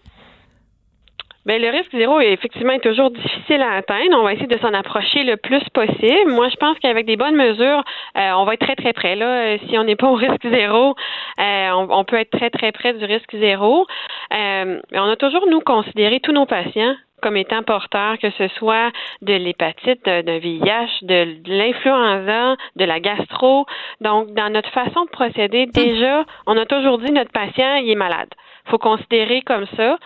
Bien, 1.47 1.59
le 1.59 1.69
risque 1.69 1.91
zéro 1.93 2.21
est 2.21 2.33
effectivement 2.33 2.79
toujours 2.79 3.11
difficile 3.11 3.61
à 3.61 3.73
atteindre. 3.73 4.17
On 4.19 4.23
va 4.23 4.33
essayer 4.33 4.47
de 4.47 4.59
s'en 4.59 4.73
approcher 4.73 5.25
le 5.25 5.37
plus 5.37 5.63
possible. 5.75 6.33
Moi, 6.33 6.49
je 6.49 6.57
pense 6.57 6.79
qu'avec 6.79 7.05
des 7.05 7.17
bonnes 7.17 7.37
mesures, 7.37 7.85
euh, 8.17 8.31
on 8.37 8.45
va 8.45 8.55
être 8.55 8.65
très, 8.65 8.77
très 8.77 8.95
près. 8.95 9.15
Là, 9.15 9.27
euh, 9.27 9.59
si 9.69 9.77
on 9.77 9.85
n'est 9.85 9.97
pas 9.97 10.09
au 10.09 10.15
risque 10.15 10.49
zéro, 10.51 10.97
euh, 11.41 11.71
on, 11.91 12.05
peut 12.05 12.17
être 12.17 12.31
très, 12.31 12.49
très 12.49 12.73
près 12.73 12.95
du 12.95 13.05
risque 13.05 13.37
zéro. 13.37 13.87
on 14.31 15.11
a 15.11 15.17
toujours, 15.17 15.47
nous, 15.47 15.61
considéré 15.61 16.21
tous 16.21 16.33
nos 16.33 16.47
patients 16.47 16.95
comme 17.21 17.37
étant 17.37 17.63
porteurs, 17.63 18.19
que 18.19 18.31
ce 18.33 18.49
soit 18.59 18.91
de 19.23 19.33
l'hépatite, 19.35 20.05
d'un 20.05 20.39
VIH, 20.39 21.01
de, 21.03 21.37
l'influenza, 21.47 22.57
de 22.77 22.85
la 22.85 23.01
gastro. 23.01 23.65
Donc, 24.03 24.33
dans 24.35 24.51
notre 24.51 24.71
façon 24.71 25.05
de 25.05 25.11
procéder, 25.11 25.67
déjà, 25.67 26.25
on 26.47 26.57
a 26.59 26.67
toujours 26.67 26.99
dit 26.99 27.11
notre 27.13 27.33
patient, 27.33 27.77
il 27.77 27.91
est 27.91 27.95
malade. 27.95 28.29
faut 28.67 28.79
considérer 28.79 29.41
comme 29.41 29.67
ça 29.77 29.97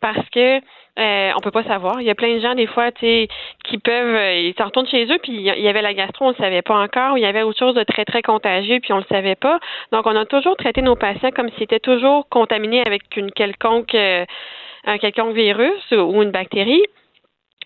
parce 0.00 0.28
que 0.30 0.60
euh, 0.98 1.30
on 1.36 1.40
peut 1.40 1.50
pas 1.50 1.62
savoir. 1.64 2.00
Il 2.00 2.06
y 2.06 2.10
a 2.10 2.14
plein 2.14 2.34
de 2.34 2.40
gens, 2.40 2.54
des 2.54 2.66
fois, 2.66 2.90
qui 2.90 3.28
peuvent, 3.82 4.16
euh, 4.16 4.34
ils 4.34 4.54
s'en 4.58 4.64
retournent 4.64 4.88
chez 4.88 5.04
eux, 5.04 5.18
puis 5.22 5.32
il 5.32 5.42
y 5.42 5.68
avait 5.68 5.82
la 5.82 5.94
gastro, 5.94 6.26
on 6.26 6.30
le 6.30 6.34
savait 6.34 6.62
pas 6.62 6.76
encore, 6.76 7.14
ou 7.14 7.16
il 7.16 7.22
y 7.22 7.26
avait 7.26 7.42
autre 7.42 7.58
chose 7.58 7.74
de 7.74 7.84
très, 7.84 8.04
très 8.04 8.22
contagieux, 8.22 8.80
puis 8.80 8.92
on 8.92 8.98
le 8.98 9.04
savait 9.08 9.36
pas. 9.36 9.60
Donc, 9.92 10.06
on 10.06 10.16
a 10.16 10.24
toujours 10.24 10.56
traité 10.56 10.82
nos 10.82 10.96
patients 10.96 11.30
comme 11.30 11.50
s'ils 11.50 11.64
étaient 11.64 11.78
toujours 11.78 12.28
contaminés 12.28 12.82
avec 12.84 13.02
une 13.16 13.30
quelconque, 13.30 13.94
euh, 13.94 14.24
un 14.84 14.98
quelconque 14.98 15.34
virus 15.34 15.92
ou 15.92 16.22
une 16.22 16.30
bactérie. 16.30 16.82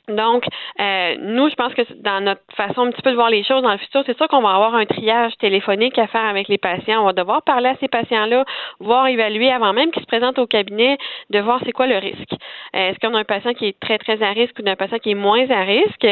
Donc, 0.08 0.44
euh, 0.80 1.14
nous, 1.20 1.48
je 1.48 1.54
pense 1.54 1.72
que 1.74 1.82
dans 2.00 2.20
notre 2.20 2.42
façon 2.56 2.82
un 2.82 2.90
petit 2.90 3.02
peu 3.02 3.10
de 3.10 3.14
voir 3.14 3.30
les 3.30 3.44
choses 3.44 3.62
dans 3.62 3.70
le 3.70 3.78
futur, 3.78 4.02
c'est 4.04 4.16
sûr 4.16 4.26
qu'on 4.26 4.42
va 4.42 4.50
avoir 4.50 4.74
un 4.74 4.84
triage 4.84 5.32
téléphonique 5.38 5.96
à 5.96 6.08
faire 6.08 6.24
avec 6.24 6.48
les 6.48 6.58
patients. 6.58 7.02
On 7.02 7.06
va 7.06 7.12
devoir 7.12 7.42
parler 7.42 7.68
à 7.68 7.76
ces 7.76 7.86
patients-là, 7.86 8.44
voir 8.80 9.06
évaluer 9.06 9.52
avant 9.52 9.72
même 9.72 9.92
qu'ils 9.92 10.02
se 10.02 10.08
présentent 10.08 10.40
au 10.40 10.46
cabinet, 10.46 10.98
de 11.30 11.38
voir 11.38 11.60
c'est 11.64 11.70
quoi 11.70 11.86
le 11.86 11.98
risque. 11.98 12.32
Euh, 12.74 12.90
est-ce 12.90 12.98
qu'on 12.98 13.14
a 13.14 13.20
un 13.20 13.24
patient 13.24 13.54
qui 13.54 13.66
est 13.66 13.78
très, 13.78 13.98
très 13.98 14.20
à 14.24 14.30
risque 14.30 14.58
ou 14.58 14.68
un 14.68 14.74
patient 14.74 14.98
qui 14.98 15.12
est 15.12 15.14
moins 15.14 15.48
à 15.50 15.62
risque? 15.62 16.06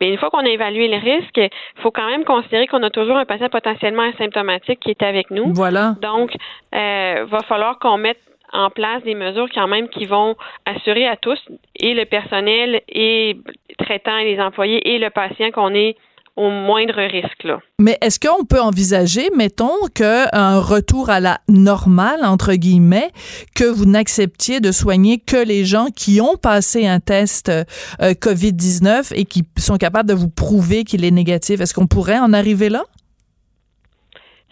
Bien, 0.00 0.10
une 0.10 0.18
fois 0.18 0.30
qu'on 0.30 0.46
a 0.46 0.50
évalué 0.50 0.86
le 0.86 0.98
risque, 0.98 1.36
il 1.36 1.82
faut 1.82 1.90
quand 1.90 2.06
même 2.06 2.24
considérer 2.24 2.68
qu'on 2.68 2.84
a 2.84 2.90
toujours 2.90 3.16
un 3.16 3.24
patient 3.24 3.48
potentiellement 3.48 4.02
asymptomatique 4.02 4.78
qui 4.78 4.90
est 4.90 5.02
avec 5.02 5.32
nous. 5.32 5.52
Voilà. 5.52 5.96
Donc, 6.00 6.32
euh, 6.72 7.24
va 7.28 7.40
falloir 7.40 7.80
qu'on 7.80 7.98
mette 7.98 8.20
en 8.54 8.70
place 8.70 9.02
des 9.02 9.14
mesures 9.14 9.48
quand 9.52 9.68
même 9.68 9.88
qui 9.88 10.06
vont 10.06 10.36
assurer 10.64 11.06
à 11.06 11.16
tous, 11.16 11.38
et 11.76 11.92
le 11.92 12.06
personnel, 12.06 12.80
et 12.88 13.36
traitant, 13.78 14.16
et 14.16 14.34
les 14.34 14.40
employés, 14.40 14.94
et 14.94 14.98
le 14.98 15.10
patient 15.10 15.50
qu'on 15.50 15.74
est 15.74 15.96
au 16.36 16.50
moindre 16.50 17.00
risque. 17.00 17.46
Mais 17.78 17.96
est-ce 18.00 18.18
qu'on 18.18 18.44
peut 18.44 18.60
envisager, 18.60 19.30
mettons, 19.36 19.86
qu'un 19.94 20.58
retour 20.58 21.10
à 21.10 21.20
la 21.20 21.38
normale, 21.48 22.24
entre 22.24 22.54
guillemets, 22.54 23.10
que 23.54 23.64
vous 23.64 23.84
n'acceptiez 23.84 24.60
de 24.60 24.72
soigner 24.72 25.18
que 25.18 25.36
les 25.36 25.64
gens 25.64 25.86
qui 25.94 26.20
ont 26.20 26.36
passé 26.36 26.86
un 26.86 26.98
test 26.98 27.50
euh, 27.50 27.64
COVID-19 28.00 29.12
et 29.14 29.24
qui 29.24 29.44
sont 29.58 29.76
capables 29.76 30.08
de 30.08 30.14
vous 30.14 30.30
prouver 30.30 30.84
qu'il 30.84 31.04
est 31.04 31.12
négatif? 31.12 31.60
Est-ce 31.60 31.74
qu'on 31.74 31.86
pourrait 31.86 32.18
en 32.18 32.32
arriver 32.32 32.68
là? 32.68 32.82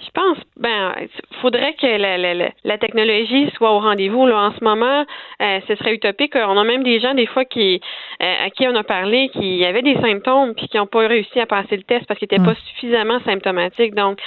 Je 0.04 0.10
pense, 0.10 0.38
ben, 0.56 0.94
faudrait 1.40 1.74
que 1.74 1.86
la, 1.86 2.18
la, 2.18 2.50
la 2.64 2.78
technologie 2.78 3.50
soit 3.56 3.72
au 3.72 3.78
rendez-vous. 3.78 4.26
Là, 4.26 4.48
en 4.48 4.52
ce 4.52 4.64
moment, 4.64 5.04
euh, 5.40 5.60
ce 5.68 5.74
serait 5.76 5.94
utopique. 5.94 6.34
On 6.34 6.58
a 6.58 6.64
même 6.64 6.82
des 6.82 7.00
gens, 7.00 7.14
des 7.14 7.26
fois, 7.26 7.44
qui 7.44 7.80
euh, 8.22 8.46
à 8.46 8.50
qui 8.50 8.66
on 8.66 8.74
a 8.74 8.82
parlé, 8.82 9.28
qui 9.30 9.64
avaient 9.64 9.82
des 9.82 9.96
symptômes 10.00 10.54
puis 10.54 10.68
qui 10.68 10.76
n'ont 10.76 10.86
pas 10.86 11.06
réussi 11.06 11.40
à 11.40 11.46
passer 11.46 11.76
le 11.76 11.82
test 11.82 12.06
parce 12.06 12.18
qu'ils 12.18 12.28
n'étaient 12.30 12.44
pas 12.44 12.52
mm. 12.52 12.64
suffisamment 12.74 13.20
symptomatiques. 13.24 13.94
Donc, 13.94 14.18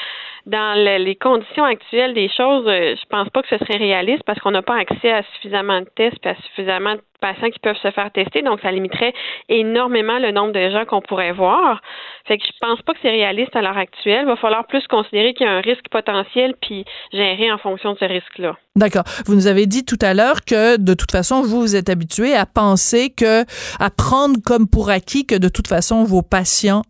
dans 0.45 0.77
les 0.77 1.15
conditions 1.15 1.63
actuelles 1.63 2.13
des 2.13 2.29
choses, 2.29 2.67
euh, 2.67 2.95
je 2.95 3.05
pense 3.09 3.29
pas 3.29 3.41
que 3.41 3.47
ce 3.47 3.57
serait 3.57 3.77
réaliste 3.77 4.23
parce 4.25 4.39
qu'on 4.39 4.51
n'a 4.51 4.61
pas 4.61 4.77
accès 4.77 5.11
à 5.11 5.23
suffisamment 5.33 5.81
de 5.81 5.89
tests 5.95 6.23
et 6.25 6.29
à 6.29 6.35
suffisamment 6.35 6.95
de 6.95 7.01
patients 7.25 7.49
qui 7.49 7.59
peuvent 7.59 7.81
se 7.81 7.91
faire 7.91 8.11
tester. 8.11 8.41
Donc, 8.43 8.59
ça 8.61 8.71
limiterait 8.71 9.13
énormément 9.49 10.19
le 10.19 10.31
nombre 10.31 10.53
de 10.53 10.69
gens 10.69 10.85
qu'on 10.85 11.01
pourrait 11.01 11.31
voir. 11.31 11.81
Fait 12.27 12.37
que 12.37 12.43
je 12.45 12.51
pense 12.59 12.81
pas 12.83 12.93
que 12.93 12.99
c'est 13.01 13.09
réaliste 13.09 13.55
à 13.55 13.61
l'heure 13.61 13.77
actuelle. 13.77 14.21
Il 14.23 14.27
va 14.27 14.35
falloir 14.35 14.65
plus 14.67 14.85
considérer 14.87 15.33
qu'il 15.33 15.45
y 15.45 15.49
a 15.49 15.53
un 15.53 15.61
risque 15.61 15.87
potentiel 15.89 16.53
puis 16.61 16.85
gérer 17.11 17.51
en 17.51 17.57
fonction 17.57 17.93
de 17.93 17.97
ce 17.99 18.05
risque-là. 18.05 18.55
D'accord. 18.75 19.03
Vous 19.25 19.35
nous 19.35 19.47
avez 19.47 19.67
dit 19.67 19.85
tout 19.85 19.97
à 20.01 20.13
l'heure 20.13 20.43
que 20.43 20.75
de 20.77 20.93
toute 20.93 21.11
façon, 21.11 21.41
vous 21.41 21.61
vous 21.61 21.75
êtes 21.77 21.89
habitué 21.89 22.35
à 22.35 22.45
penser 22.45 23.09
que, 23.09 23.45
à 23.79 23.89
prendre 23.89 24.35
comme 24.45 24.67
pour 24.67 24.89
acquis 24.89 25.25
que 25.25 25.35
de 25.35 25.47
toute 25.47 25.69
façon, 25.69 26.03
vos 26.03 26.21
patients 26.21 26.81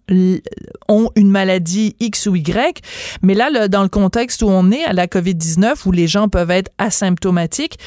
ont 0.90 1.10
une 1.16 1.30
maladie 1.30 1.96
X 2.00 2.26
ou 2.26 2.36
Y. 2.36 2.82
Mais 3.22 3.36
là, 3.36 3.68
dans 3.68 3.84
le 3.84 3.90
contexte 3.90 4.42
où 4.42 4.48
on 4.48 4.72
est 4.72 4.84
à 4.84 4.94
la 4.94 5.06
COVID-19, 5.06 5.88
où 5.88 5.92
les 5.92 6.08
gens 6.08 6.28
peuvent 6.28 6.50
être 6.50 6.72
asymptomatiques, 6.80 7.78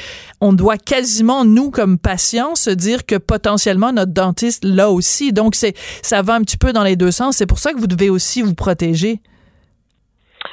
on 0.41 0.53
doit 0.53 0.77
quasiment, 0.77 1.45
nous, 1.45 1.73
comme 1.73 1.99
patients, 1.99 2.38
se 2.55 2.71
dire 2.71 3.07
que 3.07 3.17
potentiellement 3.17 3.93
notre 3.93 4.13
dentiste 4.13 4.65
l'a 4.65 4.91
aussi. 4.91 5.33
Donc, 5.33 5.55
c'est, 5.55 5.75
ça 6.03 6.23
va 6.23 6.35
un 6.35 6.43
petit 6.43 6.57
peu 6.57 6.73
dans 6.73 6.85
les 6.85 6.97
deux 6.97 7.11
sens. 7.11 7.37
C'est 7.37 7.47
pour 7.47 7.59
ça 7.59 7.73
que 7.73 7.79
vous 7.79 7.87
devez 7.87 8.11
aussi 8.11 8.43
vous 8.43 8.55
protéger. 8.55 9.21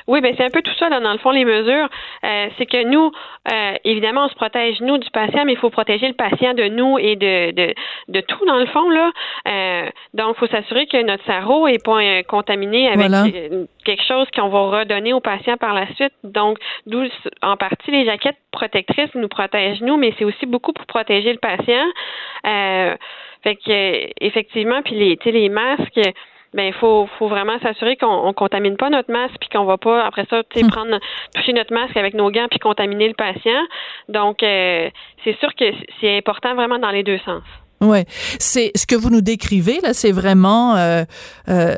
Oui, 0.08 0.22
ben 0.22 0.34
c'est 0.38 0.46
un 0.46 0.50
peu 0.52 0.62
tout 0.62 0.74
ça, 0.78 0.88
là, 0.90 1.00
dans 1.00 1.12
le 1.14 1.18
fond, 1.18 1.32
les 1.32 1.46
mesures. 1.46 1.90
Euh, 2.24 2.48
c'est 2.58 2.66
que 2.68 2.84
nous, 2.84 3.12
euh, 3.52 3.74
évidemment, 3.84 4.26
on 4.26 4.30
se 4.30 4.36
protège, 4.36 4.80
nous, 4.82 4.98
du 5.00 5.10
patient, 5.10 5.46
mais 5.46 5.54
il 5.54 5.58
faut 5.58 5.72
protéger 5.72 6.08
le 6.08 6.14
patient 6.14 6.54
de 6.54 6.66
nous 6.68 7.00
et 7.00 7.16
de, 7.16 7.52
de, 7.52 7.74
de 8.10 8.22
tout, 8.22 8.46
dans 8.46 8.58
le 8.58 8.68
fond. 8.68 8.90
là. 8.90 9.12
Euh, 9.48 9.90
donc, 10.14 10.36
il 10.36 10.40
faut 10.40 10.48
s'assurer 10.48 10.86
que 10.86 11.02
notre 11.02 11.24
cerveau 11.26 11.68
n'est 11.68 11.80
pas 11.80 12.02
euh, 12.04 12.24
contaminé 12.24 12.88
avec 12.88 13.10
Voilà. 13.10 13.24
euh, 13.26 13.66
quelque 13.84 14.04
chose 14.04 14.28
qu'on 14.36 14.50
va 14.50 14.80
redonner 14.80 15.14
au 15.14 15.22
patient 15.22 15.58
par 15.58 15.74
la 15.74 15.88
suite. 15.96 16.14
Donc, 16.24 16.60
d'où, 16.86 17.04
en 17.42 17.58
partie, 17.58 17.90
les 17.92 18.06
jaquettes 18.06 18.38
protectrices 18.52 19.14
nous 19.16 19.28
protègent, 19.28 19.82
nous, 19.82 19.98
mais 19.98 20.14
c'est 20.20 20.26
aussi 20.26 20.46
beaucoup 20.46 20.74
pour 20.74 20.86
protéger 20.86 21.32
le 21.34 21.40
patient. 21.40 21.86
Euh, 22.46 22.96
fait 23.44 23.56
que, 23.56 24.10
effectivement, 24.22 24.82
puis 24.84 24.96
les, 24.96 25.32
les 25.32 25.50
masques, 25.50 26.00
ben 26.56 26.64
il 26.64 26.74
faut, 26.74 27.08
faut 27.20 27.28
vraiment 27.28 27.60
s'assurer 27.60 27.98
qu'on 27.98 28.08
on 28.08 28.34
contamine 28.34 28.78
pas 28.78 28.90
notre 28.90 29.12
masque 29.12 29.36
puis 29.42 29.50
qu'on 29.50 29.66
va 29.66 29.78
pas 29.78 30.06
après 30.06 30.26
ça 30.30 30.42
tu 30.50 30.62
sais, 30.62 30.68
prendre 30.68 30.98
toucher 31.36 31.54
notre 31.54 31.74
masque 31.74 31.98
avec 31.98 32.14
nos 32.14 32.32
gants 32.32 32.48
puis 32.50 32.60
contaminer 32.60 33.10
le 33.10 33.14
patient. 33.14 33.62
Donc 34.08 34.42
euh, 34.42 34.90
c'est 35.24 35.38
sûr 35.40 35.54
que 35.54 35.66
c'est 36.00 36.18
important 36.18 36.56
vraiment 36.56 36.80
dans 36.80 36.92
les 36.92 37.04
deux 37.04 37.20
sens. 37.20 37.44
Ouais, 37.82 38.06
c'est 38.08 38.72
ce 38.74 38.88
que 38.88 38.96
vous 38.96 39.10
nous 39.10 39.22
décrivez 39.22 39.80
là, 39.84 39.94
c'est 39.94 40.14
vraiment 40.14 40.76
euh, 40.78 41.04
euh, 41.50 41.76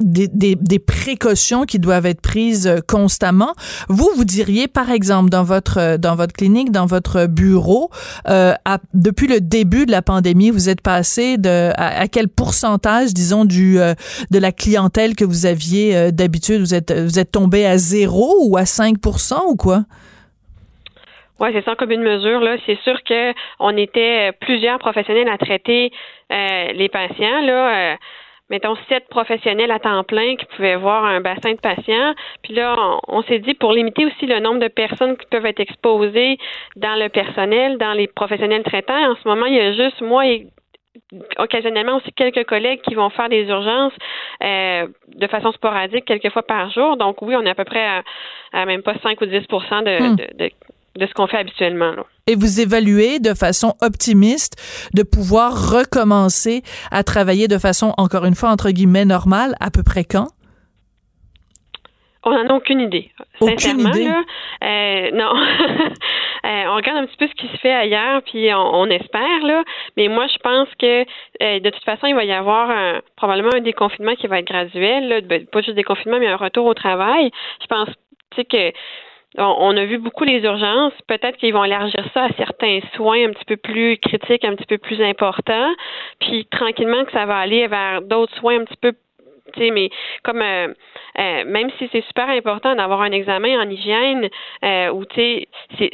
des, 0.00 0.28
des, 0.28 0.78
précautions 0.78 1.64
qui 1.64 1.78
doivent 1.78 2.06
être 2.06 2.20
prises 2.20 2.66
euh, 2.66 2.78
constamment. 2.86 3.52
Vous, 3.88 4.08
vous 4.16 4.24
diriez, 4.24 4.66
par 4.66 4.90
exemple, 4.90 5.30
dans 5.30 5.44
votre 5.44 5.78
euh, 5.78 5.98
dans 5.98 6.16
votre 6.16 6.32
clinique, 6.32 6.72
dans 6.72 6.86
votre 6.86 7.26
bureau, 7.26 7.90
euh, 8.28 8.54
depuis 8.94 9.26
le 9.26 9.40
début 9.40 9.86
de 9.86 9.90
la 9.90 10.02
pandémie, 10.02 10.50
vous 10.50 10.68
êtes 10.68 10.80
passé 10.80 11.36
de 11.36 11.70
à, 11.76 12.08
quel 12.08 12.28
pourcentage, 12.28 13.12
disons, 13.12 13.44
du 13.44 13.76
de 13.76 14.38
la 14.38 14.52
clientèle 14.52 15.14
que 15.14 15.24
vous 15.24 15.46
aviez 15.46 16.12
d'habitude, 16.12 16.60
vous 16.60 16.74
êtes 16.74 16.92
vous 16.92 17.18
êtes 17.18 17.32
tombé 17.32 17.66
à 17.66 17.76
zéro 17.76 18.36
ou 18.46 18.56
à 18.56 18.62
5% 18.62 19.34
ou 19.48 19.56
quoi? 19.56 19.80
Oui, 21.40 21.48
c'est 21.52 21.64
sans 21.64 21.74
commune 21.74 22.02
mesure. 22.02 22.40
Là, 22.40 22.56
c'est 22.66 22.78
sûr 22.80 23.02
que 23.04 23.32
on 23.58 23.76
était 23.76 24.32
plusieurs 24.40 24.78
professionnels 24.78 25.28
à 25.28 25.38
traiter 25.38 25.90
les 26.30 26.88
patients. 26.90 27.42
Là, 27.42 27.96
mettons 28.50 28.76
sept 28.88 29.08
professionnels 29.08 29.70
à 29.70 29.78
temps 29.78 30.04
plein 30.04 30.36
qui 30.36 30.44
pouvaient 30.56 30.76
voir 30.76 31.04
un 31.04 31.20
bassin 31.20 31.52
de 31.52 31.60
patients. 31.60 32.14
Puis 32.42 32.54
là, 32.54 32.74
on, 32.78 33.18
on 33.18 33.22
s'est 33.22 33.38
dit 33.38 33.54
pour 33.54 33.72
limiter 33.72 34.04
aussi 34.04 34.26
le 34.26 34.40
nombre 34.40 34.60
de 34.60 34.68
personnes 34.68 35.16
qui 35.16 35.26
peuvent 35.26 35.46
être 35.46 35.60
exposées 35.60 36.36
dans 36.76 36.98
le 36.98 37.08
personnel, 37.08 37.78
dans 37.78 37.92
les 37.92 38.08
professionnels 38.08 38.64
traitants. 38.64 39.12
En 39.12 39.14
ce 39.14 39.26
moment, 39.26 39.46
il 39.46 39.54
y 39.54 39.60
a 39.60 39.72
juste 39.72 40.00
moi 40.02 40.26
et 40.26 40.48
occasionnellement 41.38 41.96
aussi 41.96 42.12
quelques 42.12 42.44
collègues 42.44 42.80
qui 42.82 42.94
vont 42.94 43.10
faire 43.10 43.28
des 43.28 43.44
urgences 43.44 43.92
euh, 44.42 44.86
de 45.08 45.26
façon 45.26 45.52
sporadique 45.52 46.04
quelques 46.04 46.30
fois 46.30 46.42
par 46.42 46.70
jour. 46.70 46.96
Donc 46.96 47.22
oui, 47.22 47.34
on 47.36 47.42
est 47.42 47.50
à 47.50 47.54
peu 47.54 47.64
près 47.64 47.84
à, 47.84 48.02
à 48.52 48.66
même 48.66 48.82
pas 48.82 48.94
5 49.02 49.20
ou 49.20 49.26
10 49.26 49.32
de, 49.32 50.00
Hmm. 50.00 50.16
de, 50.16 50.26
de, 50.34 50.50
de 50.96 51.06
ce 51.06 51.12
qu'on 51.14 51.26
fait 51.26 51.38
habituellement. 51.38 51.92
Là. 51.92 52.04
et 52.26 52.34
vous 52.34 52.60
évaluez 52.60 53.18
de 53.20 53.34
façon 53.34 53.74
optimiste 53.80 54.54
de 54.94 55.02
pouvoir 55.02 55.70
recommencer 55.70 56.62
à 56.90 57.02
travailler 57.04 57.48
de 57.48 57.58
façon, 57.58 57.94
encore 57.96 58.24
une 58.24 58.34
fois, 58.34 58.50
entre 58.50 58.70
guillemets, 58.70 59.04
normale, 59.04 59.54
à 59.60 59.70
peu 59.70 59.82
près 59.82 60.04
quand? 60.04 60.28
On 62.22 62.32
n'en 62.32 62.46
a 62.48 62.54
aucune 62.54 62.80
idée. 62.80 63.10
Aucune 63.40 63.58
Sincèrement, 63.58 63.88
idée? 63.90 64.04
là, 64.04 64.22
euh, 64.64 65.10
non. 65.12 65.32
Euh, 66.42 66.64
on 66.68 66.76
regarde 66.76 66.96
un 66.96 67.04
petit 67.06 67.18
peu 67.18 67.26
ce 67.28 67.34
qui 67.34 67.48
se 67.52 67.56
fait 67.58 67.70
ailleurs, 67.72 68.22
puis 68.22 68.48
on, 68.54 68.58
on 68.80 68.86
espère, 68.86 69.42
là. 69.44 69.62
Mais 69.98 70.08
moi, 70.08 70.26
je 70.26 70.38
pense 70.38 70.68
que 70.78 71.02
euh, 71.42 71.60
de 71.60 71.68
toute 71.68 71.84
façon, 71.84 72.06
il 72.06 72.14
va 72.14 72.24
y 72.24 72.32
avoir 72.32 72.70
un- 72.70 73.02
probablement 73.16 73.52
un 73.54 73.60
déconfinement 73.60 74.14
qui 74.14 74.26
va 74.26 74.38
être 74.38 74.46
graduel, 74.46 75.06
là. 75.08 75.20
Ben, 75.20 75.44
pas 75.44 75.60
juste 75.60 75.74
déconfinement, 75.76 76.18
mais 76.18 76.28
un 76.28 76.36
retour 76.36 76.64
au 76.64 76.72
travail. 76.72 77.30
Je 77.60 77.66
pense, 77.66 77.88
tu 78.34 78.36
sais, 78.36 78.44
que 78.46 78.72
on, 79.38 79.76
a 79.76 79.84
vu 79.84 79.98
beaucoup 79.98 80.24
les 80.24 80.40
urgences. 80.42 80.92
Peut-être 81.06 81.36
qu'ils 81.36 81.52
vont 81.52 81.64
élargir 81.64 82.04
ça 82.12 82.24
à 82.24 82.32
certains 82.36 82.80
soins 82.94 83.28
un 83.28 83.32
petit 83.32 83.44
peu 83.44 83.56
plus 83.56 83.98
critiques, 83.98 84.44
un 84.44 84.54
petit 84.54 84.66
peu 84.66 84.78
plus 84.78 85.00
importants. 85.00 85.72
Puis 86.20 86.46
tranquillement 86.46 87.04
que 87.04 87.12
ça 87.12 87.26
va 87.26 87.38
aller 87.38 87.66
vers 87.68 88.02
d'autres 88.02 88.34
soins 88.36 88.60
un 88.60 88.64
petit 88.64 88.78
peu 88.80 88.92
tu 89.52 89.60
sais, 89.60 89.70
mais 89.70 89.90
comme 90.22 90.42
euh, 90.42 90.68
euh, 91.18 91.44
même 91.46 91.70
si 91.78 91.88
c'est 91.92 92.04
super 92.06 92.28
important 92.28 92.74
d'avoir 92.74 93.02
un 93.02 93.12
examen 93.12 93.60
en 93.60 93.68
hygiène, 93.68 94.28
euh, 94.64 94.90
ou 94.90 95.04
tu 95.04 95.14
sais, 95.20 95.48
c'est- 95.78 95.90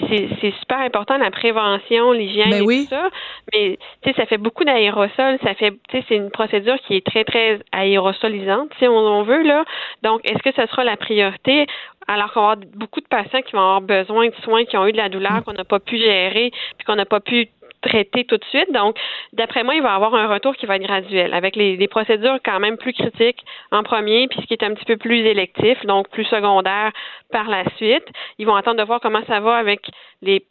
super 0.61 0.79
important 0.79 1.17
la 1.19 1.31
prévention, 1.31 2.13
l'hygiène 2.13 2.51
Ben 2.51 2.63
et 2.63 2.67
oui. 2.67 2.87
tout 2.89 2.95
ça. 2.97 3.09
Mais 3.53 3.79
tu 4.03 4.11
sais, 4.11 4.17
ça 4.17 4.27
fait 4.27 4.39
beaucoup 4.39 4.65
d'aérosols, 4.65 5.39
ça 5.43 5.55
fait, 5.55 5.73
tu 5.89 5.99
sais, 5.99 6.05
c'est 6.09 6.17
une 6.17 6.31
procédure 6.31 6.77
qui 6.87 6.97
est 6.97 7.07
très 7.07 7.25
très 7.25 7.61
aérosolisante, 7.73 8.71
si 8.79 8.87
on, 8.87 8.97
on 8.97 9.23
veut 9.23 9.43
là. 9.43 9.65
Donc, 10.03 10.21
est-ce 10.25 10.43
que 10.43 10.53
ce 10.53 10.67
sera 10.67 10.85
la 10.85 10.97
priorité? 10.97 11.67
Alors 12.09 12.33
qu'on 12.33 12.41
va 12.43 12.53
avoir 12.53 12.67
beaucoup 12.77 13.01
de 13.01 13.07
patients 13.09 13.43
qui 13.43 13.53
vont 13.53 13.61
avoir 13.61 13.81
besoin 13.81 14.29
de 14.29 14.35
soins, 14.45 14.65
qui 14.65 14.77
ont 14.77 14.87
eu 14.87 14.93
de 14.93 14.97
la 14.97 15.09
douleur 15.09 15.43
qu'on 15.45 15.55
n'a 15.55 15.65
pas 15.65 15.81
pu 15.81 15.97
gérer, 15.99 16.53
puis 16.77 16.85
qu'on 16.87 16.95
n'a 16.95 17.05
pas 17.05 17.21
pu 17.21 17.49
traiter 17.87 18.25
tout 18.25 18.37
de 18.37 18.45
suite. 18.47 18.73
Donc, 18.73 18.97
d'après 19.33 19.63
moi, 19.63 19.75
il 19.75 19.83
va 19.83 19.95
avoir 19.95 20.15
un 20.15 20.27
retour 20.27 20.55
qui 20.57 20.67
va 20.67 20.77
être 20.77 20.83
graduel, 20.83 21.33
avec 21.35 21.57
les, 21.57 21.89
procédures 21.89 22.39
quand 22.45 22.61
même 22.61 22.77
plus 22.77 22.93
critiques 22.93 23.45
en 23.71 23.83
premier, 23.83 24.29
puis 24.29 24.41
ce 24.43 24.47
qui 24.47 24.55
est 24.55 24.65
un 24.65 24.75
petit 24.75 24.85
peu 24.85 24.97
plus 24.97 25.21
électif, 25.21 25.85
donc 25.87 26.09
plus 26.11 26.25
secondaire 26.25 26.93
par 27.31 27.49
la 27.49 27.65
suite. 27.77 28.07
Ils 28.39 28.47
vont 28.47 28.57
attendre 28.57 28.79
de 28.79 28.85
voir 28.85 29.01
comment 29.01 29.25
ça 29.27 29.41
va 29.41 29.57
avec 29.57 29.81
les 30.23 30.45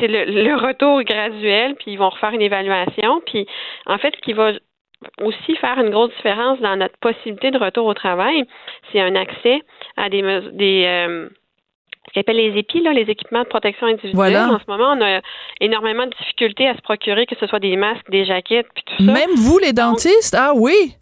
le, 0.00 0.44
le 0.44 0.54
retour 0.54 1.02
graduel, 1.02 1.74
puis 1.74 1.92
ils 1.92 1.98
vont 1.98 2.08
refaire 2.08 2.30
une 2.30 2.42
évaluation. 2.42 3.20
Puis, 3.26 3.46
en 3.86 3.98
fait, 3.98 4.14
ce 4.14 4.20
qui 4.20 4.32
va 4.32 4.52
aussi 5.22 5.56
faire 5.56 5.78
une 5.78 5.90
grosse 5.90 6.14
différence 6.16 6.60
dans 6.60 6.76
notre 6.76 6.96
possibilité 6.98 7.50
de 7.50 7.58
retour 7.58 7.86
au 7.86 7.94
travail, 7.94 8.44
c'est 8.92 9.00
un 9.00 9.14
accès 9.14 9.60
à 9.96 10.08
des 10.08 10.22
euh, 10.22 11.28
ce 12.08 12.14
qu'on 12.14 12.20
appelle 12.20 12.36
les 12.36 12.58
EPI, 12.58 12.80
là, 12.80 12.92
les 12.92 13.10
équipements 13.10 13.42
de 13.42 13.48
protection 13.48 13.86
individuelle. 13.86 14.14
Voilà. 14.14 14.48
En 14.48 14.58
ce 14.58 14.64
moment, 14.68 14.94
on 14.96 15.04
a 15.04 15.20
énormément 15.60 16.06
de 16.06 16.14
difficultés 16.18 16.68
à 16.68 16.74
se 16.74 16.82
procurer, 16.82 17.26
que 17.26 17.36
ce 17.38 17.46
soit 17.46 17.60
des 17.60 17.76
masques, 17.76 18.10
des 18.10 18.24
jaquettes, 18.24 18.68
puis 18.74 18.84
tout 18.84 19.04
ça. 19.04 19.12
Même 19.12 19.30
vous, 19.36 19.58
les 19.58 19.72
dentistes? 19.72 20.36
Ah 20.38 20.52
oui! 20.54 20.94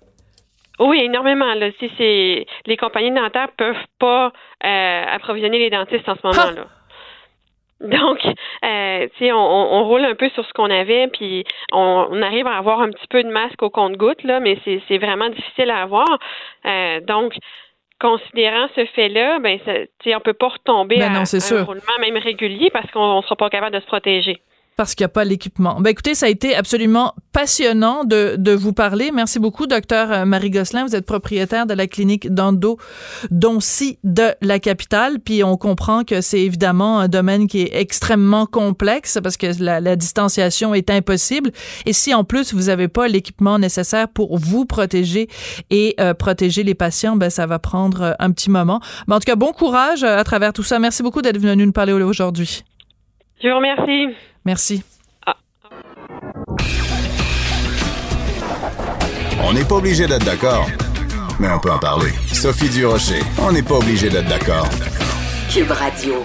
Oui, 0.78 1.00
énormément. 1.02 1.54
Là. 1.54 1.70
Si 1.78 1.90
c'est 1.96 2.46
les 2.66 2.76
compagnies 2.76 3.10
dentaires 3.10 3.50
peuvent 3.56 3.74
pas 3.98 4.32
euh, 4.64 5.04
approvisionner 5.10 5.58
les 5.58 5.70
dentistes 5.70 6.08
en 6.08 6.16
ce 6.16 6.20
moment-là. 6.24 6.66
Donc, 7.80 8.24
euh, 8.64 9.06
tu 9.18 9.26
sais, 9.26 9.32
on, 9.32 9.84
roule 9.84 10.04
un 10.04 10.14
peu 10.14 10.30
sur 10.30 10.46
ce 10.46 10.52
qu'on 10.54 10.70
avait, 10.70 11.08
puis 11.08 11.44
on, 11.72 12.08
on 12.10 12.22
arrive 12.22 12.46
à 12.46 12.56
avoir 12.56 12.80
un 12.80 12.90
petit 12.90 13.06
peu 13.08 13.22
de 13.22 13.28
masque 13.28 13.62
au 13.62 13.68
compte-goutte, 13.68 14.22
là, 14.24 14.40
mais 14.40 14.58
c'est 14.64 14.80
c'est 14.88 14.96
vraiment 14.96 15.28
difficile 15.28 15.70
à 15.70 15.82
avoir. 15.82 16.18
Euh, 16.64 17.00
donc, 17.00 17.34
considérant 18.00 18.68
ce 18.76 18.84
fait-là, 18.86 19.38
ben, 19.38 19.58
ça- 19.64 19.78
tu 20.00 20.10
sais, 20.10 20.14
on 20.16 20.20
peut 20.20 20.32
pas 20.34 20.48
retomber 20.48 20.96
Ben 20.96 21.12
à, 21.12 21.14
non, 21.14 21.24
un 21.60 21.64
roulement 21.64 21.98
même 22.00 22.16
régulier 22.16 22.70
parce 22.70 22.90
qu'on 22.90 23.00
on 23.00 23.22
sera 23.22 23.36
pas 23.36 23.48
capable 23.50 23.74
de 23.74 23.80
se 23.80 23.86
protéger. 23.86 24.40
Parce 24.76 24.94
qu'il 24.94 25.04
n'y 25.04 25.06
a 25.06 25.08
pas 25.08 25.24
l'équipement. 25.24 25.80
Ben 25.80 25.88
écoutez, 25.88 26.14
ça 26.14 26.26
a 26.26 26.28
été 26.28 26.54
absolument 26.54 27.14
passionnant 27.32 28.04
de, 28.04 28.36
de 28.36 28.52
vous 28.52 28.74
parler. 28.74 29.10
Merci 29.10 29.38
beaucoup, 29.38 29.66
docteur 29.66 30.12
euh, 30.12 30.24
Marie 30.26 30.50
Gosselin. 30.50 30.84
Vous 30.84 30.94
êtes 30.94 31.06
propriétaire 31.06 31.64
de 31.64 31.72
la 31.72 31.86
clinique 31.86 32.32
d'Endo 32.32 32.76
Doncy 33.30 33.98
de 34.04 34.34
la 34.42 34.58
capitale. 34.58 35.18
Puis 35.18 35.42
on 35.42 35.56
comprend 35.56 36.04
que 36.04 36.20
c'est 36.20 36.40
évidemment 36.40 37.00
un 37.00 37.08
domaine 37.08 37.46
qui 37.46 37.62
est 37.62 37.70
extrêmement 37.72 38.44
complexe 38.44 39.18
parce 39.22 39.38
que 39.38 39.46
la, 39.62 39.80
la 39.80 39.96
distanciation 39.96 40.74
est 40.74 40.90
impossible. 40.90 41.52
Et 41.86 41.94
si 41.94 42.12
en 42.12 42.24
plus 42.24 42.52
vous 42.52 42.64
n'avez 42.64 42.88
pas 42.88 43.08
l'équipement 43.08 43.58
nécessaire 43.58 44.08
pour 44.08 44.36
vous 44.36 44.66
protéger 44.66 45.28
et 45.70 45.94
euh, 46.00 46.12
protéger 46.12 46.64
les 46.64 46.74
patients, 46.74 47.16
ben 47.16 47.30
ça 47.30 47.46
va 47.46 47.58
prendre 47.58 48.02
euh, 48.02 48.12
un 48.18 48.30
petit 48.30 48.50
moment. 48.50 48.80
Mais 49.08 49.14
en 49.14 49.20
tout 49.20 49.24
cas, 49.24 49.36
bon 49.36 49.52
courage 49.52 50.04
à 50.04 50.22
travers 50.22 50.52
tout 50.52 50.62
ça. 50.62 50.78
Merci 50.78 51.02
beaucoup 51.02 51.22
d'être 51.22 51.38
venu 51.38 51.64
nous 51.64 51.72
parler 51.72 51.94
aujourd'hui. 51.94 52.62
Je 53.42 53.48
vous 53.48 53.56
remercie. 53.56 54.14
Merci. 54.46 54.84
On 59.42 59.52
n'est 59.52 59.64
pas 59.64 59.74
obligé 59.74 60.06
d'être 60.06 60.24
d'accord, 60.24 60.68
mais 61.40 61.48
on 61.50 61.58
peut 61.58 61.72
en 61.72 61.80
parler. 61.80 62.12
Sophie 62.32 62.68
Durocher, 62.68 63.22
on 63.42 63.50
n'est 63.50 63.64
pas 63.64 63.74
obligé 63.74 64.08
d'être 64.08 64.28
d'accord. 64.28 64.68
Cube 65.52 65.72
Radio. 65.72 66.24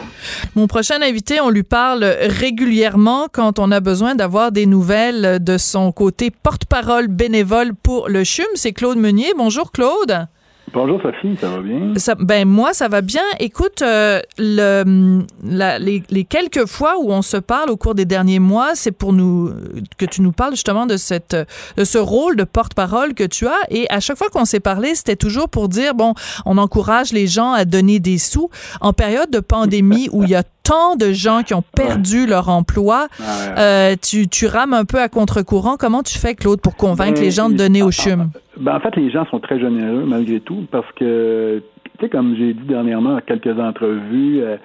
Mon 0.54 0.68
prochain 0.68 1.02
invité, 1.02 1.42
on 1.42 1.50
lui 1.50 1.64
parle 1.64 2.04
régulièrement 2.04 3.28
quand 3.32 3.58
on 3.58 3.72
a 3.72 3.80
besoin 3.80 4.14
d'avoir 4.14 4.52
des 4.52 4.68
nouvelles 4.68 5.44
de 5.44 5.58
son 5.58 5.92
côté 5.92 6.30
porte-parole 6.30 7.08
bénévole 7.08 7.74
pour 7.74 8.08
le 8.08 8.24
CHUM. 8.24 8.46
C'est 8.54 8.72
Claude 8.74 9.00
Meunier. 9.00 9.34
Bonjour 9.36 9.72
Claude. 9.72 10.28
Bonjour 10.74 11.02
Sophie, 11.02 11.36
ça 11.42 11.50
va 11.50 11.60
bien? 11.60 11.94
Ça, 11.98 12.16
ben 12.18 12.48
moi, 12.48 12.74
ça 12.74 12.88
va 12.88 13.02
bien. 13.02 13.22
Écoute, 13.40 13.82
euh, 13.82 14.22
le, 14.38 15.22
la- 15.44 15.78
les, 15.80 16.02
les 16.10 16.24
quelques 16.24 16.66
fois 16.66 16.94
où 17.02 17.12
on 17.12 17.22
se 17.22 17.36
parle 17.36 17.70
au 17.70 17.76
cours 17.76 17.94
des 17.94 18.06
derniers 18.06 18.40
mois, 18.40 18.70
c'est 18.76 18.94
pour 18.94 19.12
nous 19.12 19.52
que 19.98 20.06
tu 20.06 20.22
nous 20.22 20.32
parles 20.32 20.52
justement 20.54 20.86
de 20.86 20.96
cette 20.96 21.36
de 21.76 21.84
ce 21.84 21.98
rôle 21.98 22.38
de 22.38 22.46
porte-parole 22.46 23.14
que 23.16 23.26
tu 23.26 23.48
as. 23.48 23.60
Et 23.70 23.86
à 23.90 24.00
chaque 24.00 24.18
fois 24.18 24.30
qu'on 24.30 24.46
s'est 24.46 24.62
parlé, 24.62 24.96
c'était 24.96 25.18
toujours 25.18 25.50
pour 25.50 25.68
dire 25.68 25.94
bon, 25.94 26.14
on 26.46 26.58
encourage 26.58 27.12
les 27.12 27.28
gens 27.28 27.52
à 27.52 27.66
donner 27.66 28.00
des 28.00 28.18
sous 28.18 28.50
en 28.80 28.94
période 28.94 29.30
de 29.30 29.42
pandémie 29.42 30.08
où 30.14 30.24
il 30.24 30.30
y 30.30 30.36
a 30.36 30.44
tant 30.64 30.96
de 30.96 31.12
gens 31.12 31.42
qui 31.44 31.54
ont 31.54 31.64
perdu 31.76 32.28
leur 32.28 32.48
emploi. 32.48 33.08
euh, 33.58 33.96
tu, 34.02 34.30
tu 34.30 34.48
rames 34.48 34.74
un 34.74 34.86
peu 34.86 35.02
à 35.02 35.10
contre-courant. 35.10 35.76
Comment 35.78 36.04
tu 36.04 36.18
fais, 36.18 36.36
Claude, 36.36 36.62
pour 36.62 36.78
convaincre 36.78 37.16
Ben, 37.16 37.24
les 37.24 37.32
gens 37.32 37.50
de 37.50 37.56
donner 37.56 37.82
au 37.82 37.92
CHUM? 37.92 38.30
Ben, 38.62 38.76
en 38.76 38.80
fait, 38.80 38.96
les 38.96 39.10
gens 39.10 39.26
sont 39.26 39.40
très 39.40 39.60
généreux 39.60 40.06
malgré 40.06 40.40
tout 40.40 40.66
parce 40.72 40.90
que 40.94 41.62
sais, 42.02 42.10
comme 42.10 42.36
j'ai 42.36 42.54
dit 42.54 42.66
dernièrement 42.66 43.16
à 43.16 43.22
quelques 43.22 43.58
entrevues, 43.60 44.42
euh, 44.42 44.58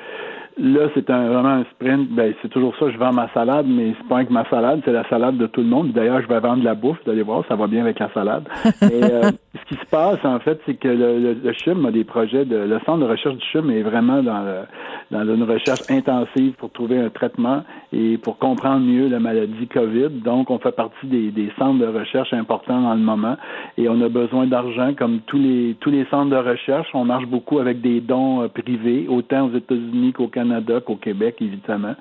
Là, 0.58 0.88
c'est 0.94 1.10
un, 1.10 1.28
vraiment 1.28 1.50
un 1.50 1.64
sprint. 1.74 2.08
Ben, 2.12 2.32
c'est 2.40 2.48
toujours 2.48 2.74
ça, 2.78 2.90
je 2.90 2.96
vends 2.96 3.12
ma 3.12 3.28
salade, 3.34 3.66
mais 3.68 3.94
c'est 3.98 4.08
pas 4.08 4.24
que 4.24 4.32
ma 4.32 4.48
salade, 4.48 4.80
c'est 4.86 4.92
la 4.92 5.06
salade 5.10 5.36
de 5.36 5.46
tout 5.46 5.60
le 5.60 5.66
monde. 5.66 5.92
D'ailleurs, 5.92 6.22
je 6.22 6.28
vais 6.28 6.40
vendre 6.40 6.60
de 6.60 6.64
la 6.64 6.74
bouffe, 6.74 6.96
vous 7.04 7.10
allez 7.10 7.22
voir, 7.22 7.44
ça 7.46 7.56
va 7.56 7.66
bien 7.66 7.82
avec 7.82 7.98
la 7.98 8.10
salade. 8.14 8.44
Et, 8.82 9.04
euh, 9.04 9.30
ce 9.52 9.74
qui 9.74 9.74
se 9.74 9.86
passe, 9.90 10.24
en 10.24 10.38
fait, 10.38 10.58
c'est 10.64 10.74
que 10.74 10.88
le, 10.88 11.34
le, 11.34 11.52
CHUM 11.52 11.84
a 11.84 11.90
des 11.90 12.04
projets 12.04 12.46
de. 12.46 12.56
Le 12.56 12.78
centre 12.86 13.00
de 13.00 13.04
recherche 13.04 13.36
du 13.36 13.44
CHUM 13.52 13.70
est 13.70 13.82
vraiment 13.82 14.22
dans, 14.22 14.64
dans 15.10 15.34
une 15.34 15.42
recherche 15.42 15.82
intensive 15.90 16.54
pour 16.54 16.72
trouver 16.72 16.98
un 17.00 17.10
traitement 17.10 17.62
et 17.92 18.16
pour 18.16 18.38
comprendre 18.38 18.80
mieux 18.80 19.08
la 19.08 19.20
maladie 19.20 19.66
COVID. 19.68 20.22
Donc, 20.24 20.50
on 20.50 20.58
fait 20.58 20.72
partie 20.74 21.06
des, 21.06 21.32
des 21.32 21.52
centres 21.58 21.80
de 21.80 21.86
recherche 21.86 22.32
importants 22.32 22.80
dans 22.80 22.94
le 22.94 23.00
moment 23.00 23.36
et 23.76 23.90
on 23.90 24.00
a 24.00 24.08
besoin 24.08 24.46
d'argent 24.46 24.94
comme 24.96 25.20
tous 25.26 25.38
les 25.38 25.76
tous 25.80 25.90
les 25.90 26.06
centres 26.06 26.30
de 26.30 26.36
recherche. 26.36 26.88
On 26.94 27.04
marche 27.04 27.26
beaucoup 27.26 27.58
avec 27.58 27.82
des 27.82 28.00
dons 28.00 28.40
euh, 28.40 28.48
privés, 28.48 29.06
autant 29.06 29.48
aux 29.48 29.54
États-Unis 29.54 30.14
qu'au 30.14 30.28
Canada 30.28 30.45
Canada 30.46 30.80
qu'au 30.80 30.96
Québec, 30.96 31.36
évidemment. 31.40 31.94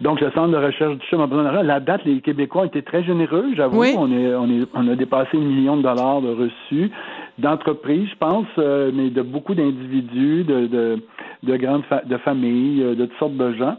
Donc, 0.00 0.20
le 0.20 0.30
Centre 0.30 0.48
de 0.48 0.56
recherche 0.56 0.96
du 0.96 1.06
CHUM 1.06 1.20
a 1.20 1.26
besoin 1.26 1.44
d'argent. 1.44 1.62
La 1.62 1.80
date, 1.80 2.04
les 2.04 2.20
Québécois 2.20 2.62
ont 2.62 2.66
été 2.66 2.82
très 2.82 3.02
généreux, 3.02 3.46
j'avoue. 3.54 3.82
On, 3.82 4.10
est, 4.10 4.34
on, 4.34 4.48
est, 4.48 4.66
on 4.74 4.88
a 4.88 4.96
dépassé 4.96 5.36
un 5.36 5.40
million 5.40 5.76
de 5.76 5.82
dollars 5.82 6.22
de 6.22 6.30
reçus 6.30 6.90
d'entreprises, 7.38 8.08
je 8.10 8.16
pense, 8.16 8.46
euh, 8.58 8.90
mais 8.94 9.10
de 9.10 9.22
beaucoup 9.22 9.54
d'individus, 9.54 10.44
de, 10.44 10.66
de, 10.66 10.98
de 11.42 11.56
grandes 11.56 11.84
de 12.06 12.16
familles, 12.18 12.82
euh, 12.82 12.94
de 12.94 13.06
toutes 13.06 13.18
sortes 13.18 13.36
de 13.36 13.52
gens. 13.54 13.76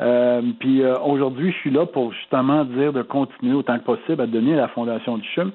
Euh, 0.00 0.42
puis 0.60 0.82
aujourd'hui, 1.04 1.50
je 1.50 1.56
suis 1.56 1.70
là 1.70 1.84
pour 1.84 2.12
justement 2.12 2.64
dire 2.64 2.92
de 2.92 3.02
continuer 3.02 3.54
autant 3.54 3.78
que 3.78 3.84
possible 3.84 4.20
à 4.22 4.26
donner 4.26 4.54
à 4.54 4.58
la 4.58 4.68
Fondation 4.68 5.18
du 5.18 5.28
CHUM. 5.34 5.50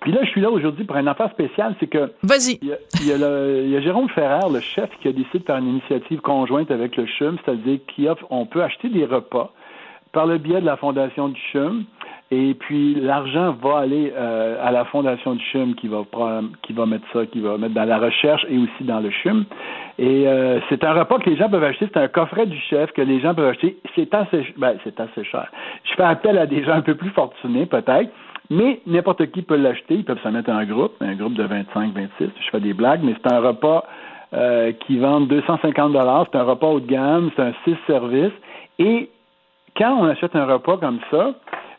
Puis 0.00 0.12
là, 0.12 0.20
je 0.22 0.28
suis 0.28 0.40
là 0.40 0.50
aujourd'hui 0.50 0.84
pour 0.84 0.96
une 0.96 1.08
affaire 1.08 1.30
spéciale, 1.30 1.74
c'est 1.80 1.86
que. 1.86 2.12
Vas-y. 2.22 2.58
Il 2.62 3.06
y, 3.06 3.12
a, 3.12 3.80
Jérôme 3.80 4.08
Ferrer, 4.10 4.50
le 4.52 4.60
chef, 4.60 4.90
qui 5.00 5.08
a 5.08 5.12
décidé 5.12 5.38
de 5.40 5.44
faire 5.44 5.56
une 5.56 5.68
initiative 5.68 6.20
conjointe 6.20 6.70
avec 6.70 6.96
le 6.96 7.06
CHUM, 7.06 7.36
c'est-à-dire 7.44 7.80
qu'on 8.28 8.46
peut 8.46 8.62
acheter 8.62 8.88
des 8.88 9.04
repas 9.04 9.52
par 10.12 10.26
le 10.26 10.38
biais 10.38 10.60
de 10.60 10.66
la 10.66 10.76
Fondation 10.76 11.28
du 11.28 11.40
CHUM. 11.52 11.84
Et 12.32 12.54
puis 12.54 12.96
l'argent 12.96 13.56
va 13.62 13.78
aller 13.78 14.12
euh, 14.16 14.56
à 14.60 14.72
la 14.72 14.84
fondation 14.86 15.36
du 15.36 15.44
CHUM 15.52 15.76
qui 15.76 15.86
va 15.86 16.02
qui 16.62 16.72
va 16.72 16.84
mettre 16.84 17.04
ça, 17.12 17.24
qui 17.24 17.40
va 17.40 17.56
mettre 17.56 17.74
dans 17.74 17.84
la 17.84 17.98
recherche 17.98 18.44
et 18.50 18.58
aussi 18.58 18.82
dans 18.82 18.98
le 18.98 19.10
CHUM. 19.10 19.44
Et 19.98 20.26
euh, 20.26 20.58
c'est 20.68 20.82
un 20.82 20.92
repas 20.92 21.20
que 21.20 21.30
les 21.30 21.36
gens 21.36 21.48
peuvent 21.48 21.62
acheter, 21.62 21.88
c'est 21.92 22.00
un 22.00 22.08
coffret 22.08 22.46
du 22.46 22.58
chef 22.68 22.90
que 22.92 23.02
les 23.02 23.20
gens 23.20 23.32
peuvent 23.32 23.50
acheter. 23.50 23.78
C'est 23.94 24.12
assez, 24.12 24.44
ben, 24.56 24.76
c'est 24.82 24.98
assez 24.98 25.22
cher. 25.22 25.46
Je 25.84 25.94
fais 25.94 26.02
appel 26.02 26.36
à 26.36 26.46
des 26.46 26.64
gens 26.64 26.72
un 26.72 26.82
peu 26.82 26.96
plus 26.96 27.10
fortunés 27.10 27.66
peut-être, 27.66 28.10
mais 28.50 28.80
n'importe 28.86 29.30
qui 29.32 29.42
peut 29.42 29.56
l'acheter. 29.56 29.94
Ils 29.94 30.04
peuvent 30.04 30.22
se 30.22 30.28
mettre 30.28 30.50
en 30.50 30.64
groupe, 30.64 30.94
un 31.00 31.14
groupe 31.14 31.34
de 31.34 31.44
25, 31.44 31.92
26. 31.94 32.08
Je 32.18 32.50
fais 32.50 32.60
des 32.60 32.74
blagues, 32.74 33.00
mais 33.02 33.14
c'est 33.14 33.32
un 33.32 33.40
repas 33.40 33.84
euh, 34.34 34.72
qui 34.72 34.98
vend 34.98 35.20
250 35.20 35.92
dollars. 35.92 36.26
C'est 36.30 36.38
un 36.38 36.44
repas 36.44 36.66
haut 36.68 36.80
de 36.80 36.86
gamme. 36.86 37.30
C'est 37.36 37.42
un 37.42 37.52
six 37.64 37.76
services. 37.86 38.32
Et 38.78 39.10
quand 39.76 39.96
on 39.98 40.04
achète 40.04 40.34
un 40.36 40.46
repas 40.46 40.76
comme 40.78 41.00
ça, 41.10 41.34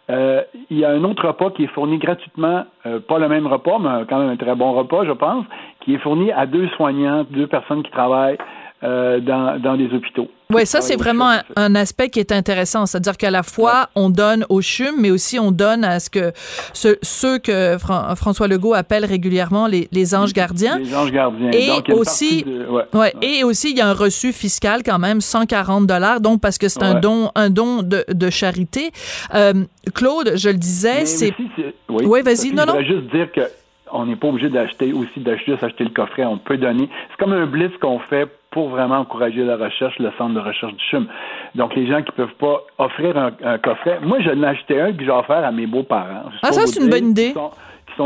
euh, 0.10 0.42
il 0.70 0.78
y 0.78 0.86
a 0.86 0.92
un 0.92 1.04
autre 1.04 1.28
repas 1.28 1.52
qui 1.52 1.66
est 1.66 1.74
fourni 1.74 1.98
gratuitement, 1.98 2.66
euh, 2.86 3.00
pas 3.00 3.20
le 3.20 3.28
même 3.28 3.46
repas, 3.46 3.78
mais 3.80 4.06
quand 4.08 4.20
même 4.20 4.30
un 4.30 4.38
très 4.38 4.56
bon 4.56 4.72
repas, 4.74 5.04
je 5.06 5.12
pense, 5.12 5.46
qui 5.82 5.96
est 5.96 5.98
fourni 5.98 6.32
à 6.32 6.46
deux 6.46 6.68
soignants, 6.70 7.26
deux 7.30 7.48
personnes 7.48 7.84
qui 7.84 7.92
travaillent 7.92 8.38
euh, 8.84 9.20
dans, 9.20 9.62
dans 9.62 9.74
les 9.74 9.94
hôpitaux. 9.94 10.30
Oui, 10.50 10.66
ça, 10.66 10.82
c'est 10.82 10.96
vraiment 10.96 11.40
un, 11.56 11.76
aspect 11.76 12.10
qui 12.10 12.20
est 12.20 12.32
intéressant. 12.32 12.86
C'est-à-dire 12.86 13.18
qu'à 13.18 13.32
la 13.32 13.44
fois, 13.44 13.90
on 13.96 14.10
donne 14.10 14.46
au 14.50 14.62
CHUM, 14.62 14.96
mais 14.98 15.12
aussi 15.12 15.40
on 15.40 15.52
donne 15.52 15.84
à 15.84 16.00
ce 16.00 16.10
que 16.10 16.32
ceux 16.74 17.38
que 17.40 17.78
François 17.78 18.48
Legault 18.48 18.74
appelle 18.74 19.06
régulièrement 19.06 19.68
les, 19.68 19.88
les 19.92 20.16
anges 20.16 20.34
gardiens. 20.34 20.80
Les 20.80 20.96
anges 20.96 21.12
gardiens. 21.12 21.52
Et 21.52 21.70
aussi, 21.92 22.46
ouais, 22.94 23.14
et 23.22 23.44
aussi, 23.44 23.72
il 23.72 23.78
y 23.78 23.82
a 23.82 23.88
un 23.88 23.94
reçu 23.94 24.32
fiscal 24.32 24.84
quand 24.84 25.00
même, 25.00 25.22
140 25.22 25.86
dollars, 25.86 26.22
donc 26.22 26.42
parce 26.42 26.58
que 26.58 26.70
c'est 26.70 26.84
un 26.84 27.00
don, 27.00 27.30
un 27.36 27.50
don 27.50 27.84
de, 27.84 28.06
de 28.08 28.30
charité. 28.30 28.92
Euh, 29.34 29.54
Claude, 29.94 30.34
je 30.36 30.50
le 30.50 30.56
disais, 30.56 31.06
c'est. 31.06 31.34
Oui, 31.90 32.22
vas-y, 32.22 32.52
non, 32.52 32.66
non. 32.66 32.74
Je 32.80 32.80
voudrais 32.80 32.86
juste 32.86 33.12
dire 33.12 33.32
que 33.32 33.42
on 33.92 34.06
n'est 34.06 34.16
pas 34.16 34.28
obligé 34.28 34.50
d'acheter 34.50 34.94
aussi 34.94 35.20
d'acheter 35.20 35.52
juste 35.52 35.64
acheter 35.64 35.84
le 35.84 35.92
coffret. 35.92 36.26
On 36.26 36.38
peut 36.38 36.58
donner. 36.58 36.90
C'est 37.10 37.18
comme 37.18 37.34
un 37.34 37.46
blitz 37.46 37.72
qu'on 37.82 38.00
fait 38.00 38.28
pour 38.58 38.70
vraiment 38.70 38.98
encourager 38.98 39.44
la 39.44 39.56
recherche, 39.56 40.00
le 40.00 40.12
centre 40.18 40.34
de 40.34 40.40
recherche 40.40 40.74
du 40.74 40.84
CHUM. 40.90 41.06
Donc, 41.54 41.76
les 41.76 41.86
gens 41.86 42.02
qui 42.02 42.12
peuvent 42.12 42.34
pas 42.40 42.64
offrir 42.80 43.16
un, 43.16 43.58
coffret, 43.60 44.00
moi, 44.02 44.20
je 44.20 44.32
l'ai 44.32 44.48
acheté 44.48 44.82
un 44.82 44.94
que 44.94 45.06
j'ai 45.06 45.12
offert 45.12 45.46
à 45.46 45.52
mes 45.52 45.68
beaux-parents. 45.68 46.24
Ah, 46.42 46.52
ça, 46.52 46.66
c'est 46.66 46.82
une 46.82 46.90
bonne 46.90 47.12
idée 47.12 47.34
sont 47.34 47.52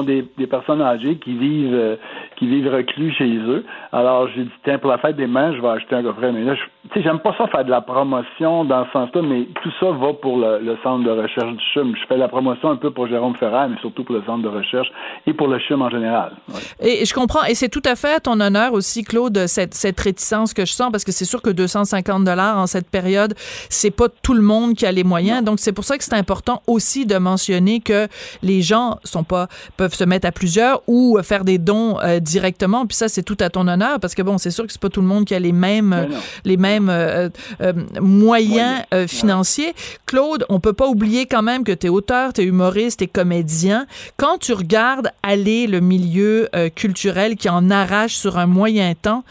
des, 0.03 0.47
personnes 0.47 0.81
âgées 0.81 1.17
qui 1.17 1.33
vivent 1.37 1.73
euh, 1.73 1.95
qui 2.37 2.47
vivent 2.47 2.73
reclus 2.73 3.13
chez 3.13 3.35
eux. 3.35 3.65
Alors 3.91 4.27
j'ai 4.29 4.43
dit 4.43 4.51
tiens 4.63 4.79
pour 4.79 4.89
la 4.89 4.97
fête 4.97 5.15
des 5.15 5.27
mères, 5.27 5.53
je 5.55 5.61
vais 5.61 5.67
acheter 5.67 5.95
un 5.95 6.03
coffret. 6.03 6.31
Mais 6.31 6.43
là, 6.43 6.55
tu 6.55 6.89
sais, 6.93 7.03
j'aime 7.03 7.19
pas 7.19 7.35
ça 7.37 7.47
faire 7.47 7.65
de 7.65 7.69
la 7.69 7.81
promotion 7.81 8.65
dans 8.65 8.85
ce 8.85 8.91
sens-là, 8.91 9.21
mais 9.21 9.47
tout 9.61 9.71
ça 9.79 9.91
va 9.91 10.13
pour 10.13 10.37
le, 10.37 10.77
centre 10.83 11.03
de 11.03 11.11
recherche 11.11 11.51
du 11.51 11.63
CHUM. 11.73 11.95
Je 11.95 12.07
fais 12.07 12.17
la 12.17 12.27
promotion 12.27 12.71
un 12.71 12.77
peu 12.77 12.91
pour 12.91 13.07
Jérôme 13.07 13.35
Ferrer, 13.35 13.67
mais 13.69 13.77
surtout 13.79 14.03
pour 14.03 14.15
le 14.15 14.23
centre 14.23 14.43
de 14.43 14.47
recherche 14.47 14.87
et 15.27 15.33
pour 15.33 15.47
le 15.47 15.59
CHUM 15.59 15.81
en 15.81 15.89
général. 15.89 16.33
Et 16.79 17.05
je 17.05 17.13
comprends, 17.13 17.43
et 17.43 17.55
c'est 17.55 17.69
tout 17.69 17.83
à 17.85 17.95
fait 17.95 18.15
à 18.15 18.19
ton 18.19 18.39
honneur 18.39 18.73
aussi, 18.73 19.03
Claude, 19.03 19.45
cette, 19.47 19.73
cette 19.73 19.99
réticence 19.99 20.53
que 20.53 20.65
je 20.65 20.71
sens, 20.71 20.91
parce 20.91 21.03
que 21.03 21.11
c'est 21.11 21.25
sûr 21.25 21.41
que 21.41 21.49
250 21.49 22.23
dollars 22.23 22.57
en 22.57 22.67
cette 22.67 22.89
période, 22.89 23.33
c'est 23.69 23.95
pas 23.95 24.07
tout 24.23 24.33
le 24.33 24.41
monde 24.41 24.73
qui 24.73 24.85
a 24.85 24.91
les 24.91 25.03
moyens. 25.03 25.43
Donc 25.43 25.59
c'est 25.59 25.73
pour 25.73 25.83
ça 25.83 25.97
que 25.97 26.03
c'est 26.03 26.15
important 26.15 26.61
aussi 26.67 27.05
de 27.05 27.17
mentionner 27.17 27.79
que 27.79 28.07
les 28.41 28.61
gens 28.61 28.97
sont 29.03 29.23
pas 29.23 29.47
peuvent 29.77 29.93
se 29.93 30.03
mettre 30.03 30.27
à 30.27 30.31
plusieurs 30.31 30.81
ou 30.87 31.17
faire 31.23 31.43
des 31.43 31.57
dons 31.57 31.99
euh, 32.01 32.19
directement. 32.19 32.85
Puis 32.85 32.97
ça, 32.97 33.07
c'est 33.07 33.23
tout 33.23 33.37
à 33.39 33.49
ton 33.49 33.67
honneur 33.67 33.99
parce 33.99 34.15
que 34.15 34.21
bon, 34.21 34.37
c'est 34.37 34.51
sûr 34.51 34.65
que 34.65 34.71
c'est 34.71 34.81
pas 34.81 34.89
tout 34.89 35.01
le 35.01 35.07
monde 35.07 35.25
qui 35.25 35.35
a 35.35 35.39
les 35.39 35.51
mêmes, 35.51 36.09
les 36.45 36.57
mêmes 36.57 36.89
euh, 36.89 37.29
euh, 37.61 37.73
moyens 37.99 38.83
financiers. 39.07 39.73
Claude, 40.05 40.45
on 40.49 40.59
peut 40.59 40.73
pas 40.73 40.87
oublier 40.87 41.25
quand 41.25 41.41
même 41.41 41.63
que 41.63 41.71
tu 41.71 41.87
es 41.87 41.89
auteur, 41.89 42.33
tu 42.33 42.41
es 42.41 42.43
humoriste, 42.45 42.99
tu 42.99 43.05
es 43.05 43.07
comédien. 43.07 43.85
Quand 44.17 44.37
tu 44.37 44.53
regardes 44.53 45.11
aller 45.23 45.67
le 45.67 45.79
milieu 45.79 46.49
culturel 46.75 47.35
qui 47.35 47.49
en 47.49 47.69
arrache 47.69 48.15
sur 48.15 48.37
un 48.37 48.45
moyen 48.45 48.93
temps, 48.93 49.23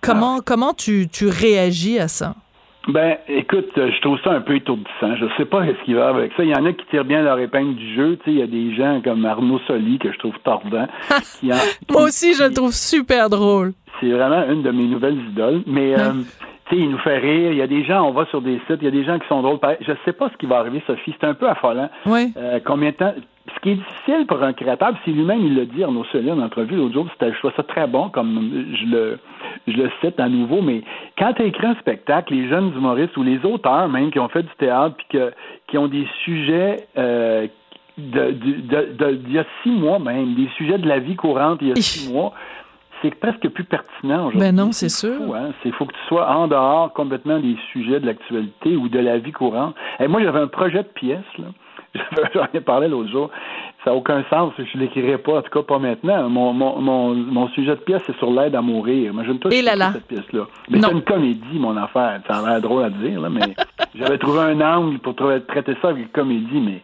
comment, 0.00 0.38
ah. 0.38 0.42
comment 0.44 0.74
tu, 0.74 1.08
tu 1.10 1.28
réagis 1.28 1.98
à 1.98 2.08
ça? 2.08 2.34
Ben, 2.88 3.18
écoute, 3.28 3.70
je 3.76 4.00
trouve 4.00 4.18
ça 4.24 4.32
un 4.32 4.40
peu 4.40 4.56
étourdissant. 4.56 5.14
Je 5.16 5.26
sais 5.36 5.44
pas 5.44 5.66
ce 5.66 5.84
qui 5.84 5.94
va 5.94 6.08
avec 6.08 6.32
ça. 6.36 6.42
Il 6.42 6.48
y 6.48 6.54
en 6.54 6.64
a 6.64 6.72
qui 6.72 6.84
tirent 6.86 7.04
bien 7.04 7.22
leur 7.22 7.38
épingle 7.38 7.74
du 7.74 7.94
jeu. 7.94 8.16
Tu 8.18 8.24
sais, 8.24 8.30
il 8.32 8.38
y 8.38 8.42
a 8.42 8.46
des 8.46 8.74
gens 8.74 9.00
comme 9.02 9.24
Arnaud 9.24 9.60
Soli 9.66 9.98
que 9.98 10.12
je 10.12 10.18
trouve 10.18 10.38
tordant. 10.42 10.86
Moi 11.42 12.02
aussi, 12.02 12.34
je 12.34 12.44
le 12.44 12.54
trouve 12.54 12.72
super 12.72 13.28
drôle. 13.28 13.72
C'est 14.00 14.10
vraiment 14.10 14.44
une 14.50 14.62
de 14.62 14.70
mes 14.70 14.84
nouvelles 14.84 15.18
idoles. 15.30 15.62
Mais 15.66 15.94
euh, 15.94 16.12
tu 16.68 16.76
sais, 16.76 16.82
il 16.82 16.90
nous 16.90 16.98
fait 16.98 17.18
rire. 17.18 17.52
Il 17.52 17.58
y 17.58 17.62
a 17.62 17.66
des 17.66 17.84
gens, 17.84 18.02
on 18.08 18.12
va 18.12 18.24
sur 18.26 18.40
des 18.40 18.58
sites, 18.66 18.78
il 18.80 18.84
y 18.84 18.88
a 18.88 18.90
des 18.90 19.04
gens 19.04 19.18
qui 19.18 19.28
sont 19.28 19.42
drôles. 19.42 19.58
Je 19.82 19.92
sais 20.04 20.12
pas 20.12 20.30
ce 20.30 20.36
qui 20.38 20.46
va 20.46 20.58
arriver, 20.58 20.82
Sophie. 20.86 21.14
C'est 21.20 21.26
un 21.26 21.34
peu 21.34 21.48
affolant. 21.48 21.90
Oui. 22.06 22.32
Euh, 22.36 22.60
combien 22.64 22.90
de 22.90 22.96
temps? 22.96 23.14
Ce 23.54 23.60
qui 23.60 23.70
est 23.70 23.74
difficile 23.74 24.26
pour 24.26 24.42
un 24.42 24.52
créateur, 24.52 24.92
c'est 25.04 25.10
lui-même, 25.10 25.40
il 25.44 25.56
l'a 25.56 25.64
dit, 25.64 25.82
Arnaud 25.82 26.04
Soli, 26.04 26.30
en 26.30 26.40
entrevue 26.40 26.76
l'autre 26.76 26.94
jour, 26.94 27.06
je 27.20 27.38
trouve 27.38 27.52
ça 27.56 27.62
très 27.62 27.86
bon, 27.86 28.08
comme 28.08 28.66
je 28.74 28.86
le, 28.86 29.18
je 29.66 29.76
le 29.76 29.90
cite 30.00 30.18
à 30.20 30.28
nouveau, 30.28 30.62
mais 30.62 30.82
quand 31.18 31.32
tu 31.34 31.42
écris 31.42 31.66
un 31.66 31.74
spectacle, 31.76 32.34
les 32.34 32.48
jeunes 32.48 32.72
humoristes 32.74 33.16
ou 33.16 33.22
les 33.22 33.44
auteurs 33.44 33.88
même 33.88 34.10
qui 34.10 34.18
ont 34.18 34.28
fait 34.28 34.42
du 34.42 34.54
théâtre 34.58 34.96
puis 34.96 35.06
que, 35.10 35.32
qui 35.68 35.78
ont 35.78 35.88
des 35.88 36.06
sujets 36.24 36.88
euh, 36.96 37.46
de, 37.98 38.30
de, 38.30 38.94
de, 38.94 39.12
d'il 39.16 39.32
y 39.32 39.38
a 39.38 39.44
six 39.62 39.70
mois 39.70 39.98
même, 39.98 40.34
des 40.34 40.48
sujets 40.56 40.78
de 40.78 40.88
la 40.88 40.98
vie 40.98 41.16
courante 41.16 41.58
il 41.60 41.68
y 41.68 41.72
a 41.72 41.76
six 41.76 42.10
mois, 42.10 42.32
c'est 43.02 43.14
presque 43.14 43.48
plus 43.48 43.64
pertinent 43.64 44.28
aujourd'hui. 44.28 44.40
Ben 44.40 44.54
non, 44.54 44.72
c'est, 44.72 44.88
sûr. 44.88 45.34
Hein? 45.34 45.52
C'est 45.62 45.72
faut 45.72 45.86
que 45.86 45.92
tu 45.92 46.06
sois 46.08 46.30
en 46.30 46.48
dehors 46.48 46.92
complètement 46.92 47.38
des 47.38 47.56
sujets 47.72 48.00
de 48.00 48.06
l'actualité 48.06 48.76
ou 48.76 48.88
de 48.88 48.98
la 48.98 49.18
vie 49.18 49.32
courante. 49.32 49.74
Et 49.98 50.08
moi, 50.08 50.22
j'avais 50.22 50.40
un 50.40 50.48
projet 50.48 50.82
de 50.82 50.88
pièce, 50.88 51.24
là. 51.38 51.46
J'en 52.34 52.46
ai 52.54 52.60
parlé 52.60 52.88
l'autre 52.88 53.10
jour. 53.10 53.30
Ça 53.84 53.90
n'a 53.90 53.96
aucun 53.96 54.22
sens. 54.30 54.52
Je 54.58 54.76
ne 54.76 54.82
l'écrirai 54.82 55.18
pas, 55.18 55.38
en 55.38 55.42
tout 55.42 55.50
cas 55.50 55.62
pas 55.62 55.78
maintenant. 55.78 56.28
Mon, 56.28 56.52
mon, 56.52 56.80
mon, 56.80 57.14
mon 57.14 57.48
sujet 57.48 57.70
de 57.70 57.80
pièce, 57.80 58.02
c'est 58.06 58.16
sur 58.16 58.30
l'aide 58.30 58.54
à 58.54 58.60
mourir. 58.60 59.12
Imagine-toi 59.12 59.52
Et 59.52 59.62
là 59.62 59.74
là. 59.74 59.92
cette 59.94 60.06
pièce-là. 60.06 60.46
Mais 60.68 60.80
c'est 60.80 60.92
une 60.92 61.02
comédie, 61.02 61.58
mon 61.58 61.76
affaire. 61.76 62.20
Ça 62.28 62.38
a 62.38 62.48
l'air 62.50 62.60
drôle 62.60 62.84
à 62.84 62.90
dire, 62.90 63.20
là, 63.20 63.28
mais 63.30 63.54
j'avais 63.94 64.18
trouvé 64.18 64.40
un 64.40 64.60
angle 64.60 64.98
pour 64.98 65.14
traiter 65.16 65.74
ça 65.80 65.88
avec 65.88 66.02
une 66.04 66.08
comédie, 66.10 66.60
mais 66.60 66.82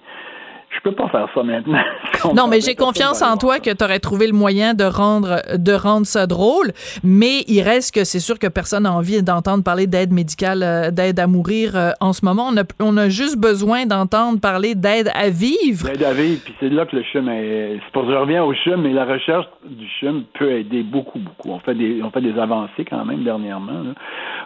je 0.76 0.82
peux 0.82 0.94
pas 0.94 1.08
faire 1.08 1.28
ça 1.34 1.42
maintenant. 1.42 1.78
non, 2.34 2.48
mais 2.48 2.60
j'ai 2.60 2.74
confiance 2.74 3.22
en 3.22 3.36
toi 3.36 3.58
que 3.58 3.70
tu 3.70 3.84
aurais 3.84 3.98
trouvé 3.98 4.26
le 4.26 4.32
moyen 4.32 4.74
de 4.74 4.84
rendre 4.84 5.42
de 5.56 5.72
rendre 5.72 6.06
ça 6.06 6.26
drôle, 6.26 6.72
mais 7.02 7.42
il 7.48 7.62
reste 7.62 7.94
que 7.94 8.04
c'est 8.04 8.20
sûr 8.20 8.38
que 8.38 8.46
personne 8.46 8.84
n'a 8.84 8.92
envie 8.92 9.22
d'entendre 9.22 9.64
parler 9.64 9.86
d'aide 9.86 10.12
médicale, 10.12 10.62
euh, 10.62 10.90
d'aide 10.90 11.18
à 11.18 11.26
mourir 11.26 11.76
euh, 11.76 11.90
en 12.00 12.12
ce 12.12 12.24
moment. 12.24 12.48
On 12.50 12.56
a, 12.56 12.64
on 12.80 12.96
a 12.96 13.08
juste 13.08 13.38
besoin 13.38 13.86
d'entendre 13.86 14.40
parler 14.40 14.74
d'aide 14.74 15.10
à 15.14 15.28
vivre. 15.28 15.86
D'aide 15.86 16.02
à 16.02 16.12
vivre, 16.12 16.40
puis 16.44 16.54
c'est 16.60 16.68
là 16.68 16.86
que 16.86 16.96
le 16.96 17.02
CHUM 17.02 17.28
est... 17.28 17.80
C'est 17.84 17.92
pour 17.92 18.08
je 18.10 18.16
reviens 18.16 18.44
au 18.44 18.52
CHUM, 18.54 18.82
mais 18.82 18.92
la 18.92 19.04
recherche 19.04 19.46
du 19.68 19.86
CHUM 20.00 20.24
peut 20.38 20.52
aider 20.52 20.82
beaucoup, 20.82 21.18
beaucoup. 21.18 21.50
On 21.50 21.58
fait 21.60 21.74
des, 21.74 22.00
on 22.02 22.10
fait 22.10 22.20
des 22.20 22.38
avancées 22.38 22.84
quand 22.88 23.04
même 23.04 23.24
dernièrement. 23.24 23.72
Là. 23.72 23.90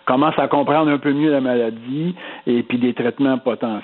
On 0.06 0.12
commence 0.12 0.38
à 0.38 0.48
comprendre 0.48 0.90
un 0.90 0.98
peu 0.98 1.12
mieux 1.12 1.30
la 1.30 1.40
maladie 1.40 2.14
et 2.46 2.62
puis 2.62 2.78
des 2.78 2.94
traitements 2.94 3.38
potentiels, 3.38 3.82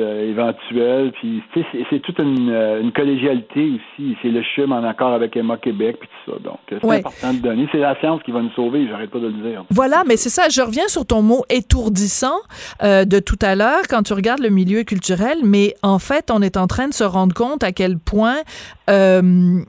euh, 0.00 0.30
éventuels, 0.30 1.12
puis 1.12 1.42
c'est 1.54 1.93
c'est 1.94 2.00
toute 2.00 2.18
une, 2.18 2.50
euh, 2.50 2.80
une, 2.80 2.92
collégialité 2.92 3.72
aussi. 3.76 4.16
C'est 4.20 4.28
le 4.28 4.42
CHUM 4.42 4.72
en 4.72 4.82
accord 4.84 5.12
avec 5.12 5.36
Emma 5.36 5.56
Québec 5.56 5.96
puis 6.00 6.08
tout 6.08 6.32
ça. 6.32 6.38
Donc, 6.40 6.58
c'est 6.68 6.84
important 6.84 7.34
de 7.34 7.38
donner. 7.38 7.68
C'est 7.70 7.78
la 7.78 7.98
science 8.00 8.22
qui 8.24 8.32
va 8.32 8.42
nous 8.42 8.50
sauver, 8.50 8.86
j'arrête 8.88 9.10
pas 9.10 9.20
de 9.20 9.28
le 9.28 9.50
dire. 9.50 9.64
Voilà, 9.70 10.02
mais 10.06 10.16
c'est 10.16 10.30
ça. 10.30 10.48
Je 10.48 10.60
reviens 10.60 10.88
sur 10.88 11.06
ton 11.06 11.22
mot 11.22 11.44
étourdissant 11.48 12.38
euh, 12.82 13.04
de 13.04 13.18
tout 13.18 13.38
à 13.42 13.54
l'heure 13.54 13.82
quand 13.88 14.02
tu 14.02 14.12
regardes 14.12 14.40
le 14.40 14.50
milieu 14.50 14.82
culturel, 14.82 15.38
mais 15.44 15.74
en 15.82 15.98
fait, 15.98 16.30
on 16.32 16.42
est 16.42 16.56
en 16.56 16.66
train 16.66 16.88
de 16.88 16.94
se 16.94 17.04
rendre 17.04 17.34
compte 17.34 17.62
à 17.62 17.72
quel 17.72 17.98
point 17.98 18.38
euh, 18.90 19.60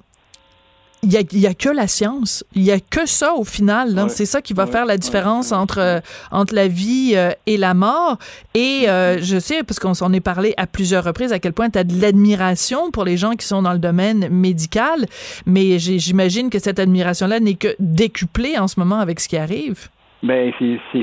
il 1.05 1.39
n'y 1.39 1.45
a, 1.45 1.53
que 1.53 1.69
la 1.69 1.87
science. 1.87 2.43
Il 2.55 2.63
n'y 2.63 2.71
a 2.71 2.79
que 2.79 3.05
ça 3.05 3.35
au 3.35 3.43
final. 3.43 4.07
C'est 4.09 4.25
ça 4.25 4.41
qui 4.41 4.53
va 4.53 4.65
faire 4.65 4.85
la 4.85 4.97
différence 4.97 5.51
entre, 5.51 5.79
euh, 5.79 5.99
entre 6.31 6.55
la 6.55 6.67
vie 6.67 7.13
euh, 7.15 7.31
et 7.45 7.57
la 7.57 7.73
mort. 7.73 8.17
Et 8.55 8.89
euh, 8.89 9.21
je 9.21 9.39
sais, 9.39 9.63
parce 9.63 9.79
qu'on 9.79 9.93
s'en 9.93 10.11
est 10.13 10.19
parlé 10.19 10.53
à 10.57 10.65
plusieurs 10.65 11.03
reprises, 11.03 11.31
à 11.31 11.39
quel 11.39 11.53
point 11.53 11.69
tu 11.69 11.77
as 11.77 11.83
de 11.83 12.01
l'admiration 12.01 12.89
pour 12.91 13.03
les 13.03 13.17
gens 13.17 13.33
qui 13.33 13.45
sont 13.45 13.61
dans 13.61 13.73
le 13.73 13.79
domaine 13.79 14.29
médical. 14.29 15.05
Mais 15.45 15.77
j'imagine 15.79 16.49
que 16.49 16.59
cette 16.59 16.79
admiration-là 16.79 17.39
n'est 17.39 17.55
que 17.55 17.75
décuplée 17.79 18.57
en 18.57 18.67
ce 18.67 18.79
moment 18.79 18.99
avec 18.99 19.19
ce 19.19 19.27
qui 19.27 19.37
arrive. 19.37 19.89
Ben, 20.25 20.51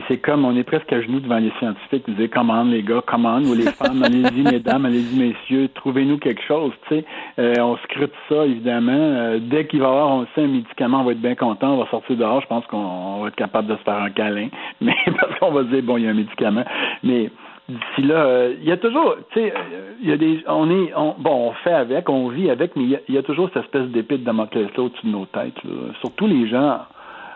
c'est 0.09 0.17
comme 0.17 0.45
on 0.45 0.57
est 0.57 0.65
presque 0.65 0.93
à 0.93 1.01
genoux 1.01 1.21
devant 1.21 1.39
les 1.39 1.53
scientifiques. 1.61 2.03
Vous 2.09 2.15
dites, 2.15 2.35
commande 2.35 2.73
les 2.73 2.83
gars, 2.83 3.03
commande, 3.07 3.45
ou 3.45 3.55
les 3.55 3.71
femmes, 3.71 4.03
allez-y 4.05 4.43
mesdames, 4.43 4.85
allez-y 4.85 5.17
messieurs, 5.17 5.69
trouvez-nous 5.77 6.19
quelque 6.19 6.43
chose. 6.43 6.73
Tu 6.89 6.97
sais, 6.97 7.05
euh, 7.39 7.55
on 7.61 7.77
scrute 7.85 8.13
ça 8.29 8.45
évidemment. 8.45 8.91
Euh, 8.93 9.39
dès 9.41 9.69
qu'il 9.69 9.79
va 9.79 9.87
y 9.87 9.91
avoir, 9.91 10.11
on 10.11 10.27
sait 10.35 10.43
un 10.43 10.49
médicament, 10.49 11.03
on 11.03 11.05
va 11.05 11.13
être 11.13 11.21
bien 11.21 11.37
content, 11.37 11.75
on 11.75 11.85
va 11.85 11.89
sortir 11.89 12.17
dehors. 12.17 12.41
Je 12.41 12.49
pense 12.49 12.67
qu'on 12.67 13.21
va 13.21 13.29
être 13.29 13.37
capable 13.37 13.69
de 13.69 13.77
se 13.77 13.83
faire 13.83 13.95
un 13.95 14.11
câlin, 14.11 14.49
mais 14.81 14.97
parce 15.21 15.39
qu'on 15.39 15.53
va 15.53 15.63
dire 15.63 15.85
bon, 15.85 15.99
il 15.99 16.05
y 16.05 16.09
a 16.09 16.11
un 16.11 16.15
médicament, 16.15 16.65
mais 17.05 17.31
d'ici 17.69 18.03
là, 18.03 18.25
euh, 18.25 18.55
il 18.61 18.69
y 18.69 18.73
a 18.73 18.77
toujours, 18.77 19.15
tu 19.33 19.39
sais, 19.39 19.55
il 20.03 20.09
y 20.09 20.13
a 20.13 20.17
des, 20.17 20.43
on 20.49 20.69
est, 20.69 20.93
on, 20.97 21.15
bon, 21.17 21.51
on 21.51 21.53
fait 21.63 21.73
avec, 21.73 22.09
on 22.09 22.27
vit 22.27 22.51
avec, 22.51 22.75
mais 22.75 22.99
il 23.09 23.15
y 23.15 23.19
a, 23.19 23.23
toujours 23.23 23.51
cette 23.55 23.63
espèce 23.63 23.87
d'épée 23.87 24.19
de 24.19 24.25
Damoclès 24.25 24.67
là 24.77 24.83
au-dessus 24.83 25.07
de 25.07 25.13
nos 25.13 25.27
têtes. 25.27 25.55
Surtout 26.01 26.27
les 26.27 26.49
gens 26.49 26.81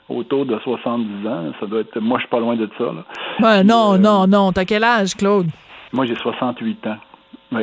autour 0.09 0.47
de 0.47 0.59
70 0.59 1.27
ans. 1.27 1.53
Ça 1.61 1.67
doit 1.67 1.81
être. 1.81 1.99
Moi, 2.01 2.19
je 2.19 2.23
suis 2.23 2.31
pas 2.31 2.41
loin 2.41 2.57
de 2.57 2.69
ça. 2.79 2.85
Là. 3.41 3.63
non, 3.65 3.95
euh, 3.95 3.99
non, 3.99 4.27
non. 4.27 4.53
T'as 4.53 4.65
quel 4.65 4.85
âge, 4.85 5.15
Claude? 5.15 5.49
Moi, 5.93 6.07
j'ai 6.07 6.17
68 6.17 6.87
ans. 6.87 6.97
Oui. 7.53 7.63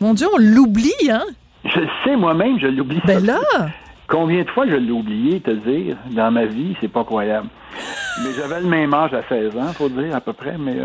Mon 0.00 0.14
Dieu, 0.14 0.26
on 0.32 0.38
l'oublie, 0.38 1.10
hein? 1.10 1.24
Je 1.64 1.80
sais, 2.04 2.16
moi-même, 2.16 2.58
je 2.58 2.68
l'oublie. 2.68 3.00
Ben 3.04 3.24
là! 3.24 3.40
Combien 4.08 4.42
de 4.42 4.50
fois 4.50 4.66
je 4.66 4.74
l'ai 4.74 4.90
oublié, 4.90 5.40
te 5.40 5.50
dire, 5.50 5.96
dans 6.10 6.30
ma 6.32 6.44
vie, 6.44 6.74
c'est 6.80 6.88
pas 6.88 7.04
croyable. 7.04 7.48
mais 8.24 8.30
j'avais 8.36 8.60
le 8.60 8.66
même 8.66 8.92
âge 8.92 9.14
à 9.14 9.22
16 9.28 9.56
ans, 9.56 9.72
faut 9.72 9.88
dire, 9.88 10.16
à 10.16 10.20
peu 10.20 10.32
près, 10.32 10.56
mais... 10.58 10.78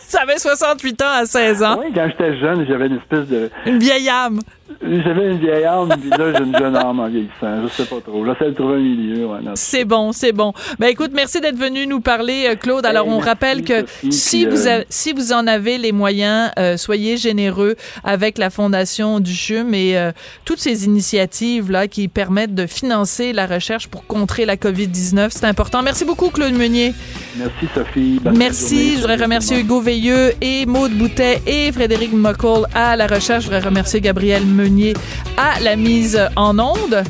Ça 0.00 0.22
avait 0.22 0.38
68 0.38 1.02
ans 1.02 1.12
à 1.12 1.26
16 1.26 1.62
ans. 1.62 1.76
Oui, 1.80 1.92
quand 1.94 2.06
j'étais 2.08 2.38
jeune, 2.38 2.64
j'avais 2.66 2.86
une 2.86 2.96
espèce 2.96 3.26
de... 3.28 3.50
Une 3.66 3.78
vieille 3.78 4.08
âme. 4.08 4.40
J'avais 4.80 5.32
une 5.32 5.38
vieille 5.38 5.64
âme, 5.64 5.90
puis 6.00 6.08
là, 6.08 6.32
j'ai 6.32 6.42
une 6.42 6.56
jeune 6.56 6.76
âme 6.76 6.98
en 6.98 7.08
vieillissant. 7.08 7.62
Je 7.62 7.68
sais 7.68 7.84
pas 7.84 8.00
trop. 8.00 8.24
J'essaie 8.24 8.50
de 8.50 8.54
trouver 8.54 8.76
un 8.76 8.78
milieu. 8.78 9.28
c'est 9.54 9.84
bon, 9.84 10.12
c'est 10.12 10.32
bon. 10.32 10.54
Ben 10.78 10.86
écoute, 10.86 11.10
merci 11.14 11.40
d'être 11.40 11.58
venu 11.58 11.86
nous 11.86 12.00
parler, 12.00 12.46
euh, 12.48 12.54
Claude. 12.54 12.86
Alors, 12.86 13.06
on 13.06 13.18
rappelle 13.18 13.62
que 13.62 13.84
si, 14.10 14.46
vous 14.46 14.66
euh, 14.66 14.82
si 14.88 15.12
vous 15.12 15.32
en 15.34 15.46
avez 15.46 15.76
les 15.76 15.92
moyens, 15.92 16.50
euh, 16.58 16.78
soyez 16.78 17.18
généreux 17.18 17.76
avec 18.04 18.38
la 18.38 18.48
Fondation 18.48 19.20
du 19.20 19.34
CHUM 19.34 19.74
et 19.74 19.98
toutes 20.46 20.60
ces 20.60 20.86
initiatives-là 20.86 21.86
qui 21.88 22.08
permettent 22.08 22.54
de 22.54 22.66
financer 22.66 23.32
la 23.32 23.46
recherche 23.46 23.88
pour 23.88 24.06
contrer 24.06 24.46
la 24.46 24.56
COVID-19. 24.56 25.28
C'est 25.30 25.44
important. 25.44 25.82
Merci 25.82 26.06
beaucoup, 26.06 26.30
Claude 26.30 26.54
Meunier. 26.54 26.94
Merci, 27.36 27.66
Sophie. 27.74 28.20
merci. 28.34 28.94
Je 28.94 29.00
voudrais 29.00 29.16
remercier 29.16 29.60
Hugo 29.60 29.80
Veilleux 29.80 30.32
et 30.40 30.64
Maude 30.64 30.92
Boutet 30.92 31.42
et 31.46 31.70
Frédéric 31.72 32.12
Muckle 32.12 32.66
à 32.74 32.96
la 32.96 33.06
recherche. 33.06 33.44
Je 33.44 33.50
voudrais 33.50 33.66
remercier 33.66 34.00
Gabriel 34.00 34.44
Meunier 34.54 34.94
à 35.36 35.60
la 35.60 35.76
mise 35.76 36.20
en 36.36 36.58
onde. 36.58 37.02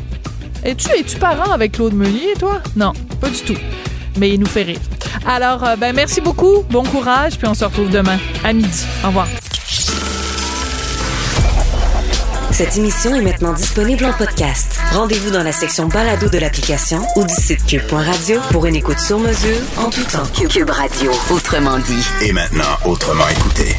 Es-tu 0.64 0.90
es-tu 0.98 1.16
parent 1.18 1.52
avec 1.52 1.72
Claude 1.72 1.94
Meunier, 1.94 2.34
toi? 2.38 2.60
Non, 2.74 2.92
pas 3.20 3.28
du 3.28 3.40
tout. 3.40 3.56
Mais 4.18 4.30
il 4.30 4.40
nous 4.40 4.46
fait 4.46 4.62
rire. 4.62 4.80
Alors, 5.26 5.64
euh, 5.64 5.76
ben, 5.76 5.94
merci 5.94 6.20
beaucoup. 6.20 6.62
Bon 6.70 6.84
courage. 6.84 7.36
Puis 7.38 7.46
on 7.46 7.54
se 7.54 7.64
retrouve 7.64 7.90
demain 7.90 8.18
à 8.44 8.52
midi. 8.52 8.84
Au 9.04 9.08
revoir. 9.08 9.26
Cette 12.50 12.76
émission 12.76 13.12
est 13.16 13.20
maintenant 13.20 13.52
disponible 13.52 14.04
en 14.04 14.12
podcast. 14.12 14.78
Rendez-vous 14.92 15.30
dans 15.30 15.42
la 15.42 15.50
section 15.50 15.88
balado 15.88 16.28
de 16.28 16.38
l'application 16.38 17.02
ou 17.16 17.24
du 17.24 17.34
site 17.34 17.66
cube.radio 17.66 18.40
pour 18.52 18.66
une 18.66 18.76
écoute 18.76 19.00
sur 19.00 19.18
mesure 19.18 19.58
en 19.76 19.90
tout 19.90 20.04
temps. 20.04 20.22
Cube 20.48 20.70
Radio, 20.70 21.10
autrement 21.30 21.78
dit. 21.80 22.06
Et 22.22 22.32
maintenant, 22.32 22.78
autrement 22.84 23.28
écouté. 23.28 23.74